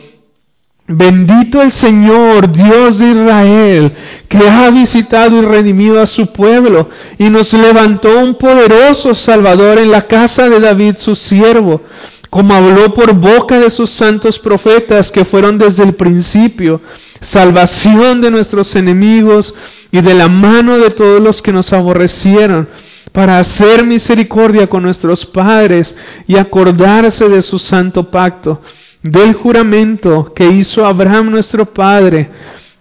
Bendito 0.85 1.61
el 1.61 1.71
Señor, 1.71 2.51
Dios 2.51 2.99
de 2.99 3.11
Israel, 3.11 3.93
que 4.27 4.49
ha 4.49 4.69
visitado 4.69 5.37
y 5.37 5.41
redimido 5.41 6.01
a 6.01 6.05
su 6.05 6.27
pueblo 6.27 6.89
y 7.17 7.29
nos 7.29 7.53
levantó 7.53 8.19
un 8.19 8.35
poderoso 8.35 9.15
Salvador 9.15 9.79
en 9.79 9.89
la 9.89 10.07
casa 10.07 10.49
de 10.49 10.59
David 10.59 10.97
su 10.97 11.15
siervo, 11.15 11.81
como 12.29 12.53
habló 12.53 12.93
por 12.93 13.13
boca 13.13 13.59
de 13.59 13.69
sus 13.69 13.89
santos 13.91 14.37
profetas 14.37 15.11
que 15.11 15.23
fueron 15.23 15.57
desde 15.57 15.83
el 15.83 15.95
principio, 15.95 16.81
salvación 17.21 18.19
de 18.19 18.29
nuestros 18.29 18.75
enemigos 18.75 19.55
y 19.89 20.01
de 20.01 20.13
la 20.13 20.27
mano 20.27 20.77
de 20.77 20.89
todos 20.89 21.21
los 21.21 21.41
que 21.41 21.53
nos 21.53 21.71
aborrecieron, 21.71 22.67
para 23.13 23.39
hacer 23.39 23.85
misericordia 23.85 24.67
con 24.67 24.83
nuestros 24.83 25.25
padres 25.25 25.95
y 26.27 26.35
acordarse 26.35 27.29
de 27.29 27.41
su 27.41 27.57
santo 27.57 28.09
pacto 28.11 28.59
del 29.03 29.33
juramento 29.33 30.33
que 30.33 30.47
hizo 30.47 30.85
Abraham 30.85 31.29
nuestro 31.29 31.65
Padre, 31.65 32.29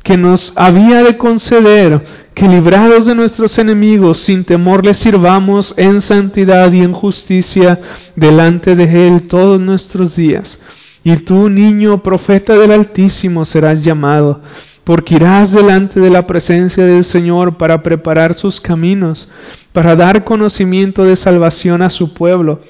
que 0.03 0.17
nos 0.17 0.53
había 0.57 1.03
de 1.03 1.17
conceder 1.17 2.01
que 2.35 2.49
librados 2.49 3.07
de 3.07 3.15
nuestros 3.15 3.59
enemigos, 3.59 4.21
sin 4.21 4.45
temor 4.45 4.85
le 4.85 4.95
sirvamos 4.95 5.75
en 5.77 6.01
santidad 6.01 6.73
y 6.73 6.81
en 6.81 6.93
justicia 6.93 7.79
delante 8.17 8.75
de 8.75 9.09
Él 9.09 9.27
todos 9.29 9.61
nuestros 9.61 10.17
días. 10.17 10.61
Y 11.05 11.17
tú, 11.17 11.49
niño 11.49 12.03
profeta 12.03 12.57
del 12.57 12.71
Altísimo, 12.71 13.45
serás 13.45 13.85
llamado, 13.85 14.41
porque 14.85 15.15
irás 15.17 15.53
delante 15.53 16.01
de 16.01 16.11
la 16.11 16.27
presencia 16.27 16.85
del 16.85 17.05
Señor 17.05 17.57
para 17.57 17.83
preparar 17.83 18.35
sus 18.35 18.61
caminos, 18.61 19.31
para 19.73 19.97
dar 19.97 20.25
conocimiento 20.25 21.05
de 21.05 21.17
salvación 21.17 21.83
a 21.83 21.91
su 21.91 22.15
pueblo 22.15 22.61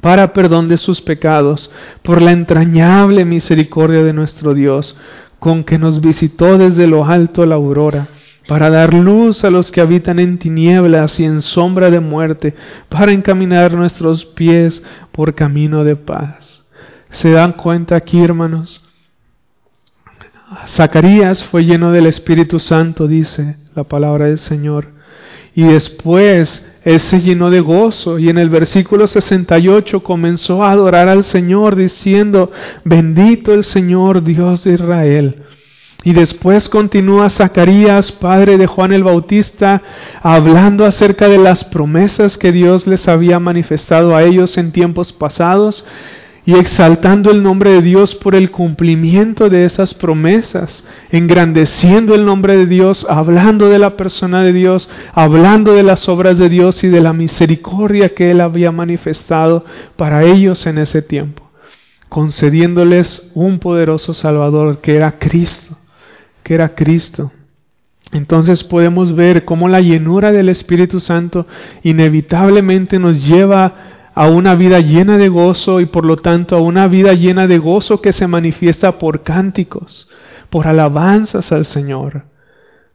para 0.00 0.32
perdón 0.32 0.68
de 0.68 0.76
sus 0.76 1.00
pecados, 1.00 1.70
por 2.02 2.22
la 2.22 2.32
entrañable 2.32 3.24
misericordia 3.24 4.02
de 4.02 4.12
nuestro 4.12 4.54
Dios, 4.54 4.96
con 5.38 5.64
que 5.64 5.78
nos 5.78 6.00
visitó 6.00 6.58
desde 6.58 6.86
lo 6.86 7.04
alto 7.04 7.44
la 7.46 7.56
aurora, 7.56 8.08
para 8.46 8.70
dar 8.70 8.94
luz 8.94 9.44
a 9.44 9.50
los 9.50 9.70
que 9.70 9.80
habitan 9.80 10.18
en 10.18 10.38
tinieblas 10.38 11.20
y 11.20 11.24
en 11.24 11.42
sombra 11.42 11.90
de 11.90 12.00
muerte, 12.00 12.54
para 12.88 13.12
encaminar 13.12 13.72
nuestros 13.74 14.24
pies 14.24 14.82
por 15.12 15.34
camino 15.34 15.84
de 15.84 15.96
paz. 15.96 16.64
¿Se 17.10 17.30
dan 17.30 17.52
cuenta 17.52 17.96
aquí, 17.96 18.22
hermanos? 18.22 18.87
Zacarías 20.66 21.44
fue 21.44 21.64
lleno 21.64 21.92
del 21.92 22.06
Espíritu 22.06 22.58
Santo, 22.58 23.06
dice 23.06 23.56
la 23.74 23.84
palabra 23.84 24.26
del 24.26 24.38
Señor. 24.38 24.92
Y 25.54 25.64
después 25.64 26.64
él 26.84 27.00
se 27.00 27.20
llenó 27.20 27.50
de 27.50 27.60
gozo 27.60 28.18
y 28.18 28.28
en 28.28 28.38
el 28.38 28.48
versículo 28.48 29.06
68 29.06 30.02
comenzó 30.02 30.64
a 30.64 30.70
adorar 30.70 31.08
al 31.08 31.24
Señor 31.24 31.76
diciendo, 31.76 32.50
bendito 32.84 33.52
el 33.52 33.64
Señor 33.64 34.22
Dios 34.22 34.64
de 34.64 34.74
Israel. 34.74 35.42
Y 36.04 36.12
después 36.12 36.68
continúa 36.68 37.28
Zacarías, 37.28 38.12
padre 38.12 38.56
de 38.56 38.66
Juan 38.66 38.92
el 38.92 39.02
Bautista, 39.02 39.82
hablando 40.22 40.86
acerca 40.86 41.28
de 41.28 41.38
las 41.38 41.64
promesas 41.64 42.38
que 42.38 42.52
Dios 42.52 42.86
les 42.86 43.08
había 43.08 43.38
manifestado 43.40 44.14
a 44.14 44.22
ellos 44.22 44.56
en 44.56 44.72
tiempos 44.72 45.12
pasados 45.12 45.84
y 46.48 46.54
exaltando 46.54 47.30
el 47.30 47.42
nombre 47.42 47.72
de 47.72 47.82
Dios 47.82 48.14
por 48.14 48.34
el 48.34 48.50
cumplimiento 48.50 49.50
de 49.50 49.64
esas 49.64 49.92
promesas, 49.92 50.82
engrandeciendo 51.10 52.14
el 52.14 52.24
nombre 52.24 52.56
de 52.56 52.64
Dios, 52.64 53.06
hablando 53.06 53.68
de 53.68 53.78
la 53.78 53.98
persona 53.98 54.42
de 54.42 54.54
Dios, 54.54 54.88
hablando 55.12 55.74
de 55.74 55.82
las 55.82 56.08
obras 56.08 56.38
de 56.38 56.48
Dios 56.48 56.82
y 56.84 56.88
de 56.88 57.02
la 57.02 57.12
misericordia 57.12 58.14
que 58.14 58.30
Él 58.30 58.40
había 58.40 58.72
manifestado 58.72 59.66
para 59.96 60.24
ellos 60.24 60.66
en 60.66 60.78
ese 60.78 61.02
tiempo, 61.02 61.50
concediéndoles 62.08 63.30
un 63.34 63.58
poderoso 63.58 64.14
Salvador 64.14 64.80
que 64.80 64.96
era 64.96 65.18
Cristo, 65.18 65.76
que 66.42 66.54
era 66.54 66.70
Cristo. 66.74 67.30
Entonces 68.10 68.64
podemos 68.64 69.14
ver 69.14 69.44
cómo 69.44 69.68
la 69.68 69.82
llenura 69.82 70.32
del 70.32 70.48
Espíritu 70.48 70.98
Santo 70.98 71.46
inevitablemente 71.82 72.98
nos 72.98 73.28
lleva 73.28 73.97
a 74.18 74.26
una 74.26 74.56
vida 74.56 74.80
llena 74.80 75.16
de 75.16 75.28
gozo 75.28 75.78
y 75.78 75.86
por 75.86 76.04
lo 76.04 76.16
tanto 76.16 76.56
a 76.56 76.60
una 76.60 76.88
vida 76.88 77.12
llena 77.12 77.46
de 77.46 77.58
gozo 77.58 78.02
que 78.02 78.12
se 78.12 78.26
manifiesta 78.26 78.98
por 78.98 79.22
cánticos, 79.22 80.10
por 80.50 80.66
alabanzas 80.66 81.52
al 81.52 81.64
Señor, 81.64 82.24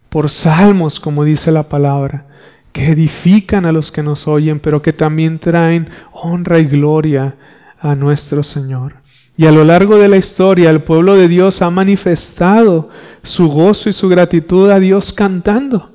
por 0.09 0.29
salmos, 0.29 0.99
como 0.99 1.23
dice 1.23 1.53
la 1.53 1.69
palabra, 1.69 2.25
que 2.73 2.87
edifican 2.87 3.65
a 3.65 3.71
los 3.71 3.89
que 3.89 4.03
nos 4.03 4.27
oyen, 4.27 4.59
pero 4.59 4.81
que 4.81 4.91
también 4.91 5.39
traen 5.39 5.87
honra 6.11 6.59
y 6.59 6.65
gloria 6.65 7.37
a 7.79 7.95
nuestro 7.95 8.43
Señor. 8.43 8.95
Y 9.37 9.45
a 9.45 9.53
lo 9.53 9.63
largo 9.63 9.95
de 9.95 10.09
la 10.09 10.17
historia 10.17 10.69
el 10.71 10.81
pueblo 10.81 11.15
de 11.15 11.29
Dios 11.29 11.61
ha 11.61 11.69
manifestado 11.69 12.89
su 13.21 13.47
gozo 13.47 13.87
y 13.87 13.93
su 13.93 14.09
gratitud 14.09 14.69
a 14.69 14.77
Dios 14.77 15.13
cantando. 15.13 15.92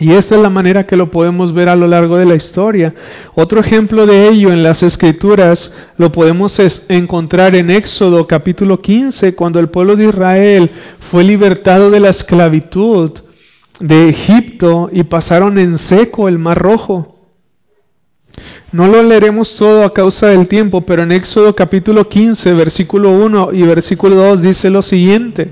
Y 0.00 0.12
esta 0.12 0.36
es 0.36 0.40
la 0.40 0.50
manera 0.50 0.86
que 0.86 0.96
lo 0.96 1.10
podemos 1.10 1.52
ver 1.52 1.68
a 1.68 1.74
lo 1.76 1.88
largo 1.88 2.16
de 2.18 2.26
la 2.26 2.36
historia. 2.36 2.94
Otro 3.34 3.60
ejemplo 3.60 4.06
de 4.06 4.28
ello 4.28 4.52
en 4.52 4.62
las 4.62 4.82
escrituras 4.82 5.72
lo 5.96 6.12
podemos 6.12 6.58
encontrar 6.88 7.56
en 7.56 7.70
Éxodo 7.70 8.26
capítulo 8.26 8.80
15, 8.80 9.34
cuando 9.34 9.58
el 9.58 9.70
pueblo 9.70 9.96
de 9.96 10.06
Israel 10.06 10.70
fue 11.10 11.24
libertado 11.24 11.90
de 11.90 11.98
la 12.00 12.10
esclavitud 12.10 13.10
de 13.80 14.08
Egipto 14.08 14.88
y 14.92 15.02
pasaron 15.04 15.58
en 15.58 15.78
seco 15.78 16.28
el 16.28 16.38
mar 16.38 16.58
rojo. 16.58 17.16
No 18.70 18.86
lo 18.86 19.02
leeremos 19.02 19.56
todo 19.56 19.82
a 19.82 19.92
causa 19.92 20.28
del 20.28 20.46
tiempo, 20.46 20.82
pero 20.82 21.02
en 21.02 21.10
Éxodo 21.10 21.56
capítulo 21.56 22.08
15, 22.08 22.52
versículo 22.52 23.10
1 23.10 23.50
y 23.52 23.62
versículo 23.62 24.14
2 24.14 24.42
dice 24.42 24.70
lo 24.70 24.82
siguiente. 24.82 25.50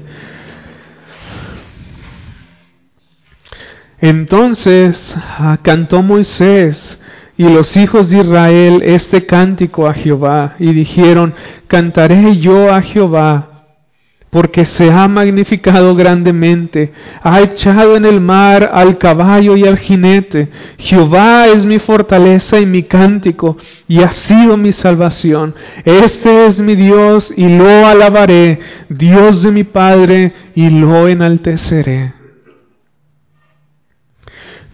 Entonces 4.00 5.16
ah, 5.16 5.58
cantó 5.62 6.02
Moisés 6.02 7.00
y 7.36 7.48
los 7.48 7.76
hijos 7.76 8.10
de 8.10 8.18
Israel 8.18 8.82
este 8.84 9.26
cántico 9.26 9.86
a 9.86 9.94
Jehová 9.94 10.54
y 10.58 10.72
dijeron, 10.72 11.34
cantaré 11.66 12.36
yo 12.38 12.72
a 12.72 12.80
Jehová 12.82 13.56
porque 14.36 14.66
se 14.66 14.90
ha 14.90 15.08
magnificado 15.08 15.94
grandemente, 15.94 16.92
ha 17.22 17.40
echado 17.40 17.96
en 17.96 18.04
el 18.04 18.20
mar 18.20 18.70
al 18.70 18.98
caballo 18.98 19.56
y 19.56 19.64
al 19.64 19.78
jinete. 19.78 20.50
Jehová 20.76 21.46
es 21.46 21.64
mi 21.64 21.78
fortaleza 21.78 22.60
y 22.60 22.66
mi 22.66 22.82
cántico, 22.82 23.56
y 23.88 24.02
ha 24.02 24.10
sido 24.12 24.58
mi 24.58 24.72
salvación. 24.72 25.54
Este 25.86 26.44
es 26.44 26.60
mi 26.60 26.76
Dios, 26.76 27.32
y 27.34 27.48
lo 27.48 27.86
alabaré, 27.86 28.58
Dios 28.90 29.42
de 29.42 29.52
mi 29.52 29.64
Padre, 29.64 30.34
y 30.54 30.68
lo 30.68 31.08
enalteceré. 31.08 32.12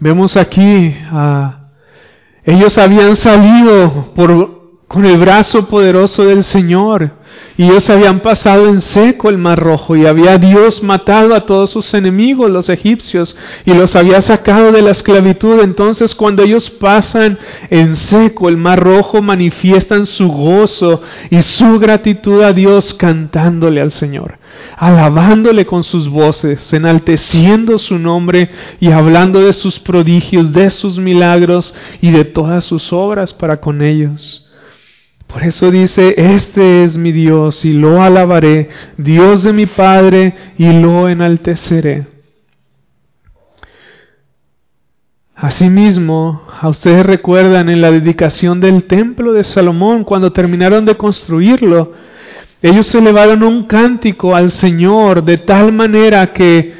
Vemos 0.03 0.35
aquí, 0.35 0.93
ellos 2.43 2.77
habían 2.77 3.15
salido 3.15 4.13
por 4.13 4.83
con 4.85 5.05
el 5.05 5.17
brazo 5.17 5.65
poderoso 5.69 6.25
del 6.25 6.43
Señor. 6.43 7.22
Y 7.55 7.65
ellos 7.65 7.87
habían 7.91 8.21
pasado 8.21 8.67
en 8.67 8.81
seco 8.81 9.29
el 9.29 9.37
mar 9.37 9.59
rojo 9.59 9.95
y 9.95 10.07
había 10.07 10.39
Dios 10.39 10.81
matado 10.81 11.35
a 11.35 11.45
todos 11.45 11.69
sus 11.69 11.93
enemigos, 11.93 12.49
los 12.49 12.67
egipcios, 12.67 13.37
y 13.63 13.73
los 13.73 13.95
había 13.95 14.21
sacado 14.21 14.71
de 14.71 14.81
la 14.81 14.89
esclavitud. 14.89 15.61
Entonces 15.61 16.15
cuando 16.15 16.41
ellos 16.41 16.71
pasan 16.71 17.37
en 17.69 17.95
seco 17.95 18.49
el 18.49 18.57
mar 18.57 18.79
rojo, 18.79 19.21
manifiestan 19.21 20.07
su 20.07 20.29
gozo 20.29 21.01
y 21.29 21.43
su 21.43 21.79
gratitud 21.79 22.41
a 22.41 22.53
Dios 22.53 22.91
cantándole 22.95 23.81
al 23.81 23.91
Señor, 23.91 24.39
alabándole 24.75 25.67
con 25.67 25.83
sus 25.83 26.09
voces, 26.09 26.73
enalteciendo 26.73 27.77
su 27.77 27.99
nombre 27.99 28.49
y 28.79 28.89
hablando 28.89 29.41
de 29.41 29.53
sus 29.53 29.79
prodigios, 29.79 30.51
de 30.53 30.71
sus 30.71 30.97
milagros 30.97 31.75
y 32.01 32.09
de 32.09 32.25
todas 32.25 32.65
sus 32.65 32.91
obras 32.91 33.31
para 33.31 33.61
con 33.61 33.83
ellos. 33.83 34.42
Por 35.33 35.41
eso 35.43 35.71
dice, 35.71 36.13
este 36.15 36.83
es 36.83 36.95
mi 36.95 37.11
Dios 37.11 37.65
y 37.65 37.73
lo 37.73 38.03
alabaré, 38.03 38.69
Dios 38.97 39.43
de 39.43 39.51
mi 39.51 39.65
Padre 39.65 40.35
y 40.59 40.71
lo 40.71 41.09
enalteceré. 41.09 42.05
Asimismo, 45.35 46.43
a 46.61 46.69
ustedes 46.69 47.03
recuerdan 47.03 47.69
en 47.69 47.81
la 47.81 47.89
dedicación 47.89 48.59
del 48.59 48.83
templo 48.83 49.33
de 49.33 49.43
Salomón, 49.43 50.03
cuando 50.03 50.31
terminaron 50.31 50.85
de 50.85 50.95
construirlo, 50.95 51.93
ellos 52.61 52.93
elevaron 52.93 53.41
un 53.41 53.63
cántico 53.63 54.35
al 54.35 54.51
Señor 54.51 55.23
de 55.23 55.39
tal 55.39 55.73
manera 55.73 56.31
que 56.31 56.75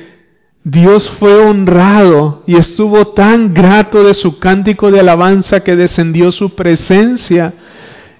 Dios 0.63 1.10
fue 1.10 1.39
honrado 1.39 2.44
y 2.46 2.56
estuvo 2.56 3.08
tan 3.08 3.52
grato 3.52 4.04
de 4.04 4.13
su 4.13 4.38
cántico 4.38 4.92
de 4.92 5.00
alabanza 5.00 5.62
que 5.62 5.76
descendió 5.76 6.32
su 6.32 6.54
presencia 6.54 7.56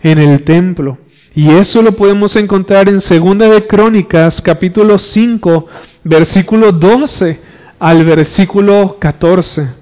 en 0.04 0.20
el 0.20 0.44
templo. 0.44 0.98
Y 1.34 1.50
eso 1.50 1.82
lo 1.82 1.96
podemos 1.96 2.36
encontrar 2.36 2.88
en 2.90 3.02
Segunda 3.02 3.50
de 3.50 3.66
Crónicas, 3.66 4.42
capítulo 4.42 5.00
5, 5.00 5.68
versículo 6.04 6.72
12 6.72 7.40
al 7.80 8.06
versículo 8.06 8.98
14. 9.00 9.82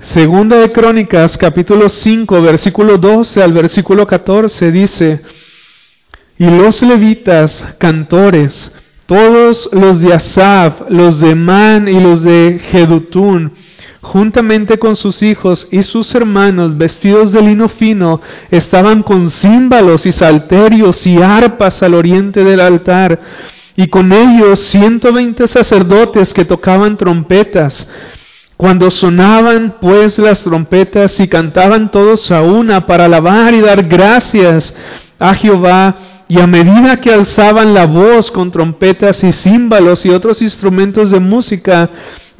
Segunda 0.00 0.58
de 0.58 0.72
Crónicas, 0.72 1.36
capítulo 1.36 1.88
5, 1.88 2.42
versículo 2.42 2.96
12 2.96 3.42
al 3.42 3.52
versículo 3.52 4.06
14 4.06 4.72
dice, 4.72 5.20
y 6.38 6.48
los 6.48 6.80
levitas, 6.80 7.74
cantores, 7.78 8.74
todos 9.04 9.68
los 9.72 10.00
de 10.00 10.14
Asaf, 10.14 10.88
los 10.88 11.20
de 11.20 11.34
Man 11.34 11.86
y 11.86 12.00
los 12.00 12.22
de 12.22 12.58
Jedutún, 12.70 13.52
juntamente 14.02 14.78
con 14.78 14.96
sus 14.96 15.22
hijos 15.22 15.68
y 15.70 15.82
sus 15.82 16.14
hermanos, 16.14 16.76
vestidos 16.76 17.32
de 17.32 17.42
lino 17.42 17.68
fino, 17.68 18.20
estaban 18.50 19.02
con 19.02 19.30
címbalos 19.30 20.06
y 20.06 20.12
salterios 20.12 21.06
y 21.06 21.18
arpas 21.18 21.82
al 21.82 21.94
oriente 21.94 22.42
del 22.42 22.60
altar, 22.60 23.20
y 23.76 23.88
con 23.88 24.12
ellos 24.12 24.60
ciento 24.60 25.12
veinte 25.12 25.46
sacerdotes 25.46 26.34
que 26.34 26.44
tocaban 26.44 26.96
trompetas. 26.96 27.88
Cuando 28.56 28.90
sonaban 28.90 29.76
pues 29.80 30.18
las 30.18 30.44
trompetas 30.44 31.18
y 31.18 31.28
cantaban 31.28 31.90
todos 31.90 32.30
a 32.30 32.42
una 32.42 32.84
para 32.84 33.06
alabar 33.06 33.54
y 33.54 33.60
dar 33.60 33.84
gracias 33.84 34.74
a 35.18 35.34
Jehová, 35.34 35.96
y 36.28 36.38
a 36.38 36.46
medida 36.46 37.00
que 37.00 37.12
alzaban 37.12 37.74
la 37.74 37.86
voz 37.86 38.30
con 38.30 38.52
trompetas 38.52 39.24
y 39.24 39.32
címbalos 39.32 40.06
y 40.06 40.10
otros 40.10 40.40
instrumentos 40.42 41.10
de 41.10 41.18
música, 41.18 41.90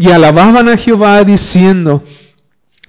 y 0.00 0.10
alababan 0.10 0.66
a 0.70 0.78
Jehová 0.78 1.22
diciendo, 1.22 2.02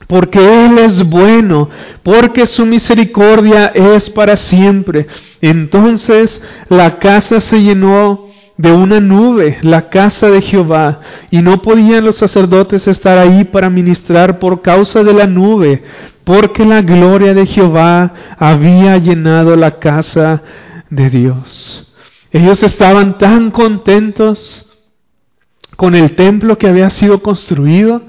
porque 0.08 0.40
Él 0.40 0.78
es 0.78 1.04
bueno, 1.04 1.70
porque 2.04 2.46
su 2.46 2.66
misericordia 2.66 3.68
es 3.68 4.10
para 4.10 4.38
siempre. 4.38 5.08
Entonces 5.42 6.42
la 6.70 7.00
casa 7.00 7.42
se 7.42 7.62
llenó 7.62 8.28
de 8.56 8.72
una 8.72 9.02
nube, 9.02 9.58
la 9.62 9.90
casa 9.90 10.30
de 10.30 10.40
Jehová, 10.40 11.02
y 11.30 11.42
no 11.42 11.62
podían 11.62 12.06
los 12.06 12.16
sacerdotes 12.16 12.88
estar 12.88 13.18
ahí 13.18 13.44
para 13.44 13.70
ministrar 13.70 14.40
por 14.40 14.62
causa 14.62 15.04
de 15.04 15.14
la 15.14 15.28
nube, 15.28 15.84
porque 16.24 16.64
la 16.66 16.82
gloria 16.82 17.34
de 17.34 17.46
Jehová 17.46 18.14
había 18.38 18.98
llenado 18.98 19.58
la 19.58 19.80
casa 19.80 20.44
de 20.90 21.10
Dios. 21.10 21.92
Ellos 22.32 22.64
estaban 22.64 23.18
tan 23.18 23.52
contentos 23.52 24.71
con 25.76 25.96
el 25.96 26.16
templo 26.16 26.58
que 26.58 26.68
había 26.68 26.90
sido 26.90 27.22
construido 27.22 28.02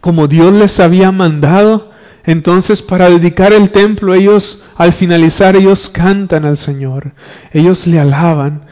como 0.00 0.28
Dios 0.28 0.52
les 0.52 0.78
había 0.78 1.10
mandado. 1.10 1.90
Entonces 2.24 2.82
para 2.82 3.08
dedicar 3.08 3.52
el 3.52 3.70
templo 3.70 4.14
ellos, 4.14 4.64
al 4.76 4.92
finalizar, 4.92 5.56
ellos 5.56 5.88
cantan 5.88 6.44
al 6.44 6.56
Señor, 6.56 7.14
ellos 7.52 7.86
le 7.86 8.00
alaban. 8.00 8.66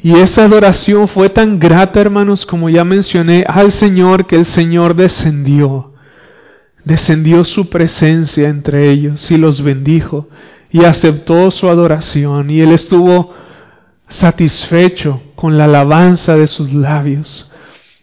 Y 0.00 0.14
esa 0.16 0.44
adoración 0.44 1.08
fue 1.08 1.28
tan 1.28 1.58
grata, 1.58 2.00
hermanos, 2.00 2.46
como 2.46 2.70
ya 2.70 2.84
mencioné, 2.84 3.44
al 3.48 3.72
Señor 3.72 4.26
que 4.26 4.36
el 4.36 4.44
Señor 4.44 4.94
descendió. 4.94 5.94
Descendió 6.84 7.42
su 7.42 7.68
presencia 7.68 8.48
entre 8.48 8.90
ellos 8.90 9.30
y 9.30 9.36
los 9.36 9.62
bendijo 9.62 10.28
y 10.70 10.84
aceptó 10.84 11.50
su 11.50 11.68
adoración 11.68 12.50
y 12.50 12.60
él 12.60 12.72
estuvo 12.72 13.34
satisfecho 14.08 15.20
con 15.34 15.58
la 15.58 15.64
alabanza 15.64 16.36
de 16.36 16.46
sus 16.46 16.72
labios. 16.72 17.47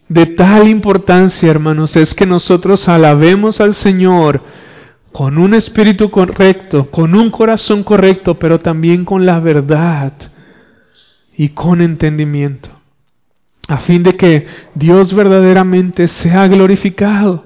De 0.08 0.28
tal 0.28 0.68
importancia, 0.68 1.50
hermanos, 1.50 1.96
es 1.96 2.14
que 2.14 2.28
nosotros 2.28 2.88
alabemos 2.88 3.60
al 3.60 3.74
Señor 3.74 4.42
con 5.12 5.38
un 5.38 5.54
espíritu 5.54 6.12
correcto, 6.12 6.92
con 6.92 7.16
un 7.16 7.32
corazón 7.32 7.84
correcto, 7.84 8.38
pero 8.38 8.60
también 8.60 9.04
con 9.04 9.26
la 9.26 9.40
verdad 9.40 10.14
y 11.36 11.50
con 11.50 11.82
entendimiento, 11.82 12.70
a 13.68 13.78
fin 13.78 14.04
de 14.04 14.16
que 14.16 14.46
Dios 14.76 15.14
verdaderamente 15.16 16.08
sea 16.08 16.48
glorificado 16.48 17.46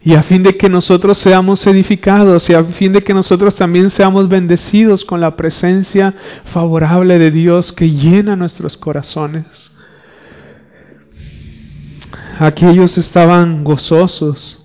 y 0.00 0.14
a 0.14 0.22
fin 0.22 0.42
de 0.42 0.56
que 0.56 0.68
nosotros 0.68 1.18
seamos 1.18 1.66
edificados 1.66 2.48
y 2.48 2.54
a 2.54 2.64
fin 2.64 2.92
de 2.92 3.04
que 3.04 3.14
nosotros 3.14 3.54
también 3.54 3.90
seamos 3.90 4.28
bendecidos 4.28 5.04
con 5.04 5.20
la 5.20 5.36
presencia 5.36 6.14
favorable 6.46 7.18
de 7.18 7.30
Dios 7.30 7.72
que 7.72 7.90
llena 7.90 8.34
nuestros 8.34 8.76
corazones. 8.76 9.72
Aquí 12.38 12.66
ellos 12.66 12.96
estaban 12.98 13.62
gozosos 13.64 14.62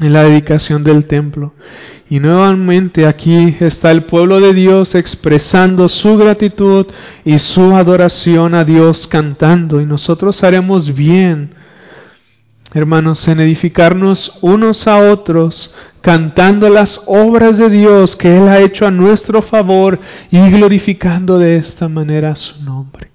en 0.00 0.12
la 0.12 0.24
dedicación 0.24 0.84
del 0.84 1.06
templo. 1.06 1.54
Y 2.08 2.20
nuevamente 2.20 3.06
aquí 3.06 3.56
está 3.60 3.90
el 3.90 4.04
pueblo 4.04 4.40
de 4.40 4.52
Dios 4.52 4.94
expresando 4.94 5.88
su 5.88 6.16
gratitud 6.16 6.86
y 7.24 7.38
su 7.38 7.74
adoración 7.74 8.54
a 8.54 8.64
Dios 8.64 9.06
cantando. 9.06 9.80
Y 9.80 9.86
nosotros 9.86 10.42
haremos 10.44 10.94
bien, 10.94 11.54
hermanos, 12.74 13.26
en 13.28 13.40
edificarnos 13.40 14.38
unos 14.42 14.86
a 14.86 14.98
otros, 15.10 15.74
cantando 16.02 16.68
las 16.68 17.00
obras 17.06 17.56
de 17.56 17.70
Dios 17.70 18.14
que 18.16 18.36
Él 18.36 18.48
ha 18.48 18.60
hecho 18.60 18.86
a 18.86 18.90
nuestro 18.90 19.40
favor 19.40 19.98
y 20.30 20.38
glorificando 20.50 21.38
de 21.38 21.56
esta 21.56 21.88
manera 21.88 22.34
su 22.34 22.62
nombre. 22.62 23.11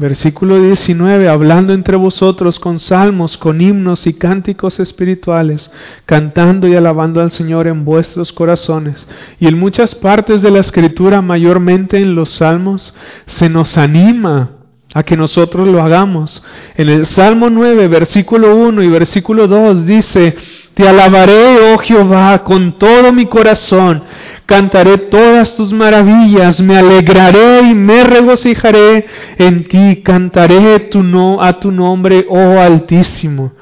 Versículo 0.00 0.58
19, 0.58 1.28
hablando 1.28 1.74
entre 1.74 1.94
vosotros 1.94 2.58
con 2.58 2.78
salmos, 2.78 3.36
con 3.36 3.60
himnos 3.60 4.06
y 4.06 4.14
cánticos 4.14 4.80
espirituales, 4.80 5.70
cantando 6.06 6.66
y 6.66 6.74
alabando 6.74 7.20
al 7.20 7.30
Señor 7.30 7.66
en 7.66 7.84
vuestros 7.84 8.32
corazones. 8.32 9.06
Y 9.38 9.46
en 9.46 9.58
muchas 9.58 9.94
partes 9.94 10.40
de 10.40 10.50
la 10.50 10.60
escritura, 10.60 11.20
mayormente 11.20 11.98
en 11.98 12.14
los 12.14 12.30
salmos, 12.30 12.96
se 13.26 13.50
nos 13.50 13.76
anima 13.76 14.52
a 14.94 15.02
que 15.02 15.18
nosotros 15.18 15.68
lo 15.68 15.82
hagamos. 15.82 16.42
En 16.78 16.88
el 16.88 17.04
Salmo 17.04 17.50
9, 17.50 17.86
versículo 17.88 18.56
1 18.56 18.82
y 18.82 18.88
versículo 18.88 19.48
2 19.48 19.84
dice, 19.84 20.34
Te 20.72 20.88
alabaré, 20.88 21.74
oh 21.74 21.76
Jehová, 21.76 22.42
con 22.42 22.78
todo 22.78 23.12
mi 23.12 23.26
corazón 23.26 24.02
cantaré 24.50 24.98
todas 24.98 25.54
tus 25.54 25.72
maravillas, 25.72 26.60
me 26.60 26.76
alegraré 26.76 27.60
y 27.70 27.72
me 27.72 28.02
regocijaré 28.02 29.06
en 29.38 29.62
ti, 29.68 30.02
cantaré 30.02 30.80
tu 30.90 31.04
no, 31.04 31.40
a 31.40 31.60
tu 31.60 31.70
nombre, 31.70 32.26
oh 32.28 32.58
Altísimo. 32.58 33.52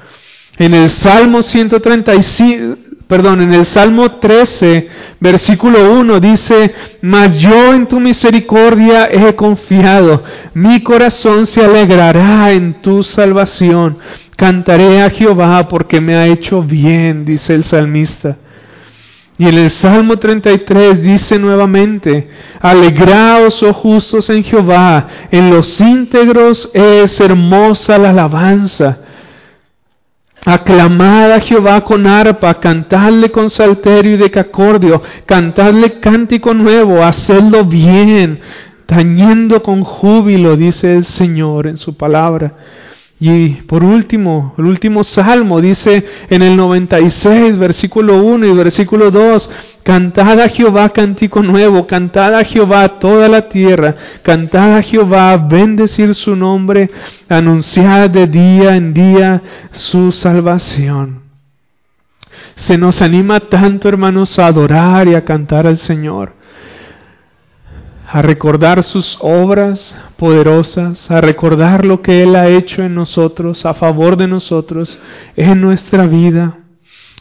En 0.57 0.72
el 0.72 0.88
Salmo 0.88 1.42
135, 1.42 2.79
perdón, 3.07 3.42
en 3.42 3.53
el 3.53 3.66
Salmo 3.66 4.12
13, 4.12 4.88
versículo 5.20 5.92
1 5.92 6.20
dice, 6.20 6.72
mas 7.03 7.38
yo 7.38 7.74
en 7.74 7.87
tu 7.87 8.01
misericordia 8.01 9.11
he 9.12 9.35
confiado, 9.37 10.24
mi 10.55 10.83
corazón 10.83 11.44
se 11.44 11.62
alegrará 11.62 12.51
en 12.53 12.81
tu 12.81 13.03
salvación. 13.03 13.98
Cantaré 14.37 15.03
a 15.03 15.11
Jehová 15.11 15.68
porque 15.68 16.01
me 16.01 16.14
ha 16.16 16.27
hecho 16.27 16.62
bien, 16.62 17.27
dice 17.27 17.55
el 17.55 17.64
salmista. 17.64 18.38
Y 19.38 19.46
en 19.46 19.57
el 19.57 19.70
Salmo 19.70 20.16
33 20.16 21.01
dice 21.01 21.38
nuevamente, 21.38 22.29
alegraos, 22.61 23.62
oh 23.62 23.72
justos 23.72 24.29
en 24.31 24.42
Jehová, 24.42 25.07
en 25.31 25.51
los 25.51 25.81
íntegros 25.81 26.68
es 26.74 27.20
hermosa 27.20 27.98
la 27.98 28.11
alabanza. 28.11 28.98
Aclamad 30.45 31.32
a 31.32 31.41
Jehová 31.41 31.84
con 31.84 32.05
arpa, 32.05 32.55
cantadle 32.59 33.30
con 33.30 33.49
salterio 33.49 34.14
y 34.14 34.16
decacordio, 34.16 35.01
cantadle 35.24 36.01
cántico 36.01 36.53
nuevo, 36.53 37.05
hacedlo 37.05 37.64
bien, 37.64 38.41
tañendo 38.86 39.62
con 39.62 39.84
júbilo, 39.84 40.57
dice 40.57 40.97
el 40.97 41.05
Señor 41.05 41.68
en 41.68 41.76
su 41.76 41.97
palabra. 41.97 42.55
Y 43.21 43.49
por 43.62 43.83
último, 43.83 44.55
el 44.59 44.66
último 44.66 45.03
salmo 45.03 45.61
dice 45.61 46.05
en 46.31 46.43
el 46.43 46.57
96, 46.57 47.59
versículo 47.59 48.19
1 48.19 48.47
y 48.47 48.53
versículo 48.53 49.11
2, 49.11 49.51
Cantad 49.83 50.39
a 50.39 50.49
Jehová 50.49 50.91
cántico 50.91 51.43
nuevo, 51.43 51.85
cantad 51.87 52.37
a 52.37 52.45
Jehová 52.45 53.01
toda 53.01 53.29
la 53.29 53.49
tierra, 53.49 53.95
cantad 54.23 54.77
a 54.77 54.83
Jehová, 54.83 55.37
bendecir 55.37 56.14
su 56.14 56.37
nombre, 56.37 56.91
anunciad 57.29 58.09
de 58.11 58.29
día 58.29 58.77
en 58.77 58.95
día 58.95 59.43
su 59.73 60.12
salvación. 60.12 61.23
Se 62.55 62.79
nos 62.79 63.03
anima 63.03 63.41
tanto, 63.41 63.89
hermanos, 63.89 64.39
a 64.39 64.47
adorar 64.47 65.09
y 65.09 65.14
a 65.16 65.25
cantar 65.25 65.66
al 65.66 65.79
Señor 65.79 66.38
a 68.11 68.22
recordar 68.22 68.82
sus 68.82 69.18
obras 69.20 69.94
poderosas, 70.16 71.11
a 71.11 71.20
recordar 71.20 71.84
lo 71.84 72.00
que 72.00 72.22
Él 72.22 72.36
ha 72.36 72.48
hecho 72.48 72.82
en 72.82 72.94
nosotros, 72.94 73.66
a 73.66 73.74
favor 73.74 74.16
de 74.16 74.26
nosotros, 74.26 74.98
en 75.36 75.61
nuestra 75.61 76.06
vida. 76.06 76.61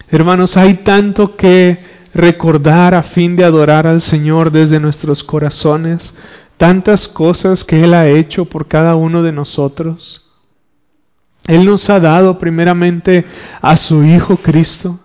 Hermanos, 0.09 0.55
hay 0.55 0.75
tanto 0.75 1.35
que 1.35 1.77
recordar 2.13 2.95
a 2.95 3.03
fin 3.03 3.35
de 3.35 3.43
adorar 3.43 3.85
al 3.85 3.99
Señor 3.99 4.49
desde 4.49 4.79
nuestros 4.79 5.25
corazones, 5.25 6.15
tantas 6.55 7.09
cosas 7.09 7.65
que 7.65 7.83
Él 7.83 7.93
ha 7.93 8.07
hecho 8.07 8.45
por 8.45 8.69
cada 8.69 8.95
uno 8.95 9.23
de 9.23 9.33
nosotros. 9.33 10.25
Él 11.47 11.65
nos 11.65 11.89
ha 11.89 11.99
dado 11.99 12.38
primeramente 12.38 13.25
a 13.61 13.75
su 13.75 14.05
Hijo 14.05 14.38
Cristo, 14.38 15.01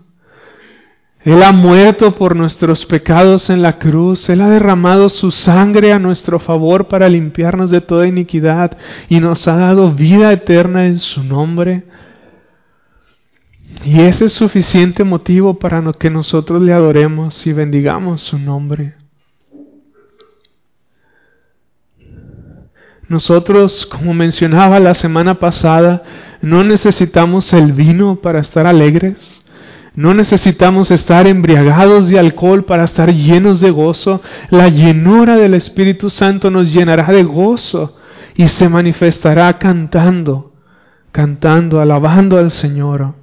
él 1.24 1.40
ha 1.44 1.52
muerto 1.52 2.16
por 2.16 2.34
nuestros 2.34 2.84
pecados 2.84 3.48
en 3.48 3.62
la 3.62 3.78
cruz. 3.78 4.28
Él 4.28 4.40
ha 4.40 4.48
derramado 4.48 5.08
su 5.08 5.30
sangre 5.30 5.92
a 5.92 6.00
nuestro 6.00 6.40
favor 6.40 6.88
para 6.88 7.08
limpiarnos 7.08 7.70
de 7.70 7.80
toda 7.80 8.08
iniquidad 8.08 8.76
y 9.08 9.20
nos 9.20 9.46
ha 9.46 9.56
dado 9.56 9.92
vida 9.92 10.32
eterna 10.32 10.86
en 10.86 10.98
su 10.98 11.22
nombre. 11.22 11.84
Y 13.84 14.00
ese 14.00 14.24
es 14.24 14.32
suficiente 14.32 15.04
motivo 15.04 15.58
para 15.58 15.82
que 15.92 16.10
nosotros 16.10 16.60
le 16.60 16.72
adoremos 16.72 17.46
y 17.46 17.52
bendigamos 17.52 18.20
su 18.20 18.38
nombre. 18.38 18.94
Nosotros, 23.08 23.86
como 23.86 24.12
mencionaba 24.14 24.80
la 24.80 24.94
semana 24.94 25.38
pasada, 25.38 26.02
no 26.40 26.64
necesitamos 26.64 27.52
el 27.52 27.72
vino 27.72 28.16
para 28.16 28.40
estar 28.40 28.66
alegres. 28.66 29.41
No 29.94 30.14
necesitamos 30.14 30.90
estar 30.90 31.26
embriagados 31.26 32.08
de 32.08 32.18
alcohol 32.18 32.64
para 32.64 32.84
estar 32.84 33.12
llenos 33.12 33.60
de 33.60 33.70
gozo. 33.70 34.22
La 34.50 34.68
llenura 34.68 35.36
del 35.36 35.54
Espíritu 35.54 36.08
Santo 36.08 36.50
nos 36.50 36.72
llenará 36.72 37.12
de 37.12 37.22
gozo 37.22 37.98
y 38.34 38.48
se 38.48 38.68
manifestará 38.68 39.58
cantando, 39.58 40.52
cantando, 41.10 41.80
alabando 41.80 42.38
al 42.38 42.50
Señor. 42.50 43.14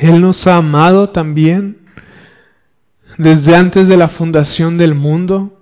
Él 0.00 0.20
nos 0.20 0.46
ha 0.46 0.56
amado 0.56 1.10
también 1.10 1.78
desde 3.18 3.56
antes 3.56 3.88
de 3.88 3.96
la 3.96 4.08
fundación 4.08 4.78
del 4.78 4.94
mundo. 4.94 5.57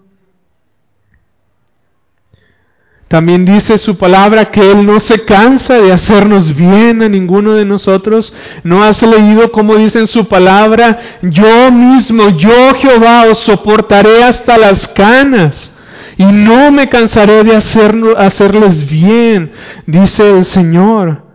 También 3.09 3.45
dice 3.45 3.79
su 3.79 3.97
palabra 3.97 4.51
que 4.51 4.73
Él 4.73 4.85
no 4.85 4.99
se 4.99 5.25
cansa 5.25 5.75
de 5.75 5.93
hacernos 5.93 6.55
bien 6.57 7.03
a 7.03 7.09
ninguno 7.09 7.53
de 7.53 7.65
nosotros. 7.65 8.33
¿No 8.65 8.83
has 8.83 9.01
leído 9.01 9.53
como 9.53 9.77
dice 9.77 10.01
en 10.01 10.09
su 10.09 10.27
palabra? 10.27 10.99
Yo 11.23 11.71
mismo, 11.71 12.31
yo 12.31 12.75
Jehová, 12.75 13.27
os 13.31 13.39
soportaré 13.39 14.25
hasta 14.25 14.59
las 14.59 14.89
canas 14.89 15.71
y 16.19 16.25
no 16.25 16.73
me 16.73 16.89
cansaré 16.89 17.45
de 17.45 17.57
hacerles 17.57 18.89
bien, 18.91 19.53
dice 19.87 20.29
el 20.29 20.45
Señor. 20.45 21.27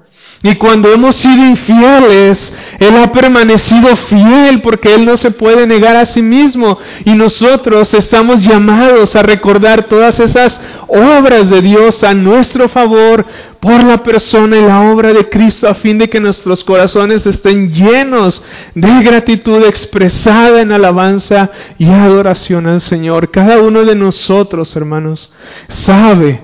Y 0.43 0.55
cuando 0.55 0.91
hemos 0.91 1.17
sido 1.17 1.45
infieles, 1.45 2.51
Él 2.79 2.97
ha 2.97 3.11
permanecido 3.11 3.95
fiel 3.95 4.61
porque 4.63 4.95
Él 4.95 5.05
no 5.05 5.15
se 5.15 5.29
puede 5.29 5.67
negar 5.67 5.95
a 5.95 6.07
sí 6.07 6.23
mismo. 6.23 6.79
Y 7.05 7.13
nosotros 7.13 7.93
estamos 7.93 8.41
llamados 8.43 9.15
a 9.15 9.21
recordar 9.21 9.83
todas 9.83 10.19
esas 10.19 10.59
obras 10.91 11.49
de 11.49 11.61
Dios 11.61 12.03
a 12.03 12.13
nuestro 12.13 12.67
favor 12.67 13.25
por 13.59 13.83
la 13.83 14.03
persona 14.03 14.57
y 14.57 14.61
la 14.61 14.91
obra 14.91 15.13
de 15.13 15.29
Cristo 15.29 15.67
a 15.67 15.73
fin 15.73 15.97
de 15.97 16.09
que 16.09 16.19
nuestros 16.19 16.63
corazones 16.63 17.25
estén 17.25 17.71
llenos 17.71 18.43
de 18.75 19.03
gratitud 19.03 19.63
expresada 19.63 20.61
en 20.61 20.71
alabanza 20.71 21.49
y 21.77 21.89
adoración 21.89 22.67
al 22.67 22.81
Señor. 22.81 23.31
Cada 23.31 23.59
uno 23.59 23.83
de 23.83 23.95
nosotros, 23.95 24.75
hermanos, 24.75 25.33
sabe 25.69 26.41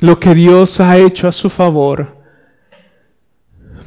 lo 0.00 0.18
que 0.18 0.34
Dios 0.34 0.80
ha 0.80 0.98
hecho 0.98 1.28
a 1.28 1.32
su 1.32 1.48
favor 1.48 2.13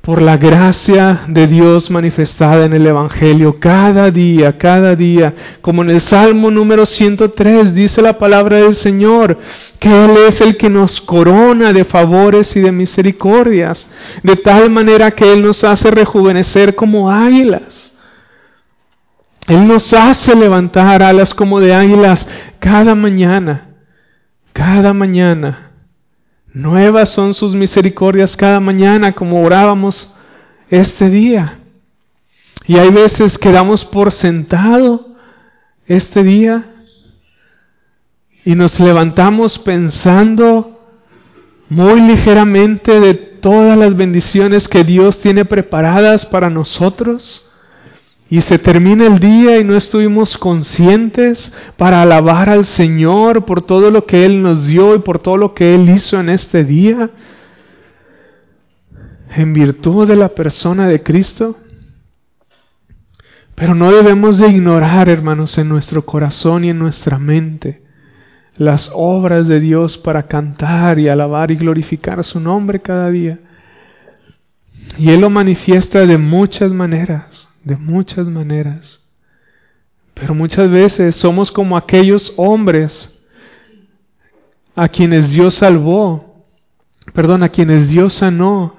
por 0.07 0.21
la 0.21 0.37
gracia 0.37 1.23
de 1.27 1.47
Dios 1.47 1.91
manifestada 1.91 2.63
en 2.63 2.71
el 2.71 2.87
Evangelio 2.87 3.59
cada 3.59 4.09
día, 4.09 4.57
cada 4.57 4.95
día, 4.95 5.33
como 5.59 5.83
en 5.83 5.89
el 5.89 5.99
Salmo 5.99 6.49
número 6.49 6.85
103 6.85 7.73
dice 7.73 8.01
la 8.01 8.17
palabra 8.17 8.61
del 8.61 8.73
Señor, 8.73 9.37
que 9.79 9.89
Él 9.89 10.11
es 10.25 10.39
el 10.39 10.55
que 10.55 10.69
nos 10.69 11.01
corona 11.01 11.73
de 11.73 11.83
favores 11.83 12.55
y 12.55 12.61
de 12.61 12.71
misericordias, 12.71 13.85
de 14.23 14.37
tal 14.37 14.69
manera 14.69 15.11
que 15.11 15.29
Él 15.29 15.43
nos 15.43 15.65
hace 15.65 15.91
rejuvenecer 15.91 16.73
como 16.73 17.11
águilas. 17.11 17.91
Él 19.45 19.67
nos 19.67 19.91
hace 19.91 20.37
levantar 20.37 21.03
alas 21.03 21.33
como 21.33 21.59
de 21.59 21.73
águilas 21.73 22.29
cada 22.59 22.95
mañana, 22.95 23.71
cada 24.53 24.93
mañana. 24.93 25.66
Nuevas 26.57 27.09
son 27.09 27.35
sus 27.35 27.53
misericordias 27.53 28.35
cada 28.35 28.59
mañana, 28.59 29.11
como 29.13 29.43
orábamos 29.43 30.11
este 30.71 31.07
día. 31.07 31.59
Y 32.65 32.77
hay 32.77 32.89
veces 32.89 33.37
que 33.37 33.51
damos 33.51 33.85
por 33.85 34.11
sentado 34.11 35.15
este 35.85 36.23
día 36.23 36.65
y 38.43 38.55
nos 38.55 38.79
levantamos 38.79 39.59
pensando 39.59 40.81
muy 41.69 42.01
ligeramente 42.01 42.99
de 42.99 43.13
todas 43.13 43.77
las 43.77 43.95
bendiciones 43.95 44.67
que 44.67 44.83
Dios 44.83 45.21
tiene 45.21 45.45
preparadas 45.45 46.25
para 46.25 46.49
nosotros 46.49 47.51
y 48.29 48.41
se 48.41 48.59
termina 48.59 49.07
el 49.07 49.19
día 49.19 49.57
y 49.57 49.63
no 49.63 49.75
estuvimos 49.75 50.37
conscientes 50.37 51.53
para 51.77 52.01
alabar 52.01 52.49
al 52.49 52.65
Señor 52.65 53.45
por 53.45 53.61
todo 53.61 53.89
lo 53.89 54.05
que 54.05 54.25
Él 54.25 54.41
nos 54.41 54.67
dio 54.67 54.95
y 54.95 54.99
por 54.99 55.19
todo 55.19 55.37
lo 55.37 55.53
que 55.53 55.75
Él 55.75 55.89
hizo 55.89 56.19
en 56.19 56.29
este 56.29 56.65
día, 56.65 57.09
en 59.33 59.53
virtud 59.53 60.07
de 60.07 60.17
la 60.17 60.29
persona 60.29 60.89
de 60.89 61.01
Cristo. 61.01 61.57
Pero 63.55 63.73
no 63.73 63.91
debemos 63.91 64.37
de 64.37 64.49
ignorar, 64.49 65.07
hermanos, 65.07 65.57
en 65.57 65.69
nuestro 65.69 66.05
corazón 66.05 66.65
y 66.65 66.69
en 66.69 66.79
nuestra 66.79 67.17
mente 67.17 67.83
las 68.57 68.91
obras 68.93 69.47
de 69.47 69.59
Dios 69.59 69.97
para 69.99 70.23
cantar 70.23 70.99
y 70.99 71.07
alabar 71.07 71.51
y 71.51 71.55
glorificar 71.55 72.23
su 72.23 72.39
nombre 72.39 72.81
cada 72.81 73.09
día. 73.09 73.39
Y 74.97 75.11
Él 75.11 75.21
lo 75.21 75.29
manifiesta 75.29 76.05
de 76.05 76.17
muchas 76.17 76.71
maneras 76.71 77.46
de 77.67 77.75
muchas 77.75 78.27
maneras. 78.27 79.03
Pero 80.13 80.33
muchas 80.33 80.71
veces 80.71 81.15
somos 81.15 81.51
como 81.51 81.77
aquellos 81.77 82.33
hombres 82.37 83.13
a 84.75 84.87
quienes 84.87 85.31
Dios 85.31 85.55
salvó, 85.55 86.43
perdón, 87.13 87.43
a 87.43 87.49
quienes 87.49 87.89
Dios 87.89 88.13
sanó, 88.13 88.75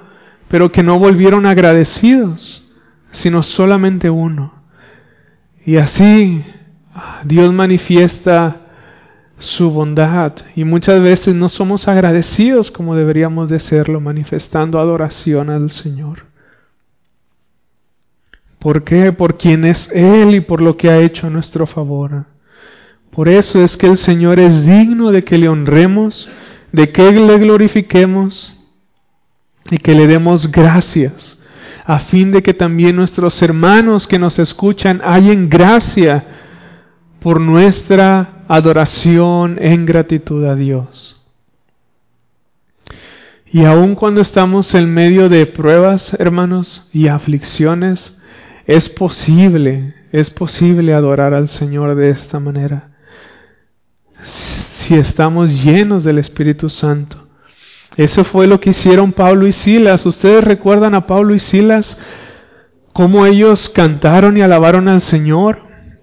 pero 0.48 0.72
que 0.72 0.82
no 0.82 0.98
volvieron 0.98 1.46
agradecidos, 1.46 2.72
sino 3.12 3.42
solamente 3.42 4.10
uno. 4.10 4.54
Y 5.64 5.76
así 5.76 6.42
Dios 7.24 7.52
manifiesta 7.52 8.62
su 9.38 9.70
bondad 9.70 10.32
y 10.56 10.64
muchas 10.64 11.00
veces 11.00 11.34
no 11.34 11.48
somos 11.48 11.86
agradecidos 11.86 12.72
como 12.72 12.96
deberíamos 12.96 13.48
de 13.48 13.60
serlo, 13.60 14.00
manifestando 14.00 14.80
adoración 14.80 15.50
al 15.50 15.70
Señor. 15.70 16.27
¿Por 18.58 18.82
qué? 18.82 19.12
Por 19.12 19.36
quien 19.36 19.64
es 19.64 19.90
Él 19.92 20.34
y 20.34 20.40
por 20.40 20.60
lo 20.60 20.76
que 20.76 20.90
ha 20.90 20.98
hecho 20.98 21.26
a 21.26 21.30
nuestro 21.30 21.66
favor. 21.66 22.26
Por 23.10 23.28
eso 23.28 23.62
es 23.62 23.76
que 23.76 23.86
el 23.86 23.96
Señor 23.96 24.38
es 24.38 24.66
digno 24.66 25.10
de 25.10 25.24
que 25.24 25.38
le 25.38 25.48
honremos, 25.48 26.28
de 26.72 26.90
que 26.92 27.10
le 27.12 27.38
glorifiquemos 27.38 28.58
y 29.70 29.78
que 29.78 29.94
le 29.94 30.06
demos 30.06 30.50
gracias, 30.50 31.38
a 31.84 32.00
fin 32.00 32.30
de 32.32 32.42
que 32.42 32.54
también 32.54 32.96
nuestros 32.96 33.40
hermanos 33.42 34.06
que 34.06 34.18
nos 34.18 34.38
escuchan 34.38 35.00
hallen 35.02 35.48
gracia 35.48 36.24
por 37.20 37.40
nuestra 37.40 38.44
adoración 38.48 39.58
en 39.60 39.86
gratitud 39.86 40.44
a 40.44 40.54
Dios. 40.54 41.14
Y 43.50 43.64
aun 43.64 43.94
cuando 43.94 44.20
estamos 44.20 44.74
en 44.74 44.92
medio 44.92 45.28
de 45.28 45.46
pruebas, 45.46 46.14
hermanos, 46.18 46.88
y 46.92 47.08
aflicciones, 47.08 48.17
es 48.68 48.90
posible, 48.90 49.94
es 50.12 50.28
posible 50.28 50.92
adorar 50.92 51.32
al 51.32 51.48
Señor 51.48 51.94
de 51.94 52.10
esta 52.10 52.38
manera. 52.38 52.90
Si 54.22 54.94
estamos 54.94 55.64
llenos 55.64 56.04
del 56.04 56.18
Espíritu 56.18 56.68
Santo. 56.68 57.28
Eso 57.96 58.24
fue 58.24 58.46
lo 58.46 58.60
que 58.60 58.70
hicieron 58.70 59.12
Pablo 59.12 59.46
y 59.46 59.52
Silas. 59.52 60.04
¿Ustedes 60.04 60.44
recuerdan 60.44 60.94
a 60.94 61.06
Pablo 61.06 61.34
y 61.34 61.38
Silas? 61.38 61.98
Cómo 62.92 63.24
ellos 63.24 63.70
cantaron 63.70 64.36
y 64.36 64.42
alabaron 64.42 64.86
al 64.88 65.00
Señor. 65.00 65.62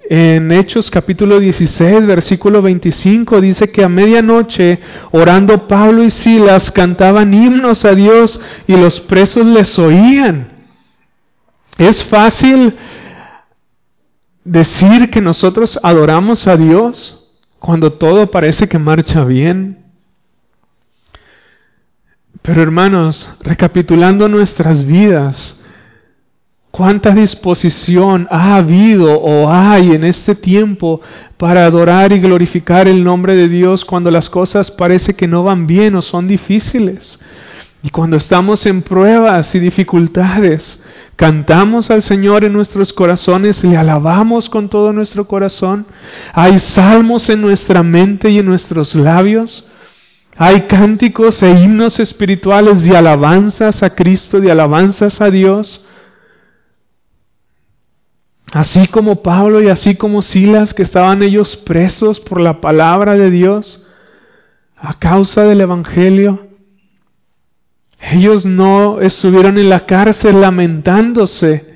En 0.09 0.51
Hechos 0.51 0.89
capítulo 0.89 1.39
16, 1.39 2.07
versículo 2.07 2.63
25, 2.63 3.41
dice 3.41 3.69
que 3.69 3.83
a 3.83 3.89
medianoche, 3.89 4.79
orando 5.11 5.67
Pablo 5.67 6.03
y 6.03 6.09
Silas, 6.09 6.71
cantaban 6.71 7.31
himnos 7.31 7.85
a 7.85 7.93
Dios 7.93 8.41
y 8.65 8.75
los 8.75 9.01
presos 9.01 9.45
les 9.45 9.77
oían. 9.77 10.54
Es 11.77 12.03
fácil 12.03 12.75
decir 14.43 15.09
que 15.09 15.21
nosotros 15.21 15.79
adoramos 15.83 16.47
a 16.47 16.55
Dios 16.55 17.37
cuando 17.59 17.93
todo 17.93 18.29
parece 18.31 18.67
que 18.67 18.77
marcha 18.77 19.23
bien. 19.23 19.83
Pero 22.41 22.61
hermanos, 22.61 23.35
recapitulando 23.41 24.29
nuestras 24.29 24.85
vidas, 24.85 25.55
¿Cuánta 26.75 27.11
disposición 27.11 28.27
ha 28.29 28.57
habido 28.57 29.17
o 29.17 29.49
hay 29.49 29.93
en 29.93 30.03
este 30.03 30.35
tiempo 30.35 30.99
para 31.37 31.65
adorar 31.65 32.11
y 32.11 32.19
glorificar 32.19 32.89
el 32.89 33.01
nombre 33.01 33.33
de 33.33 33.47
Dios 33.47 33.85
cuando 33.85 34.11
las 34.11 34.29
cosas 34.29 34.71
parece 34.71 35.13
que 35.13 35.25
no 35.25 35.41
van 35.41 35.67
bien 35.67 35.95
o 35.95 36.01
son 36.01 36.27
difíciles? 36.27 37.17
Y 37.81 37.91
cuando 37.91 38.17
estamos 38.17 38.65
en 38.65 38.81
pruebas 38.81 39.55
y 39.55 39.59
dificultades, 39.59 40.83
cantamos 41.15 41.91
al 41.91 42.01
Señor 42.01 42.43
en 42.43 42.53
nuestros 42.53 42.91
corazones, 42.91 43.63
le 43.63 43.77
alabamos 43.77 44.49
con 44.49 44.69
todo 44.69 44.91
nuestro 44.91 45.25
corazón. 45.25 45.85
Hay 46.33 46.59
salmos 46.59 47.29
en 47.29 47.41
nuestra 47.41 47.83
mente 47.83 48.29
y 48.29 48.39
en 48.39 48.45
nuestros 48.45 48.95
labios. 48.95 49.69
Hay 50.37 50.63
cánticos 50.63 51.41
e 51.43 51.51
himnos 51.51 51.99
espirituales 51.99 52.83
de 52.83 52.97
alabanzas 52.97 53.81
a 53.83 53.91
Cristo, 53.91 54.41
de 54.41 54.51
alabanzas 54.51 55.21
a 55.21 55.29
Dios. 55.29 55.85
Así 58.51 58.87
como 58.87 59.21
Pablo 59.21 59.61
y 59.61 59.69
así 59.69 59.95
como 59.95 60.21
Silas, 60.21 60.73
que 60.73 60.83
estaban 60.83 61.23
ellos 61.23 61.55
presos 61.55 62.19
por 62.19 62.39
la 62.39 62.59
palabra 62.61 63.13
de 63.13 63.29
Dios 63.29 63.87
a 64.77 64.99
causa 64.99 65.43
del 65.43 65.61
Evangelio, 65.61 66.47
ellos 68.11 68.45
no 68.45 69.01
estuvieron 69.01 69.57
en 69.57 69.69
la 69.69 69.85
cárcel 69.85 70.41
lamentándose, 70.41 71.73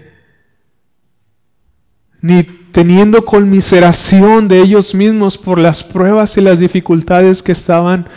ni 2.22 2.44
teniendo 2.72 3.26
conmiseración 3.26 4.48
de 4.48 4.60
ellos 4.62 4.94
mismos 4.94 5.38
por 5.38 5.58
las 5.58 5.84
pruebas 5.84 6.38
y 6.38 6.42
las 6.42 6.60
dificultades 6.60 7.42
que 7.42 7.52
estaban 7.52 8.08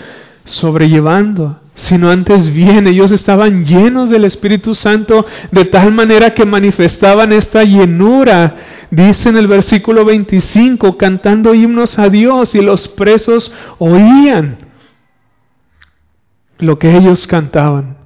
sobrellevando 0.44 1.62
sino 1.74 2.10
antes 2.10 2.52
bien 2.52 2.86
ellos 2.86 3.10
estaban 3.12 3.64
llenos 3.64 4.10
del 4.10 4.24
Espíritu 4.24 4.74
Santo 4.74 5.26
de 5.50 5.64
tal 5.64 5.92
manera 5.92 6.34
que 6.34 6.44
manifestaban 6.44 7.32
esta 7.32 7.64
llenura, 7.64 8.54
dice 8.90 9.30
en 9.30 9.36
el 9.36 9.46
versículo 9.46 10.04
25, 10.04 10.98
cantando 10.98 11.54
himnos 11.54 11.98
a 11.98 12.08
Dios 12.08 12.54
y 12.54 12.60
los 12.60 12.88
presos 12.88 13.52
oían 13.78 14.58
lo 16.58 16.78
que 16.78 16.94
ellos 16.94 17.26
cantaban. 17.26 18.01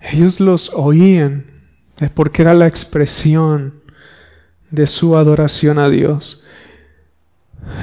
Ellos 0.00 0.40
los 0.40 0.70
oían 0.74 1.58
porque 2.14 2.42
era 2.42 2.54
la 2.54 2.66
expresión 2.66 3.74
de 4.70 4.86
su 4.86 5.16
adoración 5.16 5.78
a 5.78 5.88
Dios. 5.88 6.42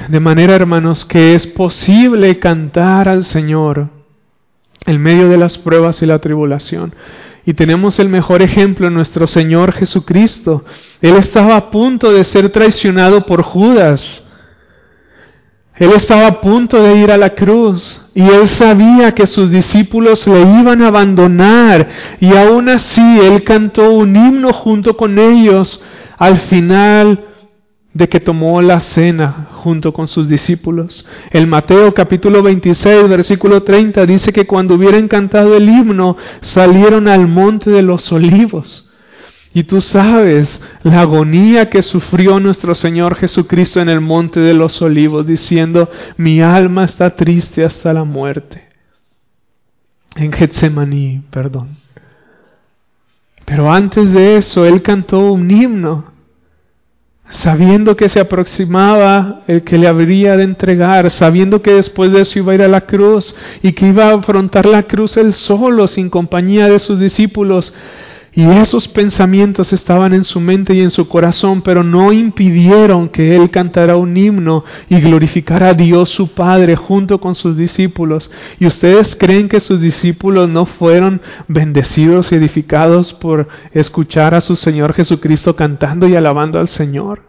De 0.08 0.20
manera, 0.20 0.54
hermanos, 0.54 1.04
que 1.04 1.34
es 1.34 1.46
posible 1.46 2.38
cantar 2.38 3.08
al 3.08 3.24
Señor 3.24 3.90
en 4.86 5.02
medio 5.02 5.28
de 5.28 5.36
las 5.36 5.58
pruebas 5.58 6.00
y 6.02 6.06
la 6.06 6.18
tribulación. 6.18 6.94
Y 7.44 7.54
tenemos 7.54 7.98
el 7.98 8.08
mejor 8.08 8.42
ejemplo 8.42 8.88
en 8.88 8.94
nuestro 8.94 9.26
Señor 9.26 9.72
Jesucristo. 9.72 10.64
Él 11.00 11.16
estaba 11.16 11.56
a 11.56 11.70
punto 11.70 12.12
de 12.12 12.24
ser 12.24 12.50
traicionado 12.50 13.26
por 13.26 13.42
Judas. 13.42 14.25
Él 15.78 15.92
estaba 15.92 16.26
a 16.26 16.40
punto 16.40 16.82
de 16.82 16.96
ir 16.96 17.10
a 17.10 17.18
la 17.18 17.30
cruz 17.30 18.00
y 18.14 18.22
él 18.22 18.48
sabía 18.48 19.12
que 19.12 19.26
sus 19.26 19.50
discípulos 19.50 20.26
le 20.26 20.40
iban 20.40 20.80
a 20.80 20.88
abandonar 20.88 21.88
y 22.18 22.34
aún 22.34 22.70
así 22.70 23.18
él 23.20 23.44
cantó 23.44 23.92
un 23.92 24.16
himno 24.16 24.54
junto 24.54 24.96
con 24.96 25.18
ellos 25.18 25.82
al 26.16 26.38
final 26.38 27.26
de 27.92 28.08
que 28.08 28.20
tomó 28.20 28.60
la 28.62 28.80
cena 28.80 29.48
junto 29.52 29.92
con 29.92 30.08
sus 30.08 30.28
discípulos. 30.28 31.06
El 31.30 31.46
Mateo 31.46 31.92
capítulo 31.92 32.42
26, 32.42 33.08
versículo 33.08 33.62
30 33.62 34.04
dice 34.06 34.32
que 34.32 34.46
cuando 34.46 34.74
hubieran 34.74 35.08
cantado 35.08 35.56
el 35.56 35.68
himno 35.68 36.16
salieron 36.40 37.06
al 37.06 37.26
monte 37.28 37.70
de 37.70 37.82
los 37.82 38.10
olivos. 38.12 38.85
Y 39.56 39.64
tú 39.64 39.80
sabes 39.80 40.60
la 40.82 41.00
agonía 41.00 41.70
que 41.70 41.80
sufrió 41.80 42.38
nuestro 42.38 42.74
Señor 42.74 43.14
Jesucristo 43.14 43.80
en 43.80 43.88
el 43.88 44.02
monte 44.02 44.38
de 44.38 44.52
los 44.52 44.82
olivos, 44.82 45.26
diciendo, 45.26 45.88
mi 46.18 46.42
alma 46.42 46.84
está 46.84 47.16
triste 47.16 47.64
hasta 47.64 47.94
la 47.94 48.04
muerte. 48.04 48.68
En 50.14 50.30
Getsemaní, 50.30 51.22
perdón. 51.30 51.78
Pero 53.46 53.72
antes 53.72 54.12
de 54.12 54.36
eso, 54.36 54.66
Él 54.66 54.82
cantó 54.82 55.32
un 55.32 55.50
himno 55.50 56.12
sabiendo 57.30 57.96
que 57.96 58.10
se 58.10 58.20
aproximaba 58.20 59.40
el 59.46 59.62
que 59.62 59.78
le 59.78 59.88
habría 59.88 60.36
de 60.36 60.44
entregar, 60.44 61.08
sabiendo 61.08 61.62
que 61.62 61.72
después 61.72 62.12
de 62.12 62.20
eso 62.20 62.40
iba 62.40 62.52
a 62.52 62.56
ir 62.56 62.62
a 62.62 62.68
la 62.68 62.82
cruz 62.82 63.34
y 63.62 63.72
que 63.72 63.86
iba 63.86 64.10
a 64.10 64.16
afrontar 64.16 64.66
la 64.66 64.82
cruz 64.82 65.16
él 65.16 65.32
solo, 65.32 65.86
sin 65.86 66.10
compañía 66.10 66.68
de 66.68 66.78
sus 66.78 67.00
discípulos, 67.00 67.72
y 68.36 68.44
esos 68.50 68.86
pensamientos 68.86 69.72
estaban 69.72 70.12
en 70.12 70.22
su 70.22 70.40
mente 70.40 70.74
y 70.74 70.82
en 70.82 70.90
su 70.90 71.08
corazón, 71.08 71.62
pero 71.62 71.82
no 71.82 72.12
impidieron 72.12 73.08
que 73.08 73.34
él 73.34 73.50
cantara 73.50 73.96
un 73.96 74.14
himno 74.14 74.62
y 74.90 75.00
glorificara 75.00 75.70
a 75.70 75.74
Dios 75.74 76.10
su 76.10 76.28
Padre 76.28 76.76
junto 76.76 77.18
con 77.18 77.34
sus 77.34 77.56
discípulos. 77.56 78.30
¿Y 78.60 78.66
ustedes 78.66 79.16
creen 79.16 79.48
que 79.48 79.58
sus 79.58 79.80
discípulos 79.80 80.50
no 80.50 80.66
fueron 80.66 81.22
bendecidos 81.48 82.30
y 82.30 82.34
edificados 82.34 83.14
por 83.14 83.48
escuchar 83.72 84.34
a 84.34 84.42
su 84.42 84.54
Señor 84.54 84.92
Jesucristo 84.92 85.56
cantando 85.56 86.06
y 86.06 86.14
alabando 86.14 86.58
al 86.58 86.68
Señor? 86.68 87.22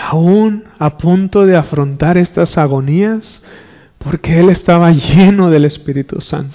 Aún 0.00 0.66
a 0.78 0.98
punto 0.98 1.46
de 1.46 1.56
afrontar 1.56 2.16
estas 2.16 2.56
agonías, 2.56 3.42
porque 3.98 4.38
él 4.38 4.50
estaba 4.50 4.92
lleno 4.92 5.50
del 5.50 5.64
Espíritu 5.64 6.20
Santo 6.20 6.54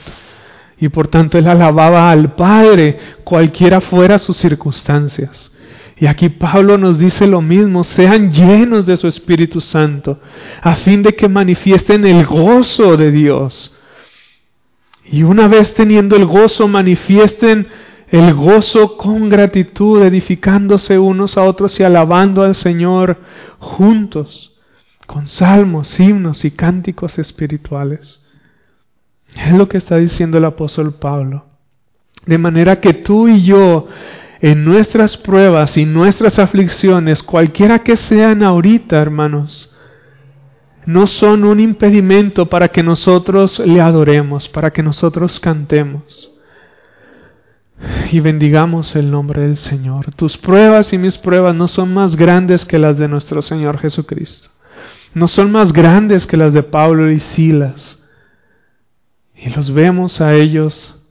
y 0.84 0.90
por 0.90 1.08
tanto 1.08 1.38
él 1.38 1.48
alababa 1.48 2.12
al 2.12 2.36
Padre, 2.36 2.98
cualquiera 3.24 3.80
fuera 3.80 4.18
sus 4.18 4.36
circunstancias. 4.36 5.50
Y 5.96 6.08
aquí 6.08 6.28
Pablo 6.28 6.78
nos 6.78 7.00
dice 7.00 7.26
lo 7.26 7.42
mismo, 7.42 7.86
sean 7.86 8.30
llenos 8.30 8.86
de 8.86 8.98
su 8.98 9.08
Espíritu 9.08 9.62
Santo, 9.62 10.20
a 10.62 10.76
fin 10.76 11.02
de 11.02 11.16
que 11.16 11.30
manifiesten 11.30 12.06
el 12.06 12.26
gozo 12.26 12.98
de 12.98 13.12
Dios. 13.12 13.78
Y 15.06 15.24
una 15.24 15.48
vez 15.48 15.74
teniendo 15.74 16.18
el 16.18 16.26
gozo, 16.26 16.68
manifiesten 16.68 17.66
el 18.10 18.34
gozo 18.34 18.98
con 18.98 19.30
gratitud, 19.30 20.02
edificándose 20.02 21.00
unos 21.00 21.38
a 21.38 21.44
otros 21.44 21.80
y 21.80 21.84
alabando 21.84 22.42
al 22.42 22.56
Señor 22.56 23.22
juntos, 23.60 24.58
con 25.08 25.28
salmos, 25.28 25.98
himnos 25.98 26.44
y 26.44 26.52
cánticos 26.52 27.20
espirituales. 27.20 28.23
Es 29.36 29.52
lo 29.54 29.68
que 29.68 29.78
está 29.78 29.98
diciendo 29.98 30.38
el 30.38 30.46
apóstol 30.46 30.94
Pablo. 30.96 31.46
De 32.26 32.38
manera 32.38 32.80
que 32.80 32.94
tú 32.94 33.28
y 33.28 33.44
yo, 33.44 33.88
en 34.40 34.64
nuestras 34.64 35.18
pruebas 35.18 35.78
y 35.78 35.86
nuestras 35.86 36.40
aflicciones, 36.40 37.24
cualquiera 37.24 37.80
que 37.80 37.96
sean 37.96 38.44
ahorita, 38.44 39.02
hermanos, 39.02 39.76
no 40.86 41.08
son 41.08 41.44
un 41.46 41.60
impedimento 41.60 42.50
para 42.50 42.68
que 42.68 42.84
nosotros 42.84 43.60
le 43.60 43.82
adoremos, 43.82 44.50
para 44.50 44.72
que 44.72 44.84
nosotros 44.84 45.40
cantemos 45.40 46.34
y 48.12 48.20
bendigamos 48.20 48.96
el 48.96 49.10
nombre 49.10 49.42
del 49.42 49.58
Señor. 49.58 50.14
Tus 50.16 50.38
pruebas 50.38 50.94
y 50.94 50.98
mis 50.98 51.18
pruebas 51.18 51.56
no 51.56 51.68
son 51.68 51.94
más 51.94 52.16
grandes 52.16 52.66
que 52.66 52.80
las 52.80 52.98
de 52.98 53.08
nuestro 53.08 53.42
Señor 53.42 53.80
Jesucristo. 53.80 54.50
No 55.14 55.28
son 55.28 55.52
más 55.52 55.74
grandes 55.74 56.26
que 56.26 56.38
las 56.38 56.54
de 56.54 56.64
Pablo 56.64 57.12
y 57.12 57.20
Silas. 57.20 58.03
Y 59.44 59.50
los 59.50 59.74
vemos 59.74 60.22
a 60.22 60.34
ellos 60.34 61.02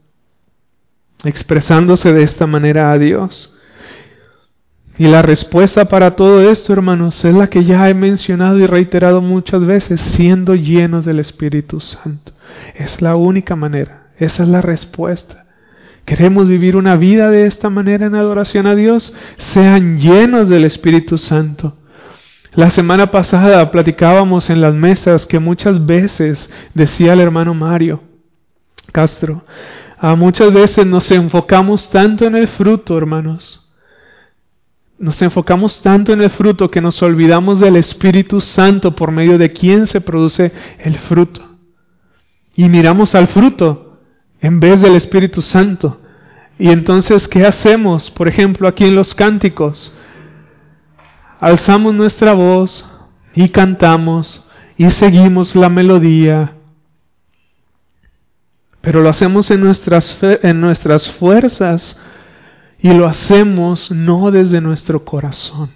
expresándose 1.23 2.11
de 2.13 2.23
esta 2.23 2.47
manera 2.47 2.91
a 2.91 2.97
Dios. 2.97 3.55
Y 4.97 5.05
la 5.05 5.21
respuesta 5.21 5.85
para 5.85 6.15
todo 6.15 6.41
esto, 6.49 6.73
hermanos, 6.73 7.23
es 7.25 7.33
la 7.35 7.47
que 7.47 7.63
ya 7.63 7.87
he 7.89 7.93
mencionado 7.93 8.57
y 8.57 8.65
reiterado 8.65 9.21
muchas 9.21 9.63
veces, 9.65 10.01
siendo 10.01 10.55
llenos 10.55 11.05
del 11.05 11.19
Espíritu 11.19 11.79
Santo. 11.79 12.33
Es 12.75 13.01
la 13.01 13.15
única 13.15 13.55
manera, 13.55 14.07
esa 14.17 14.43
es 14.43 14.49
la 14.49 14.61
respuesta. 14.61 15.45
¿Queremos 16.05 16.47
vivir 16.47 16.75
una 16.75 16.95
vida 16.95 17.29
de 17.29 17.45
esta 17.45 17.69
manera 17.69 18.07
en 18.07 18.15
adoración 18.15 18.65
a 18.65 18.75
Dios? 18.75 19.13
Sean 19.37 19.99
llenos 19.99 20.49
del 20.49 20.65
Espíritu 20.65 21.19
Santo. 21.19 21.77
La 22.53 22.71
semana 22.71 23.09
pasada 23.11 23.69
platicábamos 23.69 24.49
en 24.49 24.61
las 24.61 24.73
mesas 24.73 25.25
que 25.27 25.39
muchas 25.39 25.85
veces, 25.85 26.51
decía 26.73 27.13
el 27.13 27.19
hermano 27.19 27.53
Mario 27.53 28.12
Castro, 28.93 29.43
a 29.97 30.15
muchas 30.15 30.53
veces 30.53 30.85
nos 30.85 31.11
enfocamos 31.11 31.89
tanto 31.89 32.25
en 32.25 32.35
el 32.35 32.47
fruto, 32.47 32.97
hermanos, 32.97 33.75
nos 34.99 35.21
enfocamos 35.21 35.81
tanto 35.81 36.13
en 36.13 36.21
el 36.21 36.29
fruto 36.29 36.69
que 36.69 36.79
nos 36.79 37.01
olvidamos 37.03 37.59
del 37.59 37.75
Espíritu 37.75 38.39
Santo 38.39 38.95
por 38.95 39.11
medio 39.11 39.37
de 39.37 39.51
quien 39.51 39.87
se 39.87 39.99
produce 39.99 40.53
el 40.79 40.97
fruto. 40.99 41.41
Y 42.55 42.69
miramos 42.69 43.15
al 43.15 43.27
fruto 43.27 43.99
en 44.39 44.59
vez 44.59 44.79
del 44.79 44.95
Espíritu 44.95 45.41
Santo. 45.41 45.99
Y 46.59 46.69
entonces, 46.69 47.27
¿qué 47.27 47.45
hacemos? 47.45 48.11
Por 48.11 48.27
ejemplo, 48.27 48.67
aquí 48.67 48.85
en 48.85 48.95
los 48.95 49.15
cánticos, 49.15 49.93
alzamos 51.39 51.93
nuestra 51.95 52.33
voz 52.33 52.87
y 53.33 53.49
cantamos 53.49 54.47
y 54.77 54.89
seguimos 54.91 55.55
la 55.55 55.69
melodía. 55.69 56.53
Pero 58.83 58.99
lo 58.99 59.07
hacemos 59.07 59.49
en 59.49 59.61
nuestras, 59.61 60.17
en 60.21 60.59
nuestras 60.59 61.09
fuerzas 61.09 61.97
y 62.77 62.91
lo 62.91 63.07
hacemos 63.07 63.89
no 63.91 64.29
desde 64.29 64.59
nuestro 64.59 65.05
corazón. 65.05 65.71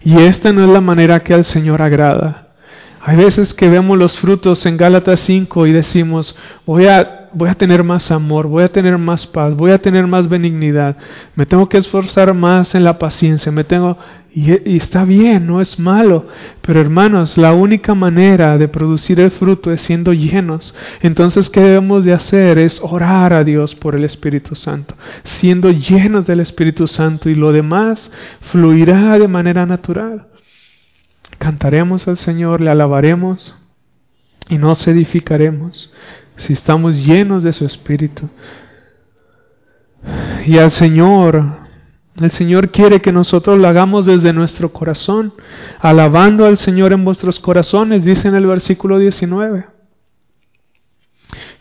Y 0.00 0.18
esta 0.22 0.54
no 0.54 0.64
es 0.64 0.70
la 0.70 0.80
manera 0.80 1.22
que 1.22 1.34
al 1.34 1.44
Señor 1.44 1.82
agrada. 1.82 2.54
Hay 3.02 3.16
veces 3.18 3.52
que 3.52 3.68
vemos 3.68 3.98
los 3.98 4.18
frutos 4.18 4.64
en 4.64 4.78
Gálatas 4.78 5.20
5 5.20 5.66
y 5.66 5.72
decimos, 5.72 6.34
voy 6.64 6.86
a, 6.86 7.23
voy 7.34 7.48
a 7.48 7.54
tener 7.54 7.82
más 7.82 8.10
amor, 8.10 8.46
voy 8.46 8.64
a 8.64 8.72
tener 8.72 8.96
más 8.98 9.26
paz, 9.26 9.54
voy 9.54 9.70
a 9.70 9.78
tener 9.78 10.06
más 10.06 10.28
benignidad, 10.28 10.96
me 11.34 11.46
tengo 11.46 11.68
que 11.68 11.78
esforzar 11.78 12.32
más 12.34 12.74
en 12.74 12.84
la 12.84 12.98
paciencia, 12.98 13.50
me 13.52 13.64
tengo, 13.64 13.98
y, 14.36 14.76
está 14.76 15.04
bien, 15.04 15.46
no 15.46 15.60
es 15.60 15.78
malo. 15.78 16.26
Pero 16.60 16.80
hermanos, 16.80 17.38
la 17.38 17.52
única 17.52 17.94
manera 17.94 18.58
de 18.58 18.66
producir 18.66 19.20
el 19.20 19.30
fruto 19.30 19.70
es 19.70 19.80
siendo 19.80 20.12
llenos. 20.12 20.74
Entonces, 21.02 21.48
¿qué 21.48 21.60
debemos 21.60 22.04
de 22.04 22.14
hacer? 22.14 22.58
Es 22.58 22.80
orar 22.82 23.32
a 23.32 23.44
Dios 23.44 23.76
por 23.76 23.94
el 23.94 24.02
Espíritu 24.02 24.56
Santo. 24.56 24.96
Siendo 25.22 25.70
llenos 25.70 26.26
del 26.26 26.40
Espíritu 26.40 26.88
Santo 26.88 27.30
y 27.30 27.36
lo 27.36 27.52
demás 27.52 28.10
fluirá 28.40 29.16
de 29.20 29.28
manera 29.28 29.66
natural. 29.66 30.26
Cantaremos 31.38 32.08
al 32.08 32.16
Señor, 32.16 32.60
le 32.60 32.70
alabaremos 32.70 33.56
y 34.48 34.58
nos 34.58 34.86
edificaremos 34.88 35.92
si 36.36 36.52
estamos 36.52 37.04
llenos 37.04 37.42
de 37.42 37.52
su 37.52 37.64
Espíritu. 37.64 38.28
Y 40.46 40.58
al 40.58 40.70
Señor 40.70 41.64
el 42.20 42.30
Señor 42.30 42.70
quiere 42.70 43.00
que 43.00 43.10
nosotros 43.10 43.58
lo 43.58 43.66
hagamos 43.66 44.06
desde 44.06 44.32
nuestro 44.32 44.72
corazón, 44.72 45.32
alabando 45.80 46.46
al 46.46 46.58
Señor 46.58 46.92
en 46.92 47.04
vuestros 47.04 47.40
corazones, 47.40 48.04
dice 48.04 48.28
en 48.28 48.36
el 48.36 48.46
versículo 48.46 48.98
19. 49.00 49.66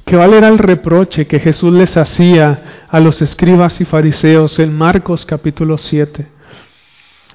Que 0.05 0.15
vale 0.15 0.38
el 0.38 0.59
reproche 0.59 1.26
que 1.26 1.39
Jesús 1.39 1.74
les 1.74 1.97
hacía 1.97 2.86
a 2.88 2.99
los 2.99 3.24
escribas 3.24 3.82
y 3.82 3.86
fariseos 3.86 4.59
en 4.59 4.78
Marcos 4.78 5.26
capítulo 5.26 5.80
7. 5.80 6.28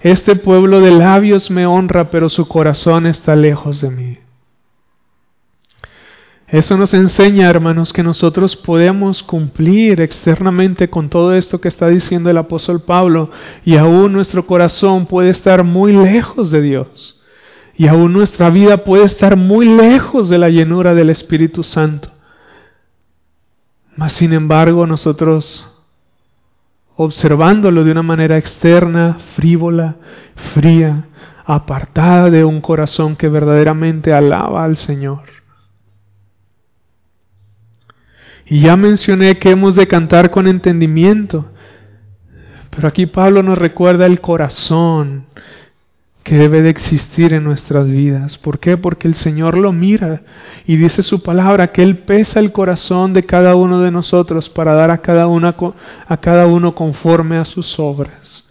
Este 0.01 0.36
pueblo 0.36 0.80
de 0.80 0.93
labios 0.93 1.51
me 1.51 1.66
honra, 1.66 2.11
pero 2.11 2.28
su 2.28 2.47
corazón 2.47 3.07
está 3.07 3.34
lejos 3.34 3.80
de 3.80 3.91
mí. 3.91 4.18
Eso 6.51 6.79
nos 6.79 6.95
enseña, 6.95 7.51
hermanos, 7.51 7.93
que 7.93 8.03
nosotros 8.03 8.57
podemos 8.57 9.23
cumplir 9.23 10.01
externamente 10.01 10.89
con 10.89 11.11
todo 11.11 11.35
esto 11.35 11.61
que 11.61 11.69
está 11.69 11.89
diciendo 11.89 12.31
el 12.31 12.39
apóstol 12.39 12.81
Pablo 12.81 13.31
y 13.67 13.77
aún 13.77 14.15
nuestro 14.15 14.47
corazón 14.47 15.05
puede 15.05 15.29
estar 15.29 15.63
muy 15.63 15.93
lejos 15.93 16.51
de 16.51 16.63
Dios 16.63 17.23
y 17.79 17.87
aún 17.87 18.13
nuestra 18.13 18.51
vida 18.51 18.79
puede 18.83 19.05
estar 19.05 19.37
muy 19.37 19.69
lejos 19.69 20.29
de 20.29 20.39
la 20.39 20.49
llenura 20.49 20.95
del 20.95 21.11
Espíritu 21.11 21.63
Santo. 21.63 22.11
Mas, 23.95 24.15
sin 24.15 24.33
embargo, 24.33 24.87
nosotros, 24.87 25.69
observándolo 26.97 27.85
de 27.85 27.93
una 27.93 28.03
manera 28.03 28.37
externa, 28.37 29.19
frívola, 29.37 29.97
fría, 30.55 31.09
apartada 31.45 32.31
de 32.31 32.45
un 32.45 32.61
corazón 32.61 33.17
que 33.17 33.29
verdaderamente 33.29 34.13
alaba 34.13 34.65
al 34.65 34.77
Señor, 34.77 35.38
Y 38.49 38.61
ya 38.61 38.77
mencioné 38.77 39.39
que 39.39 39.51
hemos 39.51 39.75
de 39.75 39.87
cantar 39.87 40.31
con 40.31 40.47
entendimiento. 40.47 41.51
Pero 42.71 42.89
aquí 42.89 43.07
Pablo 43.07 43.43
nos 43.43 43.59
recuerda 43.59 44.07
el 44.07 44.21
corazón 44.21 45.27
que 46.23 46.37
debe 46.37 46.63
de 46.63 46.71
existir 46.71 47.33
en 47.33 47.45
nuestras 47.45 47.87
vidas. 47.87 48.37
¿Por 48.39 48.59
qué? 48.59 48.77
Porque 48.77 49.09
el 49.09 49.15
Señor 49.15 49.57
lo 49.57 49.73
mira 49.73 50.23
y 50.67 50.77
dice 50.77 51.03
su 51.03 51.23
palabra 51.23 51.73
que 51.73 51.83
Él 51.83 51.99
pesa 51.99 52.39
el 52.39 52.53
corazón 52.53 53.15
de 53.15 53.23
cada 53.23 53.55
uno 53.55 53.81
de 53.81 53.91
nosotros 53.91 54.49
para 54.51 54.75
dar 54.75 54.91
a 54.91 54.99
cada, 54.99 55.27
una, 55.27 55.57
a 56.07 56.17
cada 56.19 56.47
uno 56.47 56.75
conforme 56.75 57.39
a 57.39 57.45
sus 57.45 57.79
obras. 57.79 58.45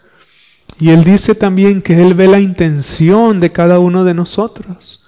Y 0.80 0.90
Él 0.90 1.04
dice 1.04 1.36
también 1.36 1.82
que 1.82 2.02
Él 2.02 2.14
ve 2.14 2.28
la 2.28 2.40
intención 2.40 3.40
de 3.40 3.52
cada 3.52 3.80
uno 3.80 4.04
de 4.04 4.14
nosotros. 4.14 5.08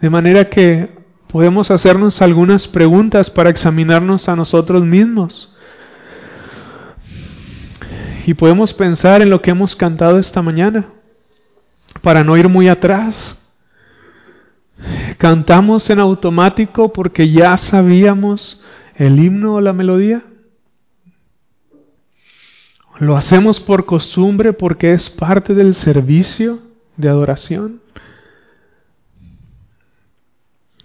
De 0.00 0.10
manera 0.10 0.50
que 0.50 0.97
podemos 1.28 1.70
hacernos 1.70 2.20
algunas 2.22 2.66
preguntas 2.66 3.30
para 3.30 3.50
examinarnos 3.50 4.28
a 4.28 4.36
nosotros 4.36 4.84
mismos. 4.84 5.54
Y 8.26 8.34
podemos 8.34 8.74
pensar 8.74 9.22
en 9.22 9.30
lo 9.30 9.40
que 9.40 9.50
hemos 9.50 9.74
cantado 9.74 10.18
esta 10.18 10.42
mañana, 10.42 10.86
para 12.02 12.24
no 12.24 12.36
ir 12.36 12.48
muy 12.48 12.68
atrás. 12.68 13.34
¿Cantamos 15.16 15.88
en 15.90 15.98
automático 15.98 16.92
porque 16.92 17.30
ya 17.30 17.56
sabíamos 17.56 18.62
el 18.96 19.18
himno 19.18 19.54
o 19.54 19.60
la 19.60 19.72
melodía? 19.72 20.22
¿Lo 22.98 23.16
hacemos 23.16 23.60
por 23.60 23.86
costumbre 23.86 24.52
porque 24.52 24.92
es 24.92 25.08
parte 25.08 25.54
del 25.54 25.74
servicio 25.74 26.58
de 26.96 27.08
adoración? 27.08 27.80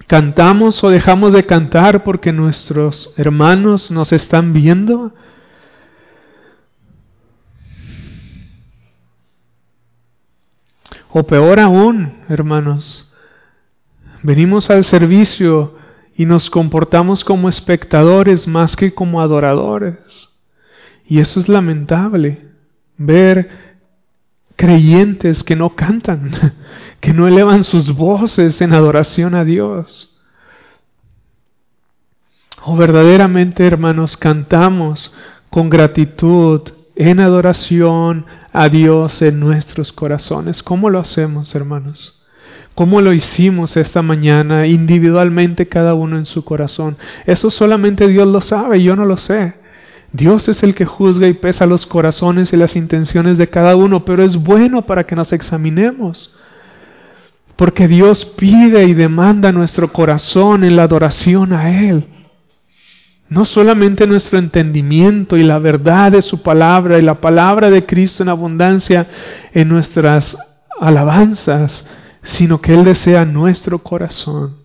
¿Cantamos 0.08 0.84
o 0.84 0.90
dejamos 0.90 1.34
de 1.34 1.46
cantar 1.46 2.04
porque 2.04 2.32
nuestros 2.32 3.14
hermanos 3.18 3.92
nos 3.92 4.12
están 4.12 4.52
viendo? 4.54 5.14
O 11.10 11.24
peor 11.24 11.60
aún, 11.60 12.24
hermanos, 12.28 13.14
venimos 14.24 14.72
al 14.72 14.84
servicio 14.84 15.76
y 16.18 16.26
nos 16.26 16.50
comportamos 16.50 17.24
como 17.24 17.50
espectadores 17.50 18.48
más 18.48 18.76
que 18.76 18.96
como 18.96 19.22
adoradores. 19.22 20.30
Y 21.06 21.20
eso 21.20 21.40
es 21.40 21.48
lamentable, 21.48 22.48
ver 22.98 23.50
creyentes 24.56 25.44
que 25.44 25.56
no 25.56 25.76
cantan, 25.76 26.32
que 27.04 27.14
no 27.14 27.28
elevan 27.28 27.66
sus 27.66 27.94
voces 27.94 28.62
en 28.62 28.72
adoración 28.72 29.36
a 29.36 29.44
Dios. 29.44 30.16
O 32.64 32.78
verdaderamente, 32.78 33.68
hermanos, 33.68 34.16
cantamos 34.16 35.14
con 35.50 35.70
gratitud 35.70 36.62
en 36.96 37.20
adoración 37.20 38.26
a 38.54 38.70
Dios 38.70 39.22
en 39.22 39.42
nuestros 39.42 39.92
corazones. 39.92 40.64
¿Cómo 40.64 40.90
lo 40.90 40.98
hacemos, 40.98 41.54
hermanos? 41.56 42.26
¿Cómo 42.74 43.02
lo 43.02 43.12
hicimos 43.12 43.76
esta 43.76 44.02
mañana 44.02 44.66
individualmente 44.66 45.68
cada 45.68 45.96
uno 45.96 46.18
en 46.18 46.24
su 46.24 46.46
corazón? 46.46 46.96
Eso 47.26 47.52
solamente 47.52 48.08
Dios 48.08 48.30
lo 48.30 48.40
sabe, 48.40 48.82
yo 48.82 48.96
no 48.96 49.04
lo 49.04 49.18
sé. 49.18 49.56
Dios 50.14 50.48
es 50.48 50.64
el 50.64 50.74
que 50.74 50.86
juzga 50.86 51.28
y 51.28 51.34
pesa 51.34 51.66
los 51.66 51.86
corazones 51.86 52.54
y 52.54 52.56
las 52.56 52.78
intenciones 52.78 53.38
de 53.38 53.50
cada 53.50 53.76
uno, 53.76 54.06
pero 54.06 54.24
es 54.24 54.38
bueno 54.38 54.84
para 54.84 55.04
que 55.04 55.18
nos 55.18 55.34
examinemos. 55.34 56.34
Porque 57.56 57.88
Dios 57.88 58.26
pide 58.26 58.86
y 58.86 58.94
demanda 58.94 59.52
nuestro 59.52 59.92
corazón 59.92 60.64
en 60.64 60.76
la 60.76 60.84
adoración 60.84 61.54
a 61.54 61.80
Él. 61.88 62.08
No 63.30 63.46
solamente 63.46 64.06
nuestro 64.08 64.40
entendimiento 64.40 65.38
y 65.38 65.44
la 65.44 65.60
verdad 65.60 66.12
de 66.12 66.22
su 66.22 66.42
palabra 66.42 66.98
y 66.98 67.02
la 67.02 67.22
palabra 67.22 67.70
de 67.70 67.86
Cristo 67.86 68.24
en 68.24 68.30
abundancia 68.30 69.08
en 69.54 69.70
nuestras 69.70 70.38
alabanzas, 70.80 71.86
sino 72.24 72.60
que 72.62 72.74
Él 72.74 72.84
desea 72.84 73.26
nuestro 73.26 73.80
corazón. 73.80 74.58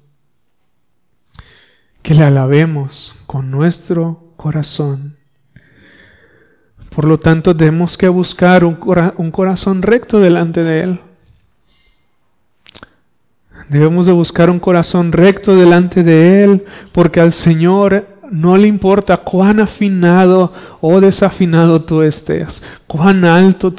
Que 2.03 2.14
le 2.14 2.24
alabemos 2.24 3.14
con 3.26 3.51
nuestro 3.51 4.32
corazón. 4.36 5.16
Por 6.95 7.05
lo 7.05 7.18
tanto, 7.18 7.55
tenemos 7.57 7.97
que 7.97 8.09
buscar 8.09 8.64
un, 8.64 8.78
un 9.16 9.30
corazón 9.30 9.82
recto 9.82 10.20
delante 10.20 10.64
de 10.64 10.82
Él. 10.82 11.01
Debemos 13.69 14.07
de 14.07 14.12
buscar 14.12 14.51
un 14.51 14.59
corazón 14.59 15.12
recto 15.12 15.55
delante 15.55 16.03
de 16.03 16.45
Él, 16.45 16.64
porque 16.93 17.21
al 17.21 17.33
Señor 17.33 18.19
no 18.31 18.57
le 18.57 18.66
importa 18.66 19.19
cuán 19.19 19.61
afinado 19.61 20.53
o 20.81 21.01
desafinado 21.01 21.83
tú 21.83 22.03
estés, 22.03 22.62
cuán 22.87 23.25
alto 23.25 23.73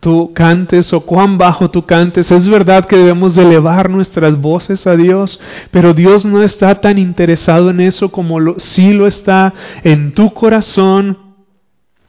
tú, 0.00 0.32
cantes 0.34 0.92
o 0.92 1.00
cuán 1.00 1.38
bajo 1.38 1.70
tú 1.70 1.84
cantes. 1.84 2.30
Es 2.30 2.48
verdad 2.48 2.86
que 2.86 2.96
debemos 2.96 3.34
de 3.34 3.42
elevar 3.42 3.90
nuestras 3.90 4.38
voces 4.38 4.86
a 4.86 4.96
Dios, 4.96 5.40
pero 5.70 5.94
Dios 5.94 6.24
no 6.24 6.42
está 6.42 6.80
tan 6.80 6.98
interesado 6.98 7.70
en 7.70 7.80
eso 7.80 8.10
como 8.10 8.38
lo, 8.38 8.58
sí 8.58 8.92
lo 8.92 9.06
está 9.06 9.52
en 9.82 10.12
tu 10.12 10.32
corazón 10.32 11.18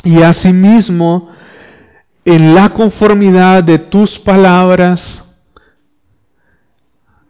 y 0.04 0.22
asimismo 0.22 1.30
en 2.24 2.54
la 2.54 2.70
conformidad 2.70 3.64
de 3.64 3.80
tus 3.80 4.20
palabras 4.20 5.24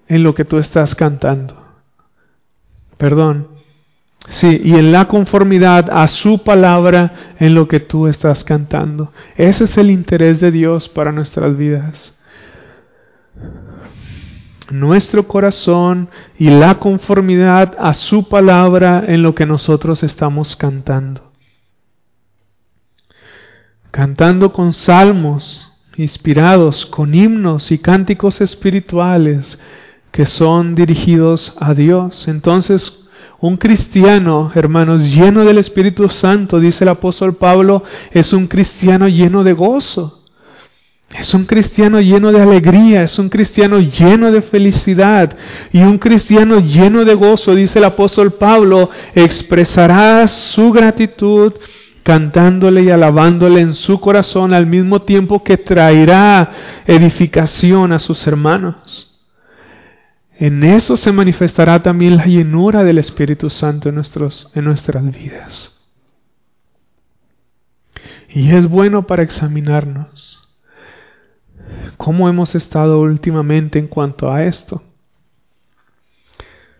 en 0.07 0.23
lo 0.23 0.33
que 0.33 0.45
tú 0.45 0.57
estás 0.57 0.95
cantando. 0.95 1.61
Perdón. 2.97 3.57
Sí, 4.29 4.59
y 4.63 4.73
en 4.75 4.91
la 4.91 5.07
conformidad 5.07 5.89
a 5.89 6.07
su 6.07 6.43
palabra 6.43 7.35
en 7.39 7.55
lo 7.55 7.67
que 7.67 7.79
tú 7.79 8.07
estás 8.07 8.43
cantando. 8.43 9.13
Ese 9.37 9.65
es 9.65 9.77
el 9.77 9.89
interés 9.89 10.41
de 10.41 10.51
Dios 10.51 10.89
para 10.89 11.11
nuestras 11.11 11.55
vidas. 11.55 12.17
Nuestro 14.69 15.27
corazón 15.27 16.09
y 16.37 16.49
la 16.49 16.77
conformidad 16.79 17.75
a 17.79 17.93
su 17.93 18.27
palabra 18.27 19.03
en 19.07 19.23
lo 19.23 19.33
que 19.33 19.45
nosotros 19.45 20.03
estamos 20.03 20.57
cantando. 20.57 21.31
Cantando 23.91 24.51
con 24.51 24.73
salmos 24.73 25.67
inspirados, 25.95 26.85
con 26.85 27.15
himnos 27.15 27.71
y 27.71 27.79
cánticos 27.79 28.41
espirituales, 28.41 29.59
que 30.17 30.25
son 30.25 30.73
dirigidos 30.73 31.53
a 31.59 31.75
Dios. 31.75 32.27
Entonces, 32.27 33.07
un 33.39 33.55
cristiano, 33.55 34.51
hermanos, 34.55 35.13
lleno 35.13 35.45
del 35.45 35.59
Espíritu 35.59 36.09
Santo, 36.09 36.59
dice 36.59 36.85
el 36.85 36.89
apóstol 36.89 37.35
Pablo, 37.35 37.83
es 38.09 38.33
un 38.33 38.47
cristiano 38.47 39.07
lleno 39.07 39.43
de 39.43 39.53
gozo. 39.53 40.23
Es 41.15 41.35
un 41.35 41.45
cristiano 41.45 42.01
lleno 42.01 42.31
de 42.31 42.41
alegría, 42.41 43.03
es 43.03 43.19
un 43.19 43.29
cristiano 43.29 43.77
lleno 43.77 44.31
de 44.31 44.41
felicidad 44.41 45.37
y 45.71 45.81
un 45.81 45.99
cristiano 45.99 46.61
lleno 46.61 47.05
de 47.05 47.13
gozo, 47.13 47.53
dice 47.53 47.77
el 47.77 47.85
apóstol 47.85 48.31
Pablo, 48.31 48.89
expresará 49.13 50.25
su 50.25 50.71
gratitud 50.71 51.53
cantándole 52.01 52.81
y 52.81 52.89
alabándole 52.89 53.61
en 53.61 53.75
su 53.75 53.99
corazón 53.99 54.55
al 54.55 54.65
mismo 54.65 55.03
tiempo 55.03 55.43
que 55.43 55.57
traerá 55.57 56.81
edificación 56.87 57.91
a 57.93 57.99
sus 57.99 58.25
hermanos. 58.25 59.06
En 60.39 60.63
eso 60.63 60.97
se 60.97 61.11
manifestará 61.11 61.81
también 61.81 62.17
la 62.17 62.25
llenura 62.25 62.83
del 62.83 62.99
Espíritu 62.99 63.49
Santo 63.49 63.89
en, 63.89 63.95
nuestros, 63.95 64.51
en 64.53 64.65
nuestras 64.65 65.03
vidas. 65.11 65.73
Y 68.29 68.51
es 68.51 68.69
bueno 68.69 69.07
para 69.07 69.23
examinarnos 69.23 70.55
cómo 71.97 72.29
hemos 72.29 72.53
estado 72.53 72.99
últimamente 72.99 73.79
en 73.79 73.87
cuanto 73.87 74.31
a 74.31 74.43
esto. 74.43 74.83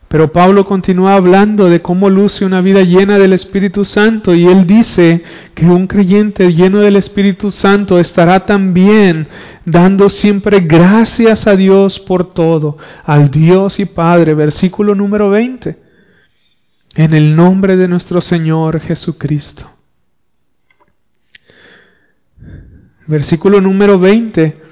Pero 0.08 0.32
Pablo 0.32 0.66
continúa 0.66 1.16
hablando 1.16 1.70
de 1.70 1.82
cómo 1.82 2.10
luce 2.10 2.46
una 2.46 2.62
vida 2.62 2.82
llena 2.82 3.18
del 3.18 3.34
Espíritu 3.34 3.84
Santo 3.84 4.34
y 4.34 4.46
él 4.46 4.66
dice 4.66 5.22
que 5.54 5.66
un 5.66 5.86
creyente 5.86 6.54
lleno 6.54 6.80
del 6.80 6.96
Espíritu 6.96 7.52
Santo 7.52 8.00
estará 8.00 8.46
también 8.46 9.28
dando 9.66 10.08
siempre 10.08 10.62
gracias 10.62 11.46
a 11.46 11.58
Dios 11.58 12.00
por 12.00 12.34
todo, 12.34 12.78
al 13.04 13.30
Dios 13.30 13.80
y 13.82 13.86
Padre, 13.86 14.34
versículo 14.34 14.96
número 14.96 15.30
20, 15.30 15.78
en 16.96 17.14
el 17.14 17.36
nombre 17.36 17.76
de 17.76 17.90
nuestro 17.90 18.22
Señor 18.22 18.80
Jesucristo. 18.80 19.70
Versículo 23.08 23.60
número 23.60 24.00
20 24.00 24.68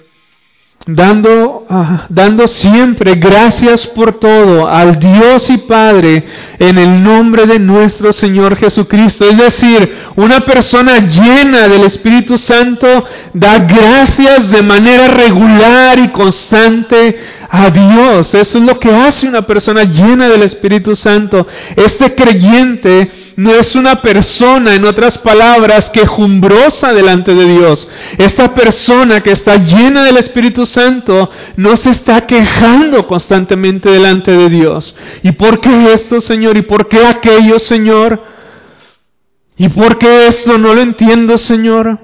dando, 0.87 1.64
ah, 1.69 2.05
dando 2.09 2.47
siempre 2.47 3.15
gracias 3.15 3.87
por 3.87 4.19
todo 4.19 4.67
al 4.67 4.99
Dios 4.99 5.49
y 5.49 5.57
Padre 5.57 6.23
en 6.59 6.77
el 6.77 7.03
nombre 7.03 7.45
de 7.45 7.59
nuestro 7.59 8.13
Señor 8.13 8.55
Jesucristo. 8.55 9.25
Es 9.25 9.37
decir, 9.37 9.95
una 10.15 10.41
persona 10.41 10.99
llena 10.99 11.67
del 11.67 11.83
Espíritu 11.83 12.37
Santo 12.37 13.05
da 13.33 13.59
gracias 13.59 14.49
de 14.49 14.61
manera 14.61 15.07
regular 15.07 15.99
y 15.99 16.09
constante 16.09 17.17
a 17.49 17.69
Dios. 17.69 18.33
Eso 18.33 18.57
es 18.57 18.63
lo 18.63 18.79
que 18.79 18.91
hace 18.91 19.27
una 19.27 19.43
persona 19.43 19.83
llena 19.83 20.29
del 20.29 20.43
Espíritu 20.43 20.95
Santo. 20.95 21.47
Este 21.75 22.15
creyente 22.15 23.09
no 23.37 23.53
es 23.53 23.75
una 23.75 24.01
persona, 24.01 24.75
en 24.75 24.85
otras 24.85 25.17
palabras, 25.17 25.89
quejumbrosa 25.89 26.93
delante 26.93 27.33
de 27.33 27.45
Dios. 27.45 27.87
Esta 28.17 28.53
persona 28.53 29.21
que 29.21 29.31
está 29.31 29.57
llena 29.57 30.03
del 30.03 30.17
Espíritu 30.17 30.65
Santo 30.65 31.29
no 31.57 31.77
se 31.77 31.91
está 31.91 32.25
quejando 32.25 33.07
constantemente 33.07 33.89
delante 33.89 34.31
de 34.31 34.49
Dios. 34.49 34.95
¿Y 35.23 35.31
por 35.31 35.59
qué 35.59 35.93
esto, 35.93 36.19
Señor? 36.19 36.57
¿Y 36.57 36.63
por 36.63 36.87
qué 36.87 37.05
aquello, 37.05 37.59
Señor? 37.59 38.21
¿Y 39.57 39.69
por 39.69 39.97
qué 39.97 40.27
esto? 40.27 40.57
No 40.57 40.73
lo 40.73 40.81
entiendo, 40.81 41.37
Señor. 41.37 41.99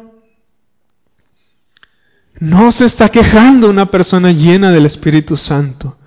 No 2.40 2.72
se 2.72 2.86
está 2.86 3.10
quejando 3.10 3.70
una 3.70 3.92
persona 3.92 4.32
llena 4.32 4.72
del 4.72 4.86
Espíritu 4.86 5.38
Santo. 5.38 5.98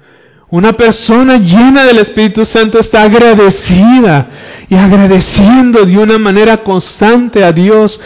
Una 0.51 0.73
persona 0.73 1.37
llena 1.37 1.85
del 1.85 1.99
Espíritu 1.99 2.45
Santo 2.45 2.79
está 2.79 3.03
agradecida 3.03 4.29
y 4.69 4.75
agradeciendo 4.75 5.85
de 5.85 5.99
una 5.99 6.19
manera 6.19 6.59
constante 6.59 7.45
a 7.45 7.53
Dios 7.53 8.01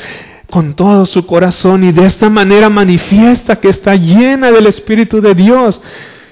con 0.50 0.74
todo 0.74 1.06
su 1.06 1.26
corazón 1.26 1.84
y 1.84 1.92
de 1.92 2.06
esta 2.06 2.30
manera 2.30 2.68
manifiesta 2.68 3.56
que 3.56 3.68
está 3.68 3.94
llena 3.94 4.50
del 4.50 4.66
Espíritu 4.66 5.20
de 5.20 5.34
Dios. 5.34 5.80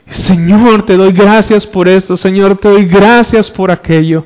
Señor, 0.08 0.86
te 0.86 0.96
doy 0.96 1.12
gracias 1.12 1.66
por 1.66 1.88
esto, 1.88 2.16
Señor, 2.16 2.56
te 2.58 2.68
doy 2.68 2.86
gracias 2.86 3.50
por 3.50 3.70
aquello 3.70 4.24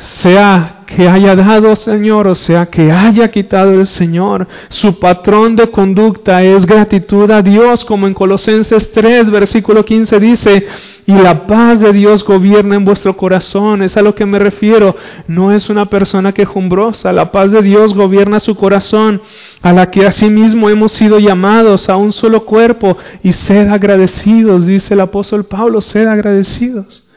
sea 0.00 0.80
que 0.86 1.08
haya 1.08 1.36
dado 1.36 1.76
Señor 1.76 2.26
o 2.26 2.34
sea 2.34 2.66
que 2.66 2.90
haya 2.90 3.30
quitado 3.30 3.72
el 3.72 3.86
Señor. 3.86 4.48
Su 4.68 4.98
patrón 4.98 5.54
de 5.54 5.70
conducta 5.70 6.42
es 6.42 6.66
gratitud 6.66 7.30
a 7.30 7.42
Dios, 7.42 7.84
como 7.84 8.06
en 8.06 8.14
Colosenses 8.14 8.90
3, 8.92 9.30
versículo 9.30 9.84
15 9.84 10.18
dice, 10.18 10.66
y 11.06 11.12
la 11.12 11.46
paz 11.46 11.80
de 11.80 11.92
Dios 11.92 12.22
gobierna 12.24 12.76
en 12.76 12.84
vuestro 12.84 13.16
corazón. 13.16 13.82
Es 13.82 13.96
a 13.96 14.02
lo 14.02 14.14
que 14.14 14.26
me 14.26 14.38
refiero. 14.38 14.94
No 15.26 15.52
es 15.52 15.68
una 15.68 15.86
persona 15.86 16.32
quejumbrosa. 16.32 17.12
La 17.12 17.32
paz 17.32 17.50
de 17.50 17.62
Dios 17.62 17.94
gobierna 17.94 18.38
su 18.38 18.54
corazón, 18.54 19.20
a 19.60 19.72
la 19.72 19.90
que 19.90 20.06
asimismo 20.06 20.70
hemos 20.70 20.92
sido 20.92 21.18
llamados 21.18 21.88
a 21.88 21.96
un 21.96 22.12
solo 22.12 22.44
cuerpo. 22.44 22.96
Y 23.24 23.32
sed 23.32 23.68
agradecidos, 23.68 24.66
dice 24.66 24.94
el 24.94 25.00
apóstol 25.00 25.44
Pablo, 25.44 25.80
sed 25.80 26.06
agradecidos. 26.06 27.09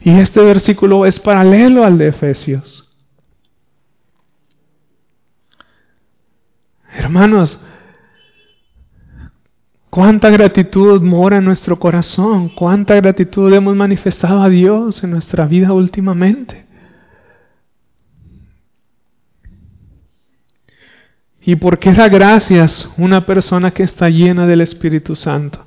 Y 0.00 0.10
este 0.18 0.40
versículo 0.40 1.06
es 1.06 1.18
paralelo 1.18 1.84
al 1.84 1.98
de 1.98 2.08
Efesios. 2.08 2.86
Hermanos, 6.92 7.62
cuánta 9.90 10.30
gratitud 10.30 11.02
mora 11.02 11.38
en 11.38 11.44
nuestro 11.44 11.78
corazón, 11.78 12.48
cuánta 12.48 12.94
gratitud 12.94 13.52
hemos 13.52 13.76
manifestado 13.76 14.42
a 14.42 14.48
Dios 14.48 15.02
en 15.04 15.10
nuestra 15.10 15.46
vida 15.46 15.72
últimamente. 15.72 16.66
¿Y 21.40 21.54
por 21.56 21.78
qué 21.78 21.92
da 21.92 22.08
gracias 22.08 22.90
una 22.98 23.24
persona 23.24 23.70
que 23.70 23.84
está 23.84 24.08
llena 24.08 24.46
del 24.46 24.62
Espíritu 24.62 25.14
Santo? 25.14 25.64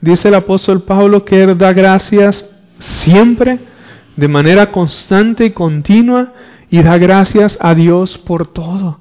Dice 0.00 0.28
el 0.28 0.34
apóstol 0.34 0.82
Pablo 0.82 1.24
que 1.24 1.46
da 1.54 1.72
gracias 1.72 2.50
siempre 2.78 3.71
de 4.16 4.28
manera 4.28 4.70
constante 4.70 5.46
y 5.46 5.50
continua 5.50 6.32
y 6.70 6.82
da 6.82 6.98
gracias 6.98 7.58
a 7.60 7.74
Dios 7.74 8.18
por 8.18 8.46
todo. 8.46 9.00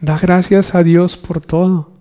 Da 0.00 0.18
gracias 0.18 0.74
a 0.74 0.82
Dios 0.82 1.16
por 1.16 1.40
todo. 1.40 1.92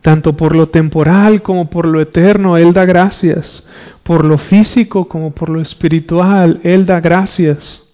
Tanto 0.00 0.36
por 0.36 0.56
lo 0.56 0.68
temporal 0.68 1.42
como 1.42 1.70
por 1.70 1.86
lo 1.86 2.00
eterno, 2.00 2.56
Él 2.56 2.72
da 2.72 2.84
gracias. 2.84 3.66
Por 4.02 4.24
lo 4.24 4.36
físico 4.36 5.06
como 5.06 5.32
por 5.32 5.48
lo 5.48 5.60
espiritual, 5.60 6.60
Él 6.64 6.86
da 6.86 7.00
gracias. 7.00 7.88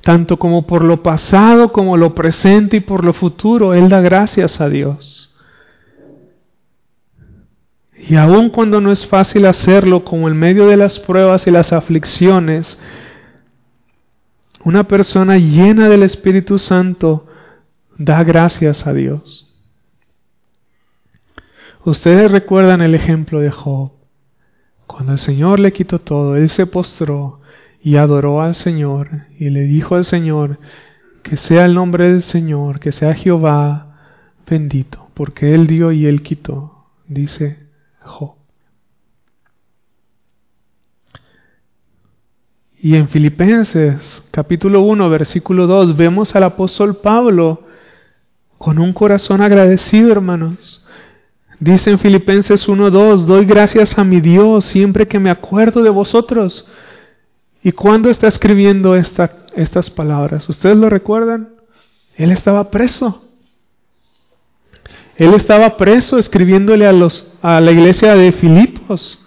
Tanto 0.00 0.38
como 0.38 0.66
por 0.66 0.82
lo 0.82 1.02
pasado 1.02 1.72
como 1.72 1.96
lo 1.96 2.14
presente 2.14 2.78
y 2.78 2.80
por 2.80 3.04
lo 3.04 3.12
futuro, 3.12 3.74
Él 3.74 3.88
da 3.88 4.00
gracias 4.00 4.60
a 4.60 4.68
Dios. 4.68 5.31
Y 8.04 8.16
aun 8.16 8.50
cuando 8.50 8.80
no 8.80 8.90
es 8.90 9.06
fácil 9.06 9.46
hacerlo, 9.46 10.04
como 10.04 10.28
en 10.28 10.36
medio 10.36 10.66
de 10.66 10.76
las 10.76 10.98
pruebas 10.98 11.46
y 11.46 11.50
las 11.50 11.72
aflicciones, 11.72 12.78
Una 14.64 14.86
persona 14.86 15.38
llena 15.38 15.88
del 15.88 16.04
Espíritu 16.04 16.56
Santo 16.56 17.26
da 17.98 18.22
gracias 18.22 18.86
a 18.86 18.92
Dios. 18.92 19.52
Ustedes 21.84 22.30
recuerdan 22.30 22.80
el 22.80 22.94
ejemplo 22.94 23.40
de 23.40 23.50
Job. 23.50 23.90
Cuando 24.86 25.12
el 25.12 25.18
Señor 25.18 25.58
le 25.58 25.72
quitó 25.72 25.98
todo, 25.98 26.36
él 26.36 26.48
se 26.48 26.66
postró 26.66 27.40
y 27.82 27.96
adoró 27.96 28.40
al 28.40 28.54
Señor 28.54 29.26
y 29.36 29.50
le 29.50 29.62
dijo 29.62 29.96
al 29.96 30.04
Señor, 30.04 30.60
que 31.24 31.36
sea 31.36 31.64
el 31.64 31.74
nombre 31.74 32.08
del 32.08 32.22
Señor, 32.22 32.78
que 32.78 32.92
sea 32.92 33.14
Jehová 33.14 33.96
bendito, 34.48 35.08
porque 35.14 35.54
Él 35.54 35.66
dio 35.66 35.90
y 35.90 36.06
Él 36.06 36.22
quitó, 36.22 36.86
dice 37.08 37.61
Y 42.84 42.96
en 42.96 43.08
Filipenses 43.08 44.26
capítulo 44.32 44.80
1, 44.80 45.08
versículo 45.08 45.68
2, 45.68 45.96
vemos 45.96 46.34
al 46.34 46.42
apóstol 46.42 46.96
Pablo 46.96 47.62
con 48.58 48.80
un 48.80 48.92
corazón 48.92 49.40
agradecido, 49.40 50.10
hermanos. 50.10 50.84
Dice 51.60 51.90
en 51.90 52.00
Filipenses 52.00 52.68
1, 52.68 52.90
2, 52.90 53.26
doy 53.28 53.44
gracias 53.44 53.96
a 53.98 54.02
mi 54.02 54.20
Dios 54.20 54.64
siempre 54.64 55.06
que 55.06 55.20
me 55.20 55.30
acuerdo 55.30 55.84
de 55.84 55.90
vosotros. 55.90 56.68
¿Y 57.62 57.70
cuándo 57.70 58.10
está 58.10 58.26
escribiendo 58.26 58.96
estas 58.96 59.90
palabras? 59.90 60.48
¿Ustedes 60.48 60.76
lo 60.76 60.90
recuerdan? 60.90 61.50
Él 62.16 62.32
estaba 62.32 62.68
preso. 62.68 63.31
Él 65.16 65.34
estaba 65.34 65.76
preso 65.76 66.18
escribiéndole 66.18 66.86
a, 66.86 66.92
los, 66.92 67.32
a 67.42 67.60
la 67.60 67.70
iglesia 67.70 68.14
de 68.14 68.32
Filipos. 68.32 69.18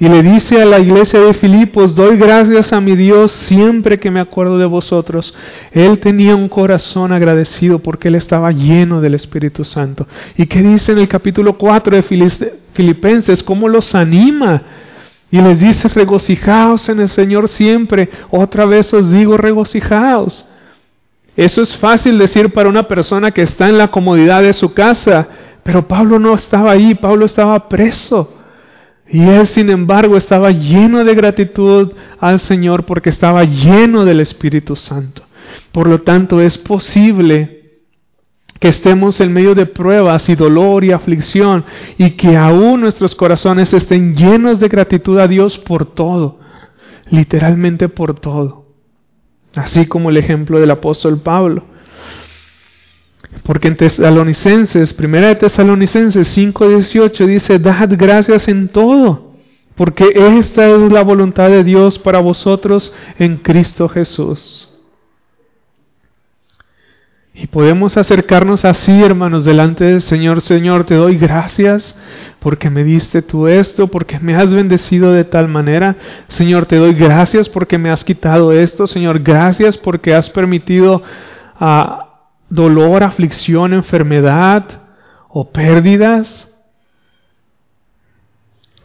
Y 0.00 0.08
le 0.08 0.22
dice 0.22 0.62
a 0.62 0.64
la 0.64 0.78
iglesia 0.78 1.18
de 1.18 1.34
Filipos, 1.34 1.96
doy 1.96 2.16
gracias 2.16 2.72
a 2.72 2.80
mi 2.80 2.94
Dios 2.94 3.32
siempre 3.32 3.98
que 3.98 4.12
me 4.12 4.20
acuerdo 4.20 4.56
de 4.56 4.64
vosotros. 4.64 5.34
Él 5.72 5.98
tenía 5.98 6.36
un 6.36 6.48
corazón 6.48 7.12
agradecido 7.12 7.80
porque 7.80 8.06
él 8.06 8.14
estaba 8.14 8.52
lleno 8.52 9.00
del 9.00 9.14
Espíritu 9.14 9.64
Santo. 9.64 10.06
¿Y 10.36 10.46
qué 10.46 10.62
dice 10.62 10.92
en 10.92 10.98
el 10.98 11.08
capítulo 11.08 11.58
4 11.58 11.96
de 11.96 12.02
Filipenses? 12.72 13.42
¿Cómo 13.42 13.68
los 13.68 13.92
anima? 13.96 14.62
Y 15.32 15.40
les 15.40 15.58
dice, 15.58 15.88
regocijaos 15.88 16.88
en 16.88 17.00
el 17.00 17.08
Señor 17.08 17.48
siempre. 17.48 18.08
Otra 18.30 18.66
vez 18.66 18.94
os 18.94 19.10
digo, 19.10 19.36
regocijaos. 19.36 20.48
Eso 21.38 21.62
es 21.62 21.76
fácil 21.76 22.18
decir 22.18 22.52
para 22.52 22.68
una 22.68 22.88
persona 22.88 23.30
que 23.30 23.42
está 23.42 23.68
en 23.68 23.78
la 23.78 23.92
comodidad 23.92 24.42
de 24.42 24.52
su 24.52 24.74
casa, 24.74 25.28
pero 25.62 25.86
Pablo 25.86 26.18
no 26.18 26.34
estaba 26.34 26.72
ahí, 26.72 26.96
Pablo 26.96 27.26
estaba 27.26 27.68
preso. 27.68 28.34
Y 29.08 29.22
él, 29.22 29.46
sin 29.46 29.70
embargo, 29.70 30.16
estaba 30.16 30.50
lleno 30.50 31.04
de 31.04 31.14
gratitud 31.14 31.92
al 32.18 32.40
Señor 32.40 32.86
porque 32.86 33.10
estaba 33.10 33.44
lleno 33.44 34.04
del 34.04 34.18
Espíritu 34.18 34.74
Santo. 34.74 35.22
Por 35.70 35.86
lo 35.86 36.00
tanto, 36.00 36.40
es 36.40 36.58
posible 36.58 37.76
que 38.58 38.66
estemos 38.66 39.20
en 39.20 39.32
medio 39.32 39.54
de 39.54 39.66
pruebas 39.66 40.28
y 40.28 40.34
dolor 40.34 40.82
y 40.82 40.90
aflicción 40.90 41.64
y 41.98 42.10
que 42.16 42.36
aún 42.36 42.80
nuestros 42.80 43.14
corazones 43.14 43.72
estén 43.72 44.16
llenos 44.16 44.58
de 44.58 44.66
gratitud 44.66 45.20
a 45.20 45.28
Dios 45.28 45.56
por 45.56 45.86
todo, 45.94 46.40
literalmente 47.10 47.88
por 47.88 48.18
todo. 48.18 48.67
Así 49.58 49.86
como 49.86 50.10
el 50.10 50.16
ejemplo 50.16 50.60
del 50.60 50.70
apóstol 50.70 51.20
Pablo. 51.20 51.64
Porque 53.42 53.68
en 53.68 53.76
Tesalonicenses, 53.76 54.94
primera 54.94 55.28
de 55.28 55.34
Tesalonicenses 55.34 56.28
5:18 56.28 57.26
dice, 57.26 57.58
"Dad 57.58 57.90
gracias 57.96 58.46
en 58.48 58.68
todo, 58.68 59.34
porque 59.74 60.12
esta 60.38 60.68
es 60.68 60.92
la 60.92 61.02
voluntad 61.02 61.50
de 61.50 61.64
Dios 61.64 61.98
para 61.98 62.20
vosotros 62.20 62.94
en 63.18 63.36
Cristo 63.38 63.88
Jesús." 63.88 64.70
Y 67.34 67.46
podemos 67.46 67.96
acercarnos 67.96 68.64
así, 68.64 69.02
hermanos, 69.02 69.44
delante 69.44 69.84
del 69.84 70.02
Señor. 70.02 70.40
Señor, 70.40 70.84
te 70.84 70.94
doy 70.94 71.16
gracias 71.16 71.96
porque 72.40 72.70
me 72.70 72.84
diste 72.84 73.22
tú 73.22 73.48
esto, 73.48 73.88
porque 73.88 74.18
me 74.20 74.36
has 74.36 74.52
bendecido 74.52 75.12
de 75.12 75.24
tal 75.24 75.48
manera. 75.48 75.96
Señor, 76.28 76.66
te 76.66 76.76
doy 76.76 76.94
gracias 76.94 77.48
porque 77.48 77.78
me 77.78 77.90
has 77.90 78.04
quitado 78.04 78.52
esto. 78.52 78.86
Señor, 78.86 79.20
gracias 79.20 79.76
porque 79.76 80.14
has 80.14 80.30
permitido 80.30 81.02
a 81.58 82.08
dolor, 82.48 83.02
aflicción, 83.02 83.72
enfermedad 83.74 84.82
o 85.28 85.50
pérdidas. 85.50 86.54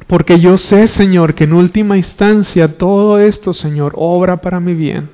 Porque 0.07 0.39
yo 0.39 0.57
sé, 0.57 0.87
Señor, 0.87 1.33
que 1.33 1.45
en 1.45 1.53
última 1.53 1.95
instancia 1.95 2.77
todo 2.77 3.19
esto, 3.19 3.53
Señor, 3.53 3.93
obra 3.95 4.41
para 4.41 4.59
mi 4.59 4.73
bien. 4.73 5.09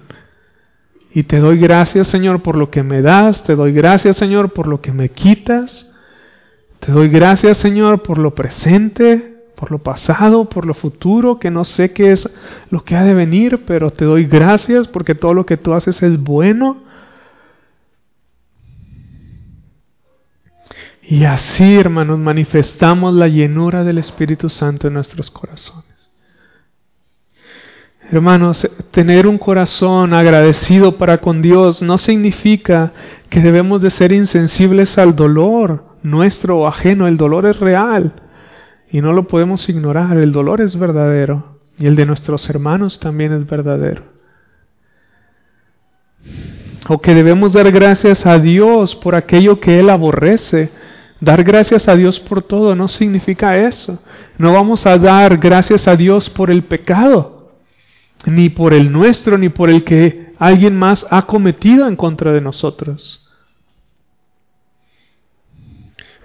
Y 1.13 1.23
te 1.23 1.39
doy 1.39 1.59
gracias, 1.59 2.07
Señor, 2.07 2.41
por 2.41 2.55
lo 2.55 2.69
que 2.69 2.83
me 2.83 3.01
das. 3.01 3.43
Te 3.43 3.55
doy 3.55 3.73
gracias, 3.73 4.17
Señor, 4.17 4.53
por 4.53 4.67
lo 4.67 4.81
que 4.81 4.91
me 4.91 5.09
quitas. 5.09 5.88
Te 6.79 6.91
doy 6.91 7.09
gracias, 7.09 7.57
Señor, 7.57 8.01
por 8.03 8.17
lo 8.17 8.33
presente, 8.33 9.39
por 9.55 9.71
lo 9.71 9.79
pasado, 9.79 10.45
por 10.45 10.65
lo 10.65 10.73
futuro, 10.73 11.37
que 11.37 11.51
no 11.51 11.65
sé 11.65 11.91
qué 11.91 12.13
es 12.13 12.29
lo 12.69 12.83
que 12.83 12.95
ha 12.95 13.03
de 13.03 13.13
venir, 13.13 13.65
pero 13.65 13.91
te 13.91 14.05
doy 14.05 14.25
gracias 14.25 14.87
porque 14.87 15.15
todo 15.15 15.33
lo 15.33 15.45
que 15.45 15.57
tú 15.57 15.73
haces 15.73 16.01
es 16.01 16.17
bueno. 16.17 16.77
Y 21.03 21.25
así, 21.25 21.75
hermanos, 21.75 22.19
manifestamos 22.19 23.13
la 23.13 23.27
llenura 23.27 23.83
del 23.83 23.97
Espíritu 23.97 24.49
Santo 24.49 24.87
en 24.87 24.93
nuestros 24.93 25.29
corazones. 25.29 26.09
Hermanos, 28.11 28.67
tener 28.91 29.27
un 29.27 29.37
corazón 29.37 30.13
agradecido 30.13 30.97
para 30.97 31.17
con 31.17 31.41
Dios 31.41 31.81
no 31.81 31.97
significa 31.97 32.93
que 33.29 33.41
debemos 33.41 33.81
de 33.81 33.91
ser 33.91 34.11
insensibles 34.11 34.97
al 34.97 35.15
dolor 35.15 35.88
nuestro 36.03 36.59
o 36.59 36.67
ajeno. 36.67 37.07
El 37.07 37.17
dolor 37.17 37.45
es 37.45 37.59
real 37.59 38.13
y 38.91 39.01
no 39.01 39.13
lo 39.13 39.27
podemos 39.27 39.67
ignorar. 39.69 40.17
El 40.17 40.31
dolor 40.31 40.61
es 40.61 40.77
verdadero 40.77 41.59
y 41.77 41.87
el 41.87 41.95
de 41.95 42.05
nuestros 42.05 42.49
hermanos 42.49 42.99
también 42.99 43.33
es 43.33 43.45
verdadero. 43.45 44.03
O 46.87 46.99
que 46.99 47.13
debemos 47.13 47.53
dar 47.53 47.71
gracias 47.71 48.25
a 48.25 48.39
Dios 48.39 48.95
por 48.95 49.15
aquello 49.15 49.59
que 49.59 49.79
Él 49.79 49.89
aborrece 49.89 50.71
Dar 51.21 51.43
gracias 51.43 51.89
a 51.89 51.95
Dios 51.95 52.19
por 52.19 52.41
todo 52.41 52.75
no 52.75 52.87
significa 52.87 53.57
eso. 53.57 54.01
No 54.37 54.53
vamos 54.53 54.85
a 54.85 54.97
dar 54.97 55.37
gracias 55.37 55.87
a 55.87 55.95
Dios 55.95 56.29
por 56.29 56.49
el 56.49 56.63
pecado, 56.63 57.51
ni 58.25 58.49
por 58.49 58.73
el 58.73 58.91
nuestro, 58.91 59.37
ni 59.37 59.49
por 59.49 59.69
el 59.69 59.83
que 59.83 60.33
alguien 60.39 60.77
más 60.77 61.05
ha 61.09 61.23
cometido 61.23 61.87
en 61.87 61.97
contra 61.97 62.31
de 62.31 62.39
nosotros. 62.39 63.28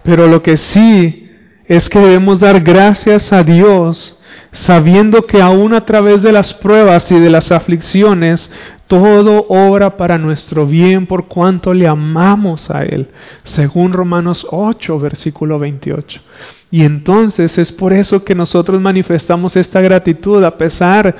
Pero 0.04 0.28
lo 0.28 0.42
que 0.42 0.56
sí 0.56 1.30
es 1.66 1.88
que 1.88 1.98
debemos 1.98 2.40
dar 2.40 2.60
gracias 2.60 3.32
a 3.32 3.42
Dios 3.42 4.20
sabiendo 4.52 5.22
que 5.22 5.42
aún 5.42 5.74
a 5.74 5.84
través 5.84 6.22
de 6.22 6.30
las 6.30 6.54
pruebas 6.54 7.10
y 7.10 7.18
de 7.18 7.30
las 7.30 7.50
aflicciones 7.50 8.50
todo 8.86 9.46
obra 9.48 9.96
para 9.96 10.18
nuestro 10.18 10.66
bien 10.66 11.06
por 11.06 11.26
cuanto 11.26 11.72
le 11.74 11.88
amamos 11.88 12.70
a 12.70 12.84
Él, 12.84 13.08
según 13.42 13.92
Romanos 13.92 14.46
8, 14.50 14.98
versículo 15.00 15.58
28. 15.58 16.20
Y 16.70 16.84
entonces 16.84 17.58
es 17.58 17.72
por 17.72 17.92
eso 17.92 18.24
que 18.24 18.34
nosotros 18.34 18.80
manifestamos 18.80 19.56
esta 19.56 19.80
gratitud 19.80 20.44
a 20.44 20.56
pesar 20.56 21.16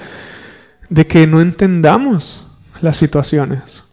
de 0.89 1.07
que 1.07 1.27
no 1.27 1.41
entendamos 1.41 2.47
las 2.81 2.97
situaciones 2.99 3.85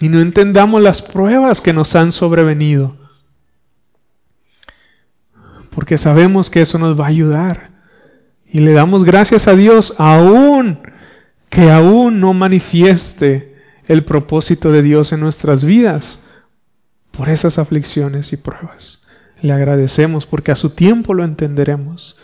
y 0.00 0.08
no 0.08 0.20
entendamos 0.20 0.82
las 0.82 1.02
pruebas 1.02 1.60
que 1.60 1.72
nos 1.72 1.94
han 1.94 2.10
sobrevenido. 2.10 3.03
Porque 5.74 5.98
sabemos 5.98 6.50
que 6.50 6.60
eso 6.60 6.78
nos 6.78 6.98
va 6.98 7.06
a 7.06 7.08
ayudar. 7.08 7.70
Y 8.46 8.60
le 8.60 8.72
damos 8.72 9.04
gracias 9.04 9.48
a 9.48 9.54
Dios 9.54 9.94
aún 9.98 10.78
que 11.48 11.70
aún 11.70 12.20
no 12.20 12.34
manifieste 12.34 13.56
el 13.86 14.04
propósito 14.04 14.72
de 14.72 14.82
Dios 14.82 15.12
en 15.12 15.20
nuestras 15.20 15.64
vidas 15.64 16.22
por 17.10 17.28
esas 17.28 17.58
aflicciones 17.58 18.32
y 18.32 18.36
pruebas. 18.36 19.02
Le 19.40 19.52
agradecemos 19.52 20.26
porque 20.26 20.52
a 20.52 20.56
su 20.56 20.70
tiempo 20.70 21.14
lo 21.14 21.24
entenderemos. 21.24 22.18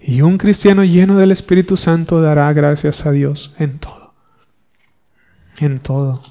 Y 0.00 0.20
un 0.22 0.38
cristiano 0.38 0.84
lleno 0.84 1.16
del 1.18 1.30
Espíritu 1.30 1.76
Santo 1.76 2.20
dará 2.20 2.52
gracias 2.52 3.06
a 3.06 3.10
Dios 3.10 3.54
en 3.58 3.78
todo. 3.78 4.12
En 5.58 5.78
todo. 5.78 6.22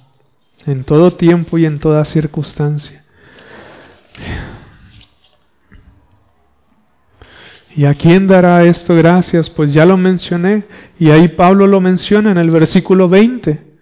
En 0.66 0.84
todo 0.84 1.12
tiempo 1.12 1.58
y 1.58 1.66
en 1.66 1.80
toda 1.80 2.06
circunstancia. 2.06 3.04
¿Y 7.76 7.86
a 7.86 7.96
quién 7.96 8.28
dará 8.28 8.64
esto 8.64 8.96
gracias? 8.96 9.50
Pues 9.50 9.74
ya 9.74 9.86
lo 9.86 9.98
mencioné, 9.98 10.66
y 11.00 11.10
ahí 11.10 11.30
Pablo 11.30 11.66
lo 11.66 11.82
menciona 11.82 12.32
en 12.32 12.38
el 12.38 12.52
versículo 12.52 13.10
20. 13.10 13.74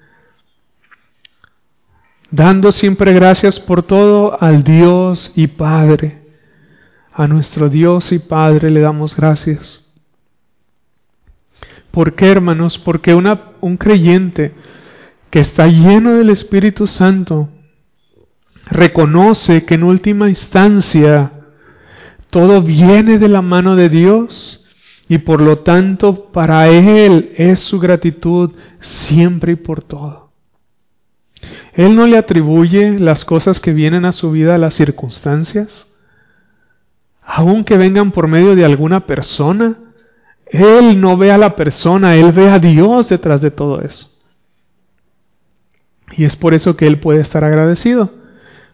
Dando 2.29 2.71
siempre 2.71 3.11
gracias 3.11 3.59
por 3.59 3.83
todo 3.83 4.41
al 4.41 4.63
Dios 4.63 5.33
y 5.35 5.47
Padre. 5.47 6.21
A 7.13 7.27
nuestro 7.27 7.67
Dios 7.67 8.13
y 8.13 8.19
Padre 8.19 8.69
le 8.69 8.79
damos 8.79 9.17
gracias. 9.17 9.85
¿Por 11.91 12.15
qué, 12.15 12.31
hermanos? 12.31 12.77
Porque 12.77 13.13
un 13.13 13.77
creyente 13.77 14.53
que 15.29 15.39
está 15.39 15.67
lleno 15.67 16.13
del 16.13 16.29
Espíritu 16.29 16.87
Santo, 16.87 17.49
reconoce 18.69 19.65
que 19.65 19.73
en 19.73 19.83
última 19.83 20.29
instancia 20.29 21.40
todo 22.32 22.61
viene 22.61 23.19
de 23.19 23.29
la 23.29 23.41
mano 23.41 23.75
de 23.75 23.89
Dios 23.89 24.65
y 25.07 25.19
por 25.19 25.41
lo 25.41 25.59
tanto 25.59 26.32
para 26.32 26.67
Él 26.69 27.34
es 27.38 27.59
su 27.59 27.79
gratitud 27.79 28.51
siempre 28.79 29.53
y 29.53 29.55
por 29.57 29.84
todo. 29.84 30.32
Él 31.73 31.95
no 31.95 32.07
le 32.07 32.17
atribuye 32.17 32.97
las 32.97 33.25
cosas 33.25 33.59
que 33.59 33.73
vienen 33.73 34.05
a 34.05 34.13
su 34.13 34.32
vida 34.32 34.55
a 34.55 34.57
las 34.57 34.73
circunstancias, 34.73 35.91
aunque 37.21 37.77
vengan 37.77 38.11
por 38.11 38.27
medio 38.27 38.55
de 38.55 38.65
alguna 38.65 39.05
persona. 39.05 39.77
Él 40.45 40.99
no 40.99 41.17
ve 41.17 41.32
a 41.32 41.38
la 41.38 41.55
persona, 41.55 42.15
Él 42.15 42.32
ve 42.32 42.49
a 42.49 42.59
Dios 42.59 43.09
detrás 43.09 43.41
de 43.41 43.51
todo 43.51 43.82
eso. 43.82 44.09
Y 46.13 46.23
es 46.23 46.36
por 46.36 46.53
eso 46.53 46.75
que 46.75 46.88
Él 46.88 46.99
puede 46.99 47.19
estar 47.19 47.43
agradecido 47.43 48.20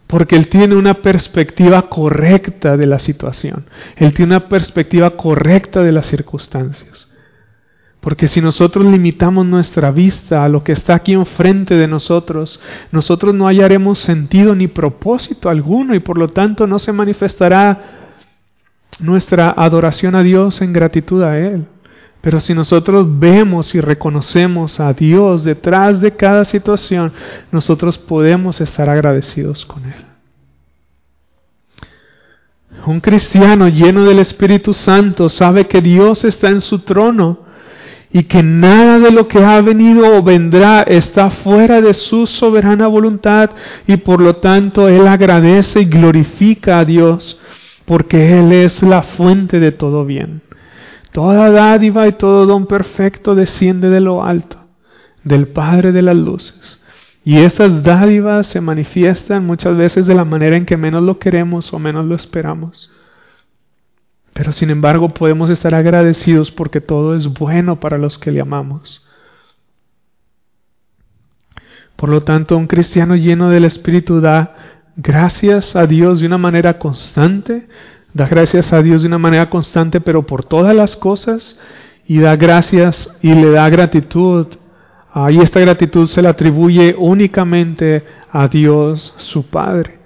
porque 0.08 0.38
Él 0.38 0.48
tiene 0.48 0.76
una 0.76 0.96
perspectiva 0.96 1.90
correcta 1.90 2.78
de 2.78 2.88
la 2.88 3.00
situación, 3.00 3.66
Él 3.98 4.14
tiene 4.14 4.36
una 4.36 4.48
perspectiva 4.50 5.12
correcta 5.12 5.84
de 5.84 5.92
las 5.92 6.08
circunstancias. 6.08 7.12
Porque 8.00 8.30
si 8.30 8.40
nosotros 8.40 8.86
limitamos 8.86 9.46
nuestra 9.46 9.92
vista 9.92 10.46
a 10.46 10.50
lo 10.50 10.64
que 10.64 10.72
está 10.72 10.96
aquí 10.96 11.12
enfrente 11.12 11.76
de 11.76 11.88
nosotros, 11.88 12.62
nosotros 12.92 13.34
no 13.36 13.48
hallaremos 13.48 14.00
sentido 14.00 14.56
ni 14.56 14.68
propósito 14.68 15.50
alguno 15.50 15.94
y 15.94 16.00
por 16.00 16.18
lo 16.18 16.30
tanto 16.30 16.68
no 16.68 16.80
se 16.80 16.94
manifestará 16.94 18.14
nuestra 19.00 19.54
adoración 19.58 20.16
a 20.16 20.24
Dios 20.24 20.62
en 20.62 20.74
gratitud 20.74 21.22
a 21.24 21.38
Él. 21.38 21.66
Pero 22.28 22.42
si 22.42 22.54
nosotros 22.54 23.08
vemos 23.08 23.74
y 23.74 23.80
reconocemos 23.80 24.82
a 24.82 24.92
Dios 24.92 25.46
detrás 25.46 26.02
de 26.02 26.12
cada 26.12 26.44
situación, 26.44 27.14
nosotros 27.54 27.98
podemos 27.98 28.60
estar 28.60 28.90
agradecidos 28.90 29.66
con 29.66 29.86
Él. 29.86 30.06
Un 32.86 33.00
cristiano 33.00 33.70
lleno 33.70 34.04
del 34.04 34.20
Espíritu 34.20 34.74
Santo 34.74 35.30
sabe 35.30 35.68
que 35.68 35.80
Dios 35.80 36.26
está 36.26 36.50
en 36.50 36.60
su 36.60 36.80
trono 36.80 37.46
y 38.12 38.24
que 38.24 38.44
nada 38.44 39.00
de 39.00 39.12
lo 39.12 39.30
que 39.30 39.42
ha 39.42 39.62
venido 39.62 40.18
o 40.18 40.22
vendrá 40.22 40.82
está 40.82 41.30
fuera 41.30 41.80
de 41.80 41.94
su 41.94 42.28
soberana 42.28 42.88
voluntad 42.88 43.52
y 43.88 43.96
por 43.96 44.20
lo 44.20 44.36
tanto 44.36 44.90
Él 44.90 45.08
agradece 45.08 45.80
y 45.80 45.86
glorifica 45.86 46.80
a 46.80 46.84
Dios 46.84 47.40
porque 47.86 48.38
Él 48.38 48.52
es 48.52 48.84
la 48.84 49.02
fuente 49.02 49.62
de 49.62 49.72
todo 49.72 50.04
bien. 50.04 50.42
Toda 51.18 51.50
dádiva 51.50 52.08
y 52.08 52.12
todo 52.12 52.46
don 52.46 52.68
perfecto 52.68 53.34
desciende 53.34 53.90
de 53.90 54.00
lo 54.02 54.24
alto, 54.24 54.64
del 55.24 55.48
Padre 55.48 55.92
de 55.92 56.04
las 56.04 56.16
luces. 56.16 56.80
Y 57.26 57.40
esas 57.40 57.82
dádivas 57.82 58.46
se 58.46 58.62
manifiestan 58.62 59.44
muchas 59.44 59.76
veces 59.76 60.06
de 60.06 60.14
la 60.14 60.26
manera 60.26 60.58
en 60.58 60.68
que 60.68 60.78
menos 60.78 61.02
lo 61.02 61.18
queremos 61.18 61.74
o 61.74 61.80
menos 61.80 62.06
lo 62.06 62.14
esperamos. 62.14 62.92
Pero 64.34 64.52
sin 64.52 64.70
embargo 64.70 65.10
podemos 65.10 65.50
estar 65.50 65.74
agradecidos 65.74 66.52
porque 66.52 66.82
todo 66.82 67.16
es 67.16 67.28
bueno 67.34 67.80
para 67.80 67.98
los 67.98 68.20
que 68.20 68.30
le 68.30 68.40
amamos. 68.40 69.04
Por 71.96 72.10
lo 72.10 72.22
tanto, 72.22 72.56
un 72.56 72.68
cristiano 72.68 73.16
lleno 73.16 73.50
del 73.50 73.66
Espíritu 73.66 74.22
da 74.22 74.84
gracias 74.96 75.76
a 75.76 75.88
Dios 75.88 76.20
de 76.20 76.28
una 76.28 76.38
manera 76.38 76.78
constante, 76.78 77.68
Da 78.18 78.26
gracias 78.28 78.74
a 78.74 78.82
Dios 78.82 79.04
de 79.04 79.10
una 79.10 79.20
manera 79.20 79.48
constante, 79.48 80.02
pero 80.02 80.26
por 80.26 80.44
todas 80.44 80.76
las 80.76 80.98
cosas, 80.98 81.60
y 82.08 82.18
da 82.18 82.36
gracias 82.36 83.16
y 83.22 83.32
le 83.36 83.52
da 83.52 83.70
gratitud. 83.70 84.48
y 85.30 85.40
esta 85.40 85.60
gratitud 85.60 86.08
se 86.08 86.24
la 86.24 86.30
atribuye 86.30 86.96
únicamente 86.98 88.04
a 88.32 88.48
Dios, 88.48 89.14
su 89.18 89.44
Padre. 89.44 90.00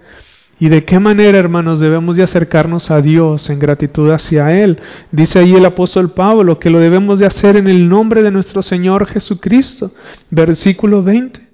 ¿Y 0.60 0.68
de 0.68 0.84
qué 0.84 1.00
manera, 1.00 1.38
hermanos, 1.38 1.80
debemos 1.80 2.18
de 2.18 2.24
acercarnos 2.24 2.92
a 2.92 3.00
Dios 3.00 3.50
en 3.50 3.60
gratitud 3.60 4.12
hacia 4.12 4.62
Él? 4.62 4.82
Dice 5.14 5.40
ahí 5.40 5.56
el 5.56 5.66
apóstol 5.66 6.12
Pablo 6.12 6.60
que 6.60 6.70
lo 6.70 6.80
debemos 6.80 7.18
de 7.18 7.28
hacer 7.28 7.56
en 7.56 7.70
el 7.70 7.88
nombre 7.88 8.24
de 8.24 8.32
nuestro 8.32 8.62
Señor 8.62 9.06
Jesucristo. 9.06 9.94
Versículo 10.30 11.02
20 11.02 11.51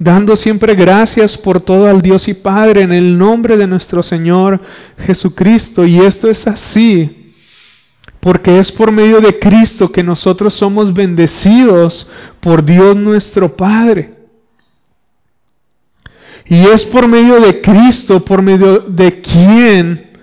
dando 0.00 0.34
siempre 0.34 0.74
gracias 0.74 1.36
por 1.36 1.60
todo 1.60 1.86
al 1.86 2.00
Dios 2.00 2.26
y 2.26 2.32
Padre 2.32 2.80
en 2.80 2.92
el 2.92 3.18
nombre 3.18 3.58
de 3.58 3.66
nuestro 3.66 4.02
Señor 4.02 4.58
Jesucristo. 4.98 5.84
Y 5.84 6.00
esto 6.00 6.28
es 6.28 6.46
así, 6.46 7.34
porque 8.18 8.58
es 8.58 8.72
por 8.72 8.90
medio 8.90 9.20
de 9.20 9.38
Cristo 9.38 9.92
que 9.92 10.02
nosotros 10.02 10.54
somos 10.54 10.92
bendecidos 10.94 12.10
por 12.40 12.64
Dios 12.64 12.96
nuestro 12.96 13.54
Padre. 13.54 14.14
Y 16.46 16.66
es 16.66 16.84
por 16.86 17.06
medio 17.06 17.38
de 17.38 17.60
Cristo, 17.60 18.24
por 18.24 18.40
medio 18.40 18.80
de 18.80 19.20
quien 19.20 20.18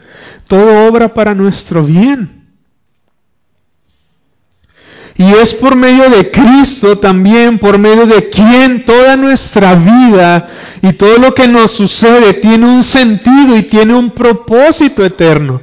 todo 0.48 0.88
obra 0.88 1.14
para 1.14 1.36
nuestro 1.36 1.84
bien. 1.84 2.37
Y 5.18 5.34
es 5.34 5.54
por 5.56 5.76
medio 5.76 6.10
de 6.10 6.30
Cristo 6.30 7.00
también, 7.00 7.58
por 7.58 7.80
medio 7.80 8.06
de 8.06 8.30
quien 8.30 8.86
toda 8.86 9.18
nuestra 9.18 9.74
vida 9.74 10.50
y 10.82 10.94
todo 10.94 11.18
lo 11.18 11.34
que 11.34 11.48
nos 11.48 11.72
sucede 11.72 12.36
tiene 12.36 12.66
un 12.66 12.84
sentido 12.84 13.56
y 13.58 13.64
tiene 13.64 13.96
un 13.96 14.12
propósito 14.12 15.04
eterno. 15.04 15.62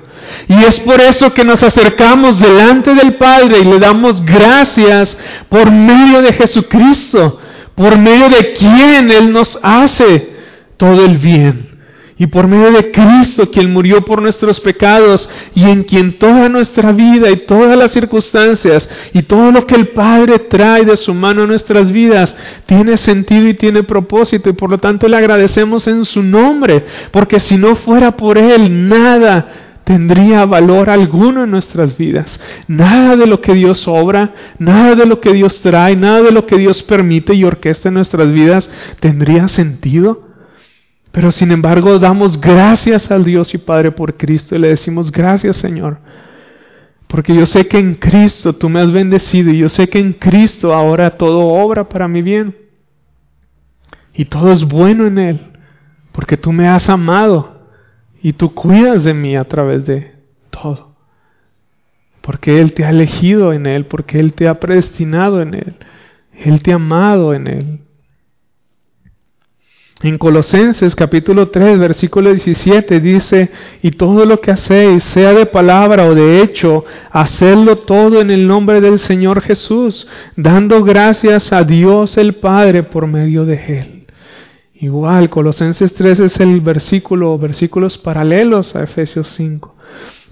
Y 0.48 0.64
es 0.64 0.80
por 0.80 1.00
eso 1.00 1.32
que 1.32 1.44
nos 1.44 1.62
acercamos 1.62 2.40
delante 2.40 2.94
del 2.94 3.14
Padre 3.14 3.60
y 3.60 3.64
le 3.64 3.78
damos 3.78 4.24
gracias 4.24 5.16
por 5.48 5.70
medio 5.70 6.20
de 6.20 6.32
Jesucristo, 6.32 7.38
por 7.76 7.96
medio 7.96 8.28
de 8.28 8.52
quien 8.54 9.10
Él 9.10 9.32
nos 9.32 9.56
hace 9.62 10.34
todo 10.76 11.04
el 11.04 11.16
bien 11.18 11.73
y 12.24 12.26
por 12.26 12.48
medio 12.48 12.72
de 12.72 12.90
Cristo, 12.90 13.50
quien 13.50 13.70
murió 13.70 14.02
por 14.02 14.22
nuestros 14.22 14.58
pecados 14.58 15.28
y 15.54 15.64
en 15.64 15.82
quien 15.84 16.18
toda 16.18 16.48
nuestra 16.48 16.90
vida 16.90 17.30
y 17.30 17.44
todas 17.44 17.76
las 17.76 17.90
circunstancias 17.92 18.88
y 19.12 19.24
todo 19.24 19.52
lo 19.52 19.66
que 19.66 19.74
el 19.74 19.88
Padre 19.88 20.38
trae 20.38 20.86
de 20.86 20.96
su 20.96 21.12
mano 21.12 21.42
a 21.42 21.46
nuestras 21.46 21.92
vidas 21.92 22.34
tiene 22.64 22.96
sentido 22.96 23.46
y 23.46 23.52
tiene 23.52 23.82
propósito 23.82 24.48
y 24.48 24.54
por 24.54 24.70
lo 24.70 24.78
tanto 24.78 25.06
le 25.06 25.18
agradecemos 25.18 25.86
en 25.86 26.06
su 26.06 26.22
nombre, 26.22 26.82
porque 27.10 27.38
si 27.38 27.58
no 27.58 27.76
fuera 27.76 28.16
por 28.16 28.38
Él, 28.38 28.88
nada 28.88 29.82
tendría 29.84 30.46
valor 30.46 30.88
alguno 30.88 31.44
en 31.44 31.50
nuestras 31.50 31.94
vidas. 31.98 32.40
Nada 32.68 33.16
de 33.16 33.26
lo 33.26 33.42
que 33.42 33.52
Dios 33.52 33.86
obra, 33.86 34.32
nada 34.58 34.94
de 34.94 35.04
lo 35.04 35.20
que 35.20 35.34
Dios 35.34 35.60
trae, 35.60 35.94
nada 35.94 36.22
de 36.22 36.30
lo 36.30 36.46
que 36.46 36.56
Dios 36.56 36.82
permite 36.84 37.34
y 37.34 37.44
orquesta 37.44 37.88
en 37.88 37.96
nuestras 37.96 38.32
vidas 38.32 38.70
tendría 38.98 39.46
sentido. 39.46 40.33
Pero 41.14 41.30
sin 41.30 41.52
embargo 41.52 42.00
damos 42.00 42.40
gracias 42.40 43.08
al 43.12 43.24
Dios 43.24 43.54
y 43.54 43.58
Padre 43.58 43.92
por 43.92 44.16
Cristo 44.16 44.56
y 44.56 44.58
le 44.58 44.70
decimos 44.70 45.12
gracias 45.12 45.54
Señor. 45.54 45.98
Porque 47.06 47.32
yo 47.32 47.46
sé 47.46 47.68
que 47.68 47.78
en 47.78 47.94
Cristo 47.94 48.52
tú 48.52 48.68
me 48.68 48.80
has 48.80 48.90
bendecido 48.90 49.52
y 49.52 49.58
yo 49.58 49.68
sé 49.68 49.86
que 49.86 50.00
en 50.00 50.14
Cristo 50.14 50.74
ahora 50.74 51.16
todo 51.16 51.46
obra 51.46 51.88
para 51.88 52.08
mi 52.08 52.20
bien. 52.20 52.56
Y 54.12 54.24
todo 54.24 54.52
es 54.52 54.64
bueno 54.64 55.06
en 55.06 55.18
Él. 55.18 55.40
Porque 56.10 56.36
tú 56.36 56.50
me 56.50 56.66
has 56.66 56.90
amado 56.90 57.68
y 58.20 58.32
tú 58.32 58.52
cuidas 58.52 59.04
de 59.04 59.14
mí 59.14 59.36
a 59.36 59.44
través 59.44 59.86
de 59.86 60.16
todo. 60.50 60.96
Porque 62.22 62.60
Él 62.60 62.72
te 62.72 62.84
ha 62.84 62.90
elegido 62.90 63.52
en 63.52 63.66
Él, 63.66 63.86
porque 63.86 64.18
Él 64.18 64.32
te 64.32 64.48
ha 64.48 64.58
predestinado 64.58 65.40
en 65.40 65.54
Él. 65.54 65.76
Él 66.32 66.60
te 66.60 66.72
ha 66.72 66.74
amado 66.74 67.34
en 67.34 67.46
Él. 67.46 67.83
En 70.04 70.18
Colosenses 70.18 70.94
capítulo 70.94 71.48
3, 71.48 71.78
versículo 71.78 72.28
17 72.28 73.00
dice, 73.00 73.48
y 73.80 73.92
todo 73.92 74.26
lo 74.26 74.38
que 74.38 74.50
hacéis, 74.50 75.02
sea 75.02 75.32
de 75.32 75.46
palabra 75.46 76.04
o 76.04 76.14
de 76.14 76.42
hecho, 76.42 76.84
hacedlo 77.10 77.76
todo 77.76 78.20
en 78.20 78.30
el 78.30 78.46
nombre 78.46 78.82
del 78.82 78.98
Señor 78.98 79.40
Jesús, 79.40 80.06
dando 80.36 80.84
gracias 80.84 81.54
a 81.54 81.64
Dios 81.64 82.18
el 82.18 82.34
Padre 82.34 82.82
por 82.82 83.06
medio 83.06 83.46
de 83.46 83.54
Él. 83.78 84.06
Igual, 84.74 85.30
Colosenses 85.30 85.94
3 85.94 86.20
es 86.20 86.38
el 86.38 86.60
versículo, 86.60 87.38
versículos 87.38 87.96
paralelos 87.96 88.76
a 88.76 88.82
Efesios 88.82 89.28
5. 89.28 89.74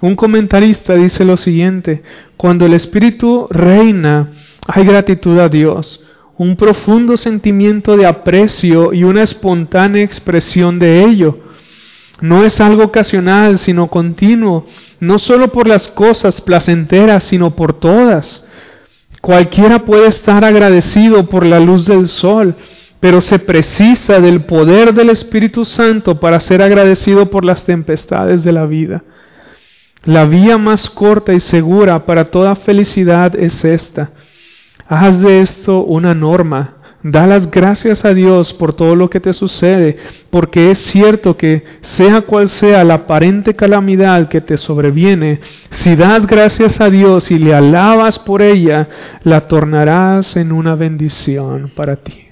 Un 0.02 0.16
comentarista 0.16 0.96
dice 0.96 1.24
lo 1.24 1.38
siguiente, 1.38 2.02
cuando 2.36 2.66
el 2.66 2.74
Espíritu 2.74 3.46
reina, 3.48 4.32
hay 4.66 4.84
gratitud 4.84 5.38
a 5.38 5.48
Dios 5.48 6.04
un 6.42 6.56
profundo 6.56 7.16
sentimiento 7.16 7.96
de 7.96 8.04
aprecio 8.04 8.92
y 8.92 9.04
una 9.04 9.22
espontánea 9.22 10.02
expresión 10.02 10.80
de 10.80 11.04
ello. 11.04 11.38
No 12.20 12.42
es 12.44 12.60
algo 12.60 12.82
ocasional, 12.82 13.58
sino 13.58 13.86
continuo, 13.86 14.66
no 14.98 15.20
solo 15.20 15.52
por 15.52 15.68
las 15.68 15.86
cosas 15.86 16.40
placenteras, 16.40 17.22
sino 17.22 17.54
por 17.54 17.78
todas. 17.78 18.44
Cualquiera 19.20 19.84
puede 19.84 20.08
estar 20.08 20.44
agradecido 20.44 21.26
por 21.28 21.46
la 21.46 21.60
luz 21.60 21.86
del 21.86 22.08
sol, 22.08 22.56
pero 22.98 23.20
se 23.20 23.38
precisa 23.38 24.18
del 24.18 24.44
poder 24.44 24.94
del 24.94 25.10
Espíritu 25.10 25.64
Santo 25.64 26.18
para 26.18 26.40
ser 26.40 26.60
agradecido 26.60 27.30
por 27.30 27.44
las 27.44 27.64
tempestades 27.64 28.42
de 28.42 28.50
la 28.50 28.66
vida. 28.66 29.04
La 30.02 30.24
vía 30.24 30.58
más 30.58 30.90
corta 30.90 31.32
y 31.32 31.38
segura 31.38 32.04
para 32.04 32.32
toda 32.32 32.56
felicidad 32.56 33.36
es 33.36 33.64
esta 33.64 34.10
Haz 34.88 35.20
de 35.20 35.40
esto 35.40 35.84
una 35.84 36.14
norma, 36.14 36.76
Da 37.04 37.26
las 37.26 37.50
gracias 37.50 38.04
a 38.04 38.14
Dios 38.14 38.54
por 38.54 38.74
todo 38.74 38.94
lo 38.94 39.10
que 39.10 39.18
te 39.18 39.32
sucede, 39.32 39.96
porque 40.30 40.70
es 40.70 40.78
cierto 40.78 41.36
que 41.36 41.64
sea 41.80 42.20
cual 42.20 42.48
sea 42.48 42.84
la 42.84 42.94
aparente 42.94 43.56
calamidad 43.56 44.28
que 44.28 44.40
te 44.40 44.56
sobreviene, 44.56 45.40
si 45.70 45.96
das 45.96 46.28
gracias 46.28 46.80
a 46.80 46.88
Dios 46.90 47.32
y 47.32 47.40
le 47.40 47.54
alabas 47.54 48.20
por 48.20 48.40
ella, 48.40 48.88
la 49.24 49.48
tornarás 49.48 50.36
en 50.36 50.52
una 50.52 50.76
bendición 50.76 51.72
para 51.74 51.96
ti. 51.96 52.28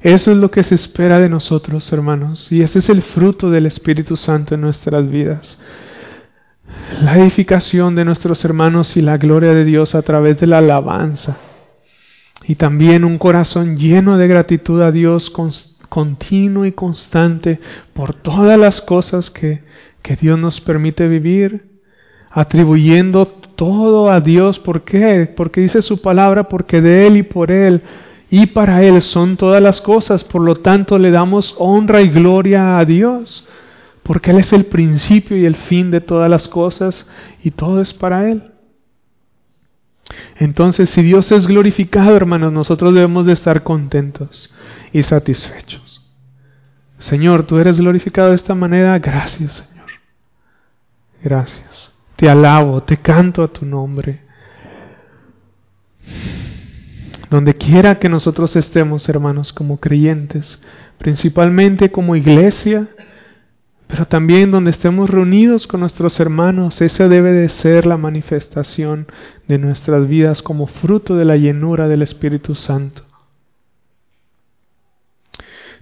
Eso 0.00 0.30
es 0.30 0.38
lo 0.38 0.50
que 0.50 0.62
se 0.62 0.76
espera 0.76 1.18
de 1.18 1.28
nosotros, 1.28 1.92
hermanos, 1.92 2.50
y 2.50 2.62
ese 2.62 2.78
es 2.78 2.88
el 2.88 3.02
fruto 3.02 3.50
del 3.50 3.66
Espíritu 3.66 4.16
Santo 4.16 4.54
en 4.54 4.62
nuestras 4.62 5.06
vidas. 5.10 5.60
La 7.02 7.16
edificación 7.16 7.94
de 7.94 8.04
nuestros 8.04 8.44
hermanos 8.44 8.96
y 8.96 9.00
la 9.00 9.16
gloria 9.16 9.54
de 9.54 9.64
Dios 9.64 9.94
a 9.94 10.02
través 10.02 10.40
de 10.40 10.46
la 10.46 10.58
alabanza 10.58 11.38
y 12.44 12.56
también 12.56 13.04
un 13.04 13.18
corazón 13.18 13.76
lleno 13.76 14.16
de 14.16 14.26
gratitud 14.26 14.82
a 14.82 14.90
Dios 14.90 15.32
continuo 15.88 16.64
y 16.64 16.72
constante 16.72 17.60
por 17.92 18.14
todas 18.14 18.58
las 18.58 18.80
cosas 18.80 19.30
que, 19.30 19.62
que 20.02 20.16
Dios 20.16 20.38
nos 20.38 20.60
permite 20.60 21.06
vivir, 21.06 21.66
atribuyendo 22.30 23.26
todo 23.26 24.10
a 24.10 24.20
Dios. 24.20 24.58
¿Por 24.58 24.82
qué? 24.82 25.32
Porque 25.36 25.60
dice 25.60 25.82
su 25.82 26.00
palabra, 26.00 26.48
porque 26.48 26.80
de 26.80 27.06
Él 27.06 27.18
y 27.18 27.22
por 27.22 27.50
Él 27.50 27.82
y 28.30 28.46
para 28.46 28.82
Él 28.82 29.00
son 29.02 29.36
todas 29.36 29.62
las 29.62 29.80
cosas. 29.80 30.24
Por 30.24 30.42
lo 30.42 30.56
tanto, 30.56 30.98
le 30.98 31.10
damos 31.10 31.54
honra 31.58 32.00
y 32.00 32.08
gloria 32.08 32.78
a 32.78 32.84
Dios, 32.84 33.46
porque 34.10 34.32
Él 34.32 34.38
es 34.38 34.52
el 34.52 34.66
principio 34.66 35.36
y 35.36 35.46
el 35.46 35.54
fin 35.54 35.92
de 35.92 36.00
todas 36.00 36.28
las 36.28 36.48
cosas 36.48 37.08
y 37.44 37.52
todo 37.52 37.80
es 37.80 37.94
para 37.94 38.28
Él. 38.28 38.50
Entonces, 40.34 40.90
si 40.90 41.00
Dios 41.00 41.30
es 41.30 41.46
glorificado, 41.46 42.16
hermanos, 42.16 42.52
nosotros 42.52 42.92
debemos 42.92 43.24
de 43.24 43.34
estar 43.34 43.62
contentos 43.62 44.52
y 44.92 45.04
satisfechos. 45.04 46.12
Señor, 46.98 47.46
tú 47.46 47.58
eres 47.58 47.78
glorificado 47.78 48.30
de 48.30 48.34
esta 48.34 48.52
manera. 48.52 48.98
Gracias, 48.98 49.64
Señor. 49.68 49.86
Gracias. 51.22 51.92
Te 52.16 52.28
alabo, 52.28 52.82
te 52.82 52.96
canto 52.96 53.44
a 53.44 53.52
tu 53.52 53.64
nombre. 53.64 54.22
Donde 57.30 57.54
quiera 57.54 58.00
que 58.00 58.08
nosotros 58.08 58.56
estemos, 58.56 59.08
hermanos, 59.08 59.52
como 59.52 59.78
creyentes, 59.78 60.60
principalmente 60.98 61.92
como 61.92 62.16
iglesia, 62.16 62.88
pero 63.90 64.06
también 64.06 64.52
donde 64.52 64.70
estemos 64.70 65.10
reunidos 65.10 65.66
con 65.66 65.80
nuestros 65.80 66.20
hermanos, 66.20 66.80
esa 66.80 67.08
debe 67.08 67.32
de 67.32 67.48
ser 67.48 67.86
la 67.86 67.96
manifestación 67.96 69.08
de 69.48 69.58
nuestras 69.58 70.06
vidas 70.06 70.42
como 70.42 70.68
fruto 70.68 71.16
de 71.16 71.24
la 71.24 71.36
llenura 71.36 71.88
del 71.88 72.02
Espíritu 72.02 72.54
Santo. 72.54 73.02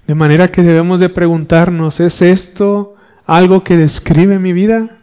De 0.06 0.14
manera 0.14 0.50
que 0.50 0.62
debemos 0.62 1.00
de 1.00 1.10
preguntarnos, 1.10 2.00
¿es 2.00 2.22
esto 2.22 2.96
algo 3.26 3.62
que 3.62 3.76
describe 3.76 4.38
mi 4.38 4.54
vida? 4.54 5.02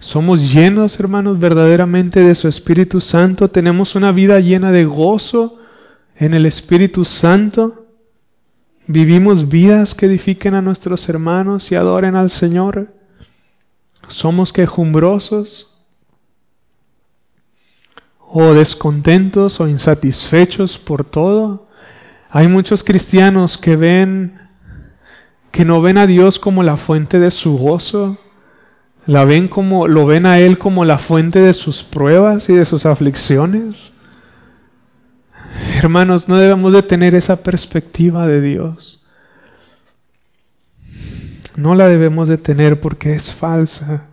¿Somos 0.00 0.52
llenos, 0.52 0.98
hermanos, 0.98 1.38
verdaderamente 1.38 2.24
de 2.24 2.34
su 2.34 2.48
Espíritu 2.48 3.00
Santo? 3.00 3.50
¿Tenemos 3.50 3.94
una 3.94 4.10
vida 4.10 4.40
llena 4.40 4.72
de 4.72 4.84
gozo 4.84 5.60
en 6.16 6.34
el 6.34 6.44
Espíritu 6.44 7.04
Santo? 7.04 7.83
Vivimos 8.86 9.48
vidas 9.48 9.94
que 9.94 10.04
edifiquen 10.04 10.54
a 10.54 10.60
nuestros 10.60 11.08
hermanos 11.08 11.72
y 11.72 11.74
adoren 11.74 12.16
al 12.16 12.28
Señor. 12.28 12.92
Somos 14.08 14.52
quejumbrosos 14.52 15.74
o 18.18 18.52
descontentos 18.52 19.58
o 19.60 19.68
insatisfechos 19.68 20.76
por 20.76 21.04
todo. 21.04 21.66
Hay 22.28 22.46
muchos 22.46 22.84
cristianos 22.84 23.56
que 23.56 23.76
ven 23.76 24.38
que 25.50 25.64
no 25.64 25.80
ven 25.80 25.96
a 25.96 26.06
Dios 26.06 26.38
como 26.38 26.62
la 26.62 26.76
fuente 26.76 27.18
de 27.18 27.30
su 27.30 27.56
gozo, 27.56 28.18
la 29.06 29.24
ven 29.24 29.48
como 29.48 29.88
lo 29.88 30.04
ven 30.04 30.26
a 30.26 30.40
él 30.40 30.58
como 30.58 30.84
la 30.84 30.98
fuente 30.98 31.40
de 31.40 31.54
sus 31.54 31.84
pruebas 31.84 32.50
y 32.50 32.54
de 32.54 32.66
sus 32.66 32.84
aflicciones. 32.84 33.93
Hermanos, 35.78 36.28
no 36.28 36.38
debemos 36.38 36.72
de 36.72 36.82
tener 36.82 37.14
esa 37.14 37.42
perspectiva 37.42 38.26
de 38.26 38.40
Dios. 38.40 39.02
No 41.56 41.74
la 41.74 41.88
debemos 41.88 42.28
de 42.28 42.38
tener 42.38 42.80
porque 42.80 43.14
es 43.14 43.32
falsa. 43.34 44.08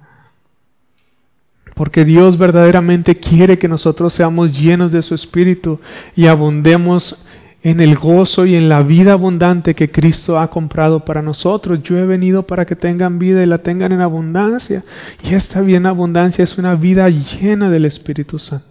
Porque 1.73 2.05
Dios 2.05 2.37
verdaderamente 2.37 3.15
quiere 3.15 3.57
que 3.57 3.67
nosotros 3.67 4.13
seamos 4.13 4.59
llenos 4.59 4.91
de 4.91 5.01
su 5.01 5.15
Espíritu 5.15 5.79
y 6.15 6.27
abundemos 6.27 7.25
en 7.63 7.79
el 7.79 7.95
gozo 7.95 8.45
y 8.45 8.55
en 8.55 8.69
la 8.69 8.81
vida 8.81 9.13
abundante 9.13 9.75
que 9.75 9.91
Cristo 9.91 10.39
ha 10.39 10.49
comprado 10.49 11.05
para 11.05 11.21
nosotros. 11.21 11.81
Yo 11.83 11.97
he 11.97 12.05
venido 12.05 12.43
para 12.43 12.65
que 12.65 12.75
tengan 12.75 13.19
vida 13.19 13.41
y 13.41 13.45
la 13.45 13.59
tengan 13.59 13.91
en 13.91 14.01
abundancia. 14.01 14.83
Y 15.23 15.33
esta 15.33 15.61
vida 15.61 15.77
en 15.77 15.85
abundancia 15.85 16.43
es 16.43 16.57
una 16.57 16.75
vida 16.75 17.07
llena 17.09 17.69
del 17.69 17.85
Espíritu 17.85 18.39
Santo. 18.39 18.70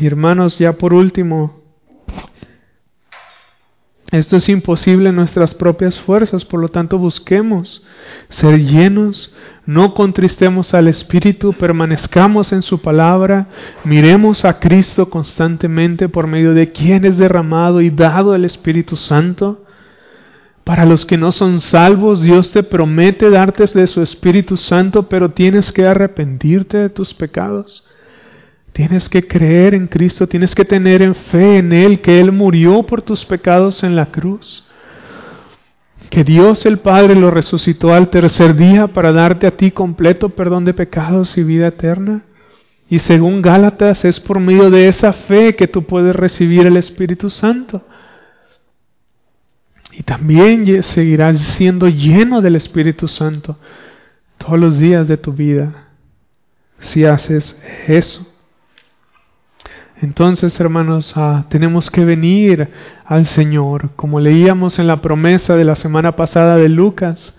Hermanos, 0.00 0.58
ya 0.58 0.72
por 0.72 0.94
último, 0.94 1.60
esto 4.12 4.36
es 4.36 4.48
imposible 4.48 5.10
en 5.10 5.16
nuestras 5.16 5.54
propias 5.54 6.00
fuerzas, 6.00 6.44
por 6.44 6.60
lo 6.60 6.68
tanto 6.68 6.98
busquemos 6.98 7.84
ser 8.28 8.58
llenos, 8.58 9.32
no 9.66 9.94
contristemos 9.94 10.74
al 10.74 10.88
Espíritu, 10.88 11.52
permanezcamos 11.52 12.52
en 12.52 12.62
su 12.62 12.82
palabra, 12.82 13.46
miremos 13.84 14.44
a 14.44 14.58
Cristo 14.58 15.08
constantemente 15.08 16.08
por 16.08 16.26
medio 16.26 16.54
de 16.54 16.72
quien 16.72 17.04
es 17.04 17.18
derramado 17.18 17.80
y 17.80 17.90
dado 17.90 18.34
el 18.34 18.44
Espíritu 18.44 18.96
Santo. 18.96 19.64
Para 20.64 20.84
los 20.84 21.06
que 21.06 21.16
no 21.16 21.30
son 21.30 21.60
salvos, 21.60 22.22
Dios 22.22 22.50
te 22.50 22.64
promete 22.64 23.30
darte 23.30 23.64
de 23.64 23.86
su 23.86 24.02
Espíritu 24.02 24.56
Santo, 24.56 25.08
pero 25.08 25.30
tienes 25.30 25.72
que 25.72 25.86
arrepentirte 25.86 26.78
de 26.78 26.90
tus 26.90 27.14
pecados. 27.14 27.86
Tienes 28.72 29.08
que 29.08 29.26
creer 29.26 29.74
en 29.74 29.86
Cristo, 29.88 30.26
tienes 30.26 30.54
que 30.54 30.64
tener 30.64 31.02
en 31.02 31.14
fe 31.14 31.58
en 31.58 31.72
Él, 31.72 32.00
que 32.00 32.20
Él 32.20 32.32
murió 32.32 32.84
por 32.84 33.02
tus 33.02 33.24
pecados 33.24 33.82
en 33.82 33.96
la 33.96 34.06
cruz, 34.06 34.66
que 36.08 36.24
Dios 36.24 36.66
el 36.66 36.78
Padre 36.78 37.14
lo 37.14 37.30
resucitó 37.30 37.92
al 37.92 38.10
tercer 38.10 38.56
día 38.56 38.88
para 38.88 39.12
darte 39.12 39.46
a 39.46 39.56
ti 39.56 39.70
completo 39.70 40.30
perdón 40.30 40.64
de 40.64 40.74
pecados 40.74 41.36
y 41.38 41.42
vida 41.42 41.68
eterna. 41.68 42.22
Y 42.88 42.98
según 42.98 43.40
Gálatas 43.40 44.04
es 44.04 44.18
por 44.18 44.40
medio 44.40 44.70
de 44.70 44.88
esa 44.88 45.12
fe 45.12 45.54
que 45.54 45.68
tú 45.68 45.84
puedes 45.84 46.14
recibir 46.16 46.66
el 46.66 46.76
Espíritu 46.76 47.30
Santo. 47.30 47.82
Y 49.92 50.02
también 50.02 50.82
seguirás 50.82 51.38
siendo 51.38 51.88
lleno 51.88 52.40
del 52.40 52.56
Espíritu 52.56 53.06
Santo 53.06 53.58
todos 54.38 54.58
los 54.58 54.78
días 54.80 55.06
de 55.06 55.16
tu 55.16 55.32
vida 55.32 55.90
si 56.80 57.04
haces 57.04 57.60
eso. 57.86 58.26
Entonces, 60.02 60.58
hermanos, 60.58 61.12
ah, 61.16 61.44
tenemos 61.50 61.90
que 61.90 62.04
venir 62.04 62.70
al 63.04 63.26
Señor, 63.26 63.90
como 63.96 64.18
leíamos 64.18 64.78
en 64.78 64.86
la 64.86 65.02
promesa 65.02 65.56
de 65.56 65.64
la 65.64 65.76
semana 65.76 66.16
pasada 66.16 66.56
de 66.56 66.70
Lucas. 66.70 67.38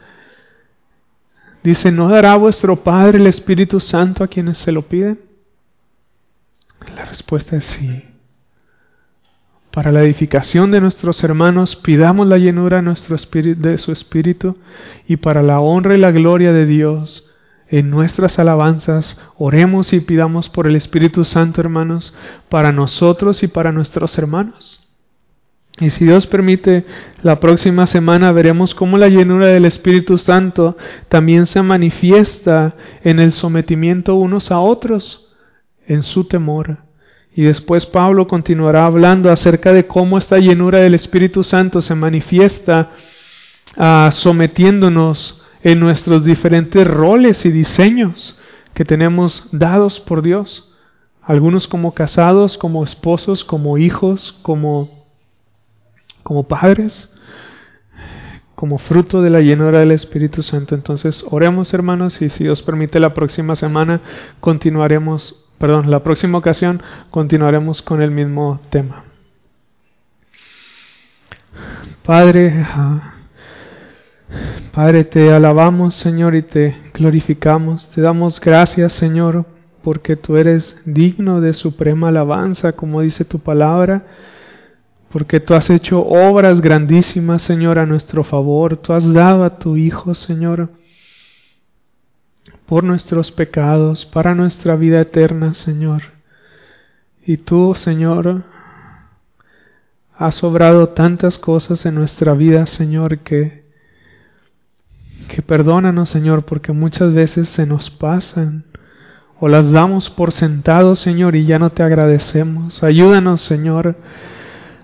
Dice, 1.63 1.91
¿no 1.91 2.09
dará 2.09 2.35
vuestro 2.35 2.75
Padre 2.77 3.17
el 3.17 3.27
Espíritu 3.27 3.79
Santo 3.79 4.23
a 4.23 4.27
quienes 4.27 4.59
se 4.59 4.71
lo 4.71 4.83
piden? 4.83 5.19
La 6.95 7.05
respuesta 7.05 7.55
es 7.55 7.65
sí. 7.65 8.03
Para 9.71 9.91
la 9.91 10.01
edificación 10.01 10.69
de 10.69 10.81
nuestros 10.81 11.23
hermanos, 11.23 11.75
pidamos 11.75 12.27
la 12.27 12.37
llenura 12.37 12.81
de, 12.81 13.77
su 13.77 13.91
Espíritu 13.91 14.57
y 15.07 15.17
para 15.17 15.41
la 15.41 15.59
honra 15.61 15.95
y 15.95 15.97
la 15.97 16.11
gloria 16.11 16.51
de 16.51 16.65
Dios 16.65 17.30
en 17.71 17.89
nuestras 17.89 18.37
alabanzas, 18.37 19.19
oremos 19.37 19.93
y 19.93 20.01
pidamos 20.01 20.49
por 20.49 20.67
el 20.67 20.75
Espíritu 20.75 21.23
Santo, 21.23 21.61
hermanos, 21.61 22.13
para 22.49 22.73
nosotros 22.73 23.43
y 23.43 23.47
para 23.47 23.71
nuestros 23.71 24.17
hermanos. 24.17 24.81
Y 25.79 25.89
si 25.89 26.05
Dios 26.05 26.27
permite, 26.27 26.85
la 27.23 27.39
próxima 27.39 27.85
semana 27.85 28.33
veremos 28.33 28.75
cómo 28.75 28.97
la 28.97 29.07
llenura 29.07 29.47
del 29.47 29.63
Espíritu 29.63 30.17
Santo 30.17 30.75
también 31.07 31.45
se 31.45 31.61
manifiesta 31.61 32.75
en 33.05 33.21
el 33.21 33.31
sometimiento 33.31 34.15
unos 34.15 34.51
a 34.51 34.59
otros, 34.59 35.33
en 35.87 36.01
su 36.01 36.25
temor. 36.25 36.79
Y 37.33 37.43
después 37.43 37.85
Pablo 37.85 38.27
continuará 38.27 38.85
hablando 38.85 39.31
acerca 39.31 39.71
de 39.71 39.87
cómo 39.87 40.17
esta 40.17 40.39
llenura 40.39 40.79
del 40.79 40.93
Espíritu 40.93 41.41
Santo 41.41 41.79
se 41.79 41.95
manifiesta 41.95 42.91
ah, 43.77 44.09
sometiéndonos 44.11 45.40
en 45.63 45.79
nuestros 45.79 46.23
diferentes 46.23 46.87
roles 46.87 47.45
y 47.45 47.51
diseños 47.51 48.39
que 48.73 48.85
tenemos 48.85 49.47
dados 49.51 49.99
por 49.99 50.21
Dios. 50.21 50.73
Algunos 51.21 51.67
como 51.67 51.93
casados, 51.93 52.57
como 52.57 52.83
esposos, 52.83 53.43
como 53.43 53.77
hijos, 53.77 54.39
como, 54.41 55.07
como 56.23 56.47
padres, 56.47 57.13
como 58.55 58.77
fruto 58.77 59.21
de 59.21 59.29
la 59.29 59.41
llenura 59.41 59.79
del 59.79 59.91
Espíritu 59.91 60.41
Santo. 60.41 60.75
Entonces, 60.75 61.23
oremos 61.29 61.73
hermanos 61.73 62.21
y 62.21 62.29
si 62.29 62.43
Dios 62.45 62.61
permite 62.61 62.99
la 62.99 63.13
próxima 63.13 63.55
semana 63.55 64.01
continuaremos, 64.39 65.49
perdón, 65.57 65.91
la 65.91 66.03
próxima 66.03 66.37
ocasión 66.37 66.81
continuaremos 67.11 67.81
con 67.81 68.01
el 68.01 68.11
mismo 68.11 68.59
tema. 68.69 69.05
Padre, 72.03 72.65
Padre, 74.71 75.03
te 75.03 75.33
alabamos, 75.33 75.95
Señor, 75.95 76.35
y 76.35 76.43
te 76.43 76.75
glorificamos. 76.93 77.91
Te 77.91 78.01
damos 78.01 78.39
gracias, 78.39 78.93
Señor, 78.93 79.45
porque 79.83 80.15
tú 80.15 80.37
eres 80.37 80.79
digno 80.85 81.41
de 81.41 81.53
suprema 81.53 82.07
alabanza, 82.07 82.71
como 82.71 83.01
dice 83.01 83.25
tu 83.25 83.39
palabra, 83.39 84.05
porque 85.09 85.41
tú 85.41 85.53
has 85.53 85.69
hecho 85.69 85.99
obras 86.01 86.61
grandísimas, 86.61 87.41
Señor, 87.41 87.79
a 87.79 87.85
nuestro 87.85 88.23
favor. 88.23 88.77
Tú 88.77 88.93
has 88.93 89.11
dado 89.13 89.43
a 89.43 89.59
tu 89.59 89.75
Hijo, 89.75 90.15
Señor, 90.15 90.69
por 92.65 92.85
nuestros 92.85 93.31
pecados, 93.31 94.05
para 94.05 94.33
nuestra 94.35 94.77
vida 94.77 95.01
eterna, 95.01 95.53
Señor. 95.53 96.03
Y 97.25 97.35
tú, 97.37 97.73
Señor, 97.75 98.45
has 100.15 100.41
obrado 100.45 100.89
tantas 100.89 101.37
cosas 101.37 101.85
en 101.85 101.95
nuestra 101.95 102.33
vida, 102.33 102.65
Señor, 102.67 103.19
que 103.19 103.60
que 105.27 105.41
perdónanos, 105.41 106.09
Señor, 106.09 106.45
porque 106.45 106.71
muchas 106.71 107.13
veces 107.13 107.49
se 107.49 107.65
nos 107.65 107.89
pasan 107.89 108.65
o 109.39 109.47
las 109.47 109.71
damos 109.71 110.09
por 110.09 110.31
sentado, 110.31 110.95
Señor, 110.95 111.35
y 111.35 111.45
ya 111.45 111.57
no 111.57 111.71
te 111.71 111.81
agradecemos. 111.81 112.83
Ayúdanos, 112.83 113.41
Señor, 113.41 113.95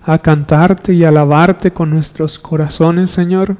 a 0.02 0.18
cantarte 0.18 0.94
y 0.94 1.04
alabarte 1.04 1.70
con 1.70 1.90
nuestros 1.90 2.38
corazones, 2.38 3.10
Señor, 3.10 3.56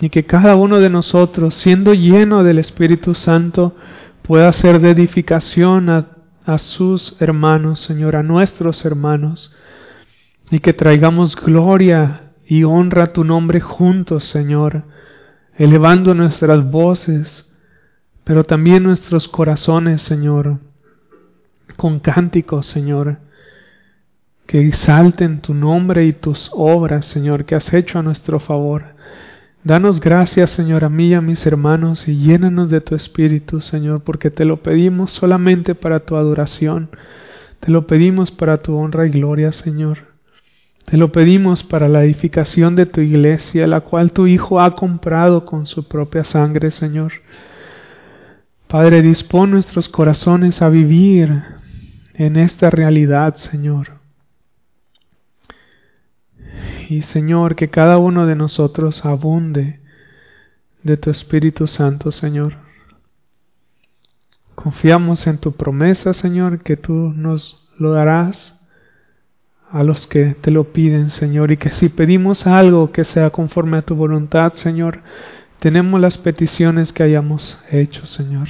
y 0.00 0.08
que 0.08 0.24
cada 0.24 0.56
uno 0.56 0.80
de 0.80 0.88
nosotros, 0.88 1.54
siendo 1.54 1.92
lleno 1.92 2.42
del 2.42 2.58
Espíritu 2.58 3.14
Santo, 3.14 3.76
pueda 4.22 4.50
ser 4.52 4.80
de 4.80 4.90
edificación 4.90 5.90
a, 5.90 6.06
a 6.46 6.56
sus 6.56 7.20
hermanos, 7.20 7.80
Señor, 7.80 8.16
a 8.16 8.22
nuestros 8.22 8.86
hermanos, 8.86 9.54
y 10.50 10.60
que 10.60 10.72
traigamos 10.72 11.36
gloria 11.36 12.32
y 12.46 12.64
honra 12.64 13.04
a 13.04 13.12
tu 13.12 13.24
nombre 13.24 13.60
juntos, 13.60 14.24
Señor 14.24 14.84
elevando 15.60 16.14
nuestras 16.14 16.70
voces, 16.70 17.54
pero 18.24 18.44
también 18.44 18.82
nuestros 18.82 19.28
corazones, 19.28 20.00
Señor, 20.00 20.58
con 21.76 22.00
cánticos, 22.00 22.64
Señor, 22.64 23.18
que 24.46 24.66
exalten 24.66 25.42
tu 25.42 25.52
nombre 25.52 26.06
y 26.06 26.14
tus 26.14 26.50
obras, 26.54 27.04
Señor, 27.04 27.44
que 27.44 27.56
has 27.56 27.74
hecho 27.74 27.98
a 27.98 28.02
nuestro 28.02 28.40
favor. 28.40 28.94
Danos 29.62 30.00
gracias, 30.00 30.48
Señor, 30.48 30.82
a 30.82 30.88
mí 30.88 31.08
y 31.08 31.14
a 31.14 31.20
mis 31.20 31.46
hermanos, 31.46 32.08
y 32.08 32.16
llénanos 32.16 32.70
de 32.70 32.80
tu 32.80 32.94
Espíritu, 32.94 33.60
Señor, 33.60 34.02
porque 34.02 34.30
te 34.30 34.46
lo 34.46 34.62
pedimos 34.62 35.12
solamente 35.12 35.74
para 35.74 36.00
tu 36.00 36.16
adoración. 36.16 36.88
Te 37.60 37.70
lo 37.70 37.86
pedimos 37.86 38.30
para 38.30 38.62
tu 38.62 38.76
honra 38.76 39.06
y 39.06 39.10
gloria, 39.10 39.52
Señor. 39.52 40.09
Te 40.84 40.96
lo 40.96 41.12
pedimos 41.12 41.62
para 41.62 41.88
la 41.88 42.02
edificación 42.02 42.74
de 42.74 42.86
tu 42.86 43.00
iglesia, 43.00 43.66
la 43.66 43.80
cual 43.80 44.12
tu 44.12 44.26
Hijo 44.26 44.60
ha 44.60 44.74
comprado 44.74 45.46
con 45.46 45.66
su 45.66 45.86
propia 45.86 46.24
sangre, 46.24 46.70
Señor. 46.70 47.12
Padre, 48.66 49.02
dispón 49.02 49.50
nuestros 49.50 49.88
corazones 49.88 50.62
a 50.62 50.68
vivir 50.68 51.42
en 52.14 52.36
esta 52.36 52.70
realidad, 52.70 53.36
Señor. 53.36 54.00
Y 56.88 57.02
Señor, 57.02 57.54
que 57.54 57.68
cada 57.68 57.98
uno 57.98 58.26
de 58.26 58.34
nosotros 58.34 59.04
abunde 59.04 59.80
de 60.82 60.96
tu 60.96 61.10
Espíritu 61.10 61.66
Santo, 61.66 62.10
Señor. 62.10 62.54
Confiamos 64.54 65.26
en 65.26 65.38
tu 65.38 65.52
promesa, 65.52 66.12
Señor, 66.14 66.62
que 66.62 66.76
tú 66.76 66.92
nos 66.92 67.72
lo 67.78 67.92
darás 67.92 68.59
a 69.72 69.84
los 69.84 70.06
que 70.06 70.34
te 70.40 70.50
lo 70.50 70.72
piden, 70.72 71.10
Señor, 71.10 71.52
y 71.52 71.56
que 71.56 71.70
si 71.70 71.88
pedimos 71.88 72.46
algo 72.46 72.90
que 72.90 73.04
sea 73.04 73.30
conforme 73.30 73.78
a 73.78 73.82
tu 73.82 73.94
voluntad, 73.94 74.52
Señor, 74.54 75.00
tenemos 75.60 76.00
las 76.00 76.18
peticiones 76.18 76.92
que 76.92 77.02
hayamos 77.02 77.62
hecho, 77.70 78.06
Señor. 78.06 78.48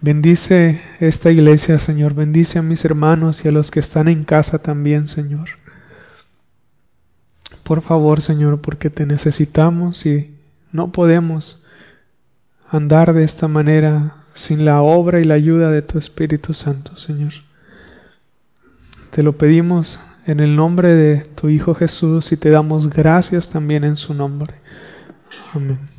Bendice 0.00 0.82
esta 1.00 1.30
iglesia, 1.30 1.78
Señor, 1.78 2.14
bendice 2.14 2.58
a 2.58 2.62
mis 2.62 2.84
hermanos 2.84 3.44
y 3.44 3.48
a 3.48 3.52
los 3.52 3.70
que 3.70 3.80
están 3.80 4.08
en 4.08 4.24
casa 4.24 4.58
también, 4.58 5.08
Señor. 5.08 5.48
Por 7.62 7.80
favor, 7.80 8.20
Señor, 8.20 8.60
porque 8.60 8.90
te 8.90 9.06
necesitamos 9.06 10.04
y 10.04 10.36
no 10.70 10.92
podemos 10.92 11.64
andar 12.68 13.14
de 13.14 13.24
esta 13.24 13.48
manera 13.48 14.16
sin 14.34 14.66
la 14.66 14.82
obra 14.82 15.20
y 15.20 15.24
la 15.24 15.34
ayuda 15.34 15.70
de 15.70 15.80
tu 15.80 15.98
Espíritu 15.98 16.52
Santo, 16.52 16.96
Señor. 16.96 17.32
Te 19.10 19.22
lo 19.22 19.38
pedimos 19.38 20.00
en 20.26 20.40
el 20.40 20.56
nombre 20.56 20.94
de 20.94 21.18
tu 21.36 21.48
Hijo 21.48 21.74
Jesús 21.74 22.32
y 22.32 22.36
te 22.36 22.50
damos 22.50 22.90
gracias 22.90 23.48
también 23.48 23.84
en 23.84 23.96
su 23.96 24.12
nombre. 24.12 24.54
Amén. 25.54 25.95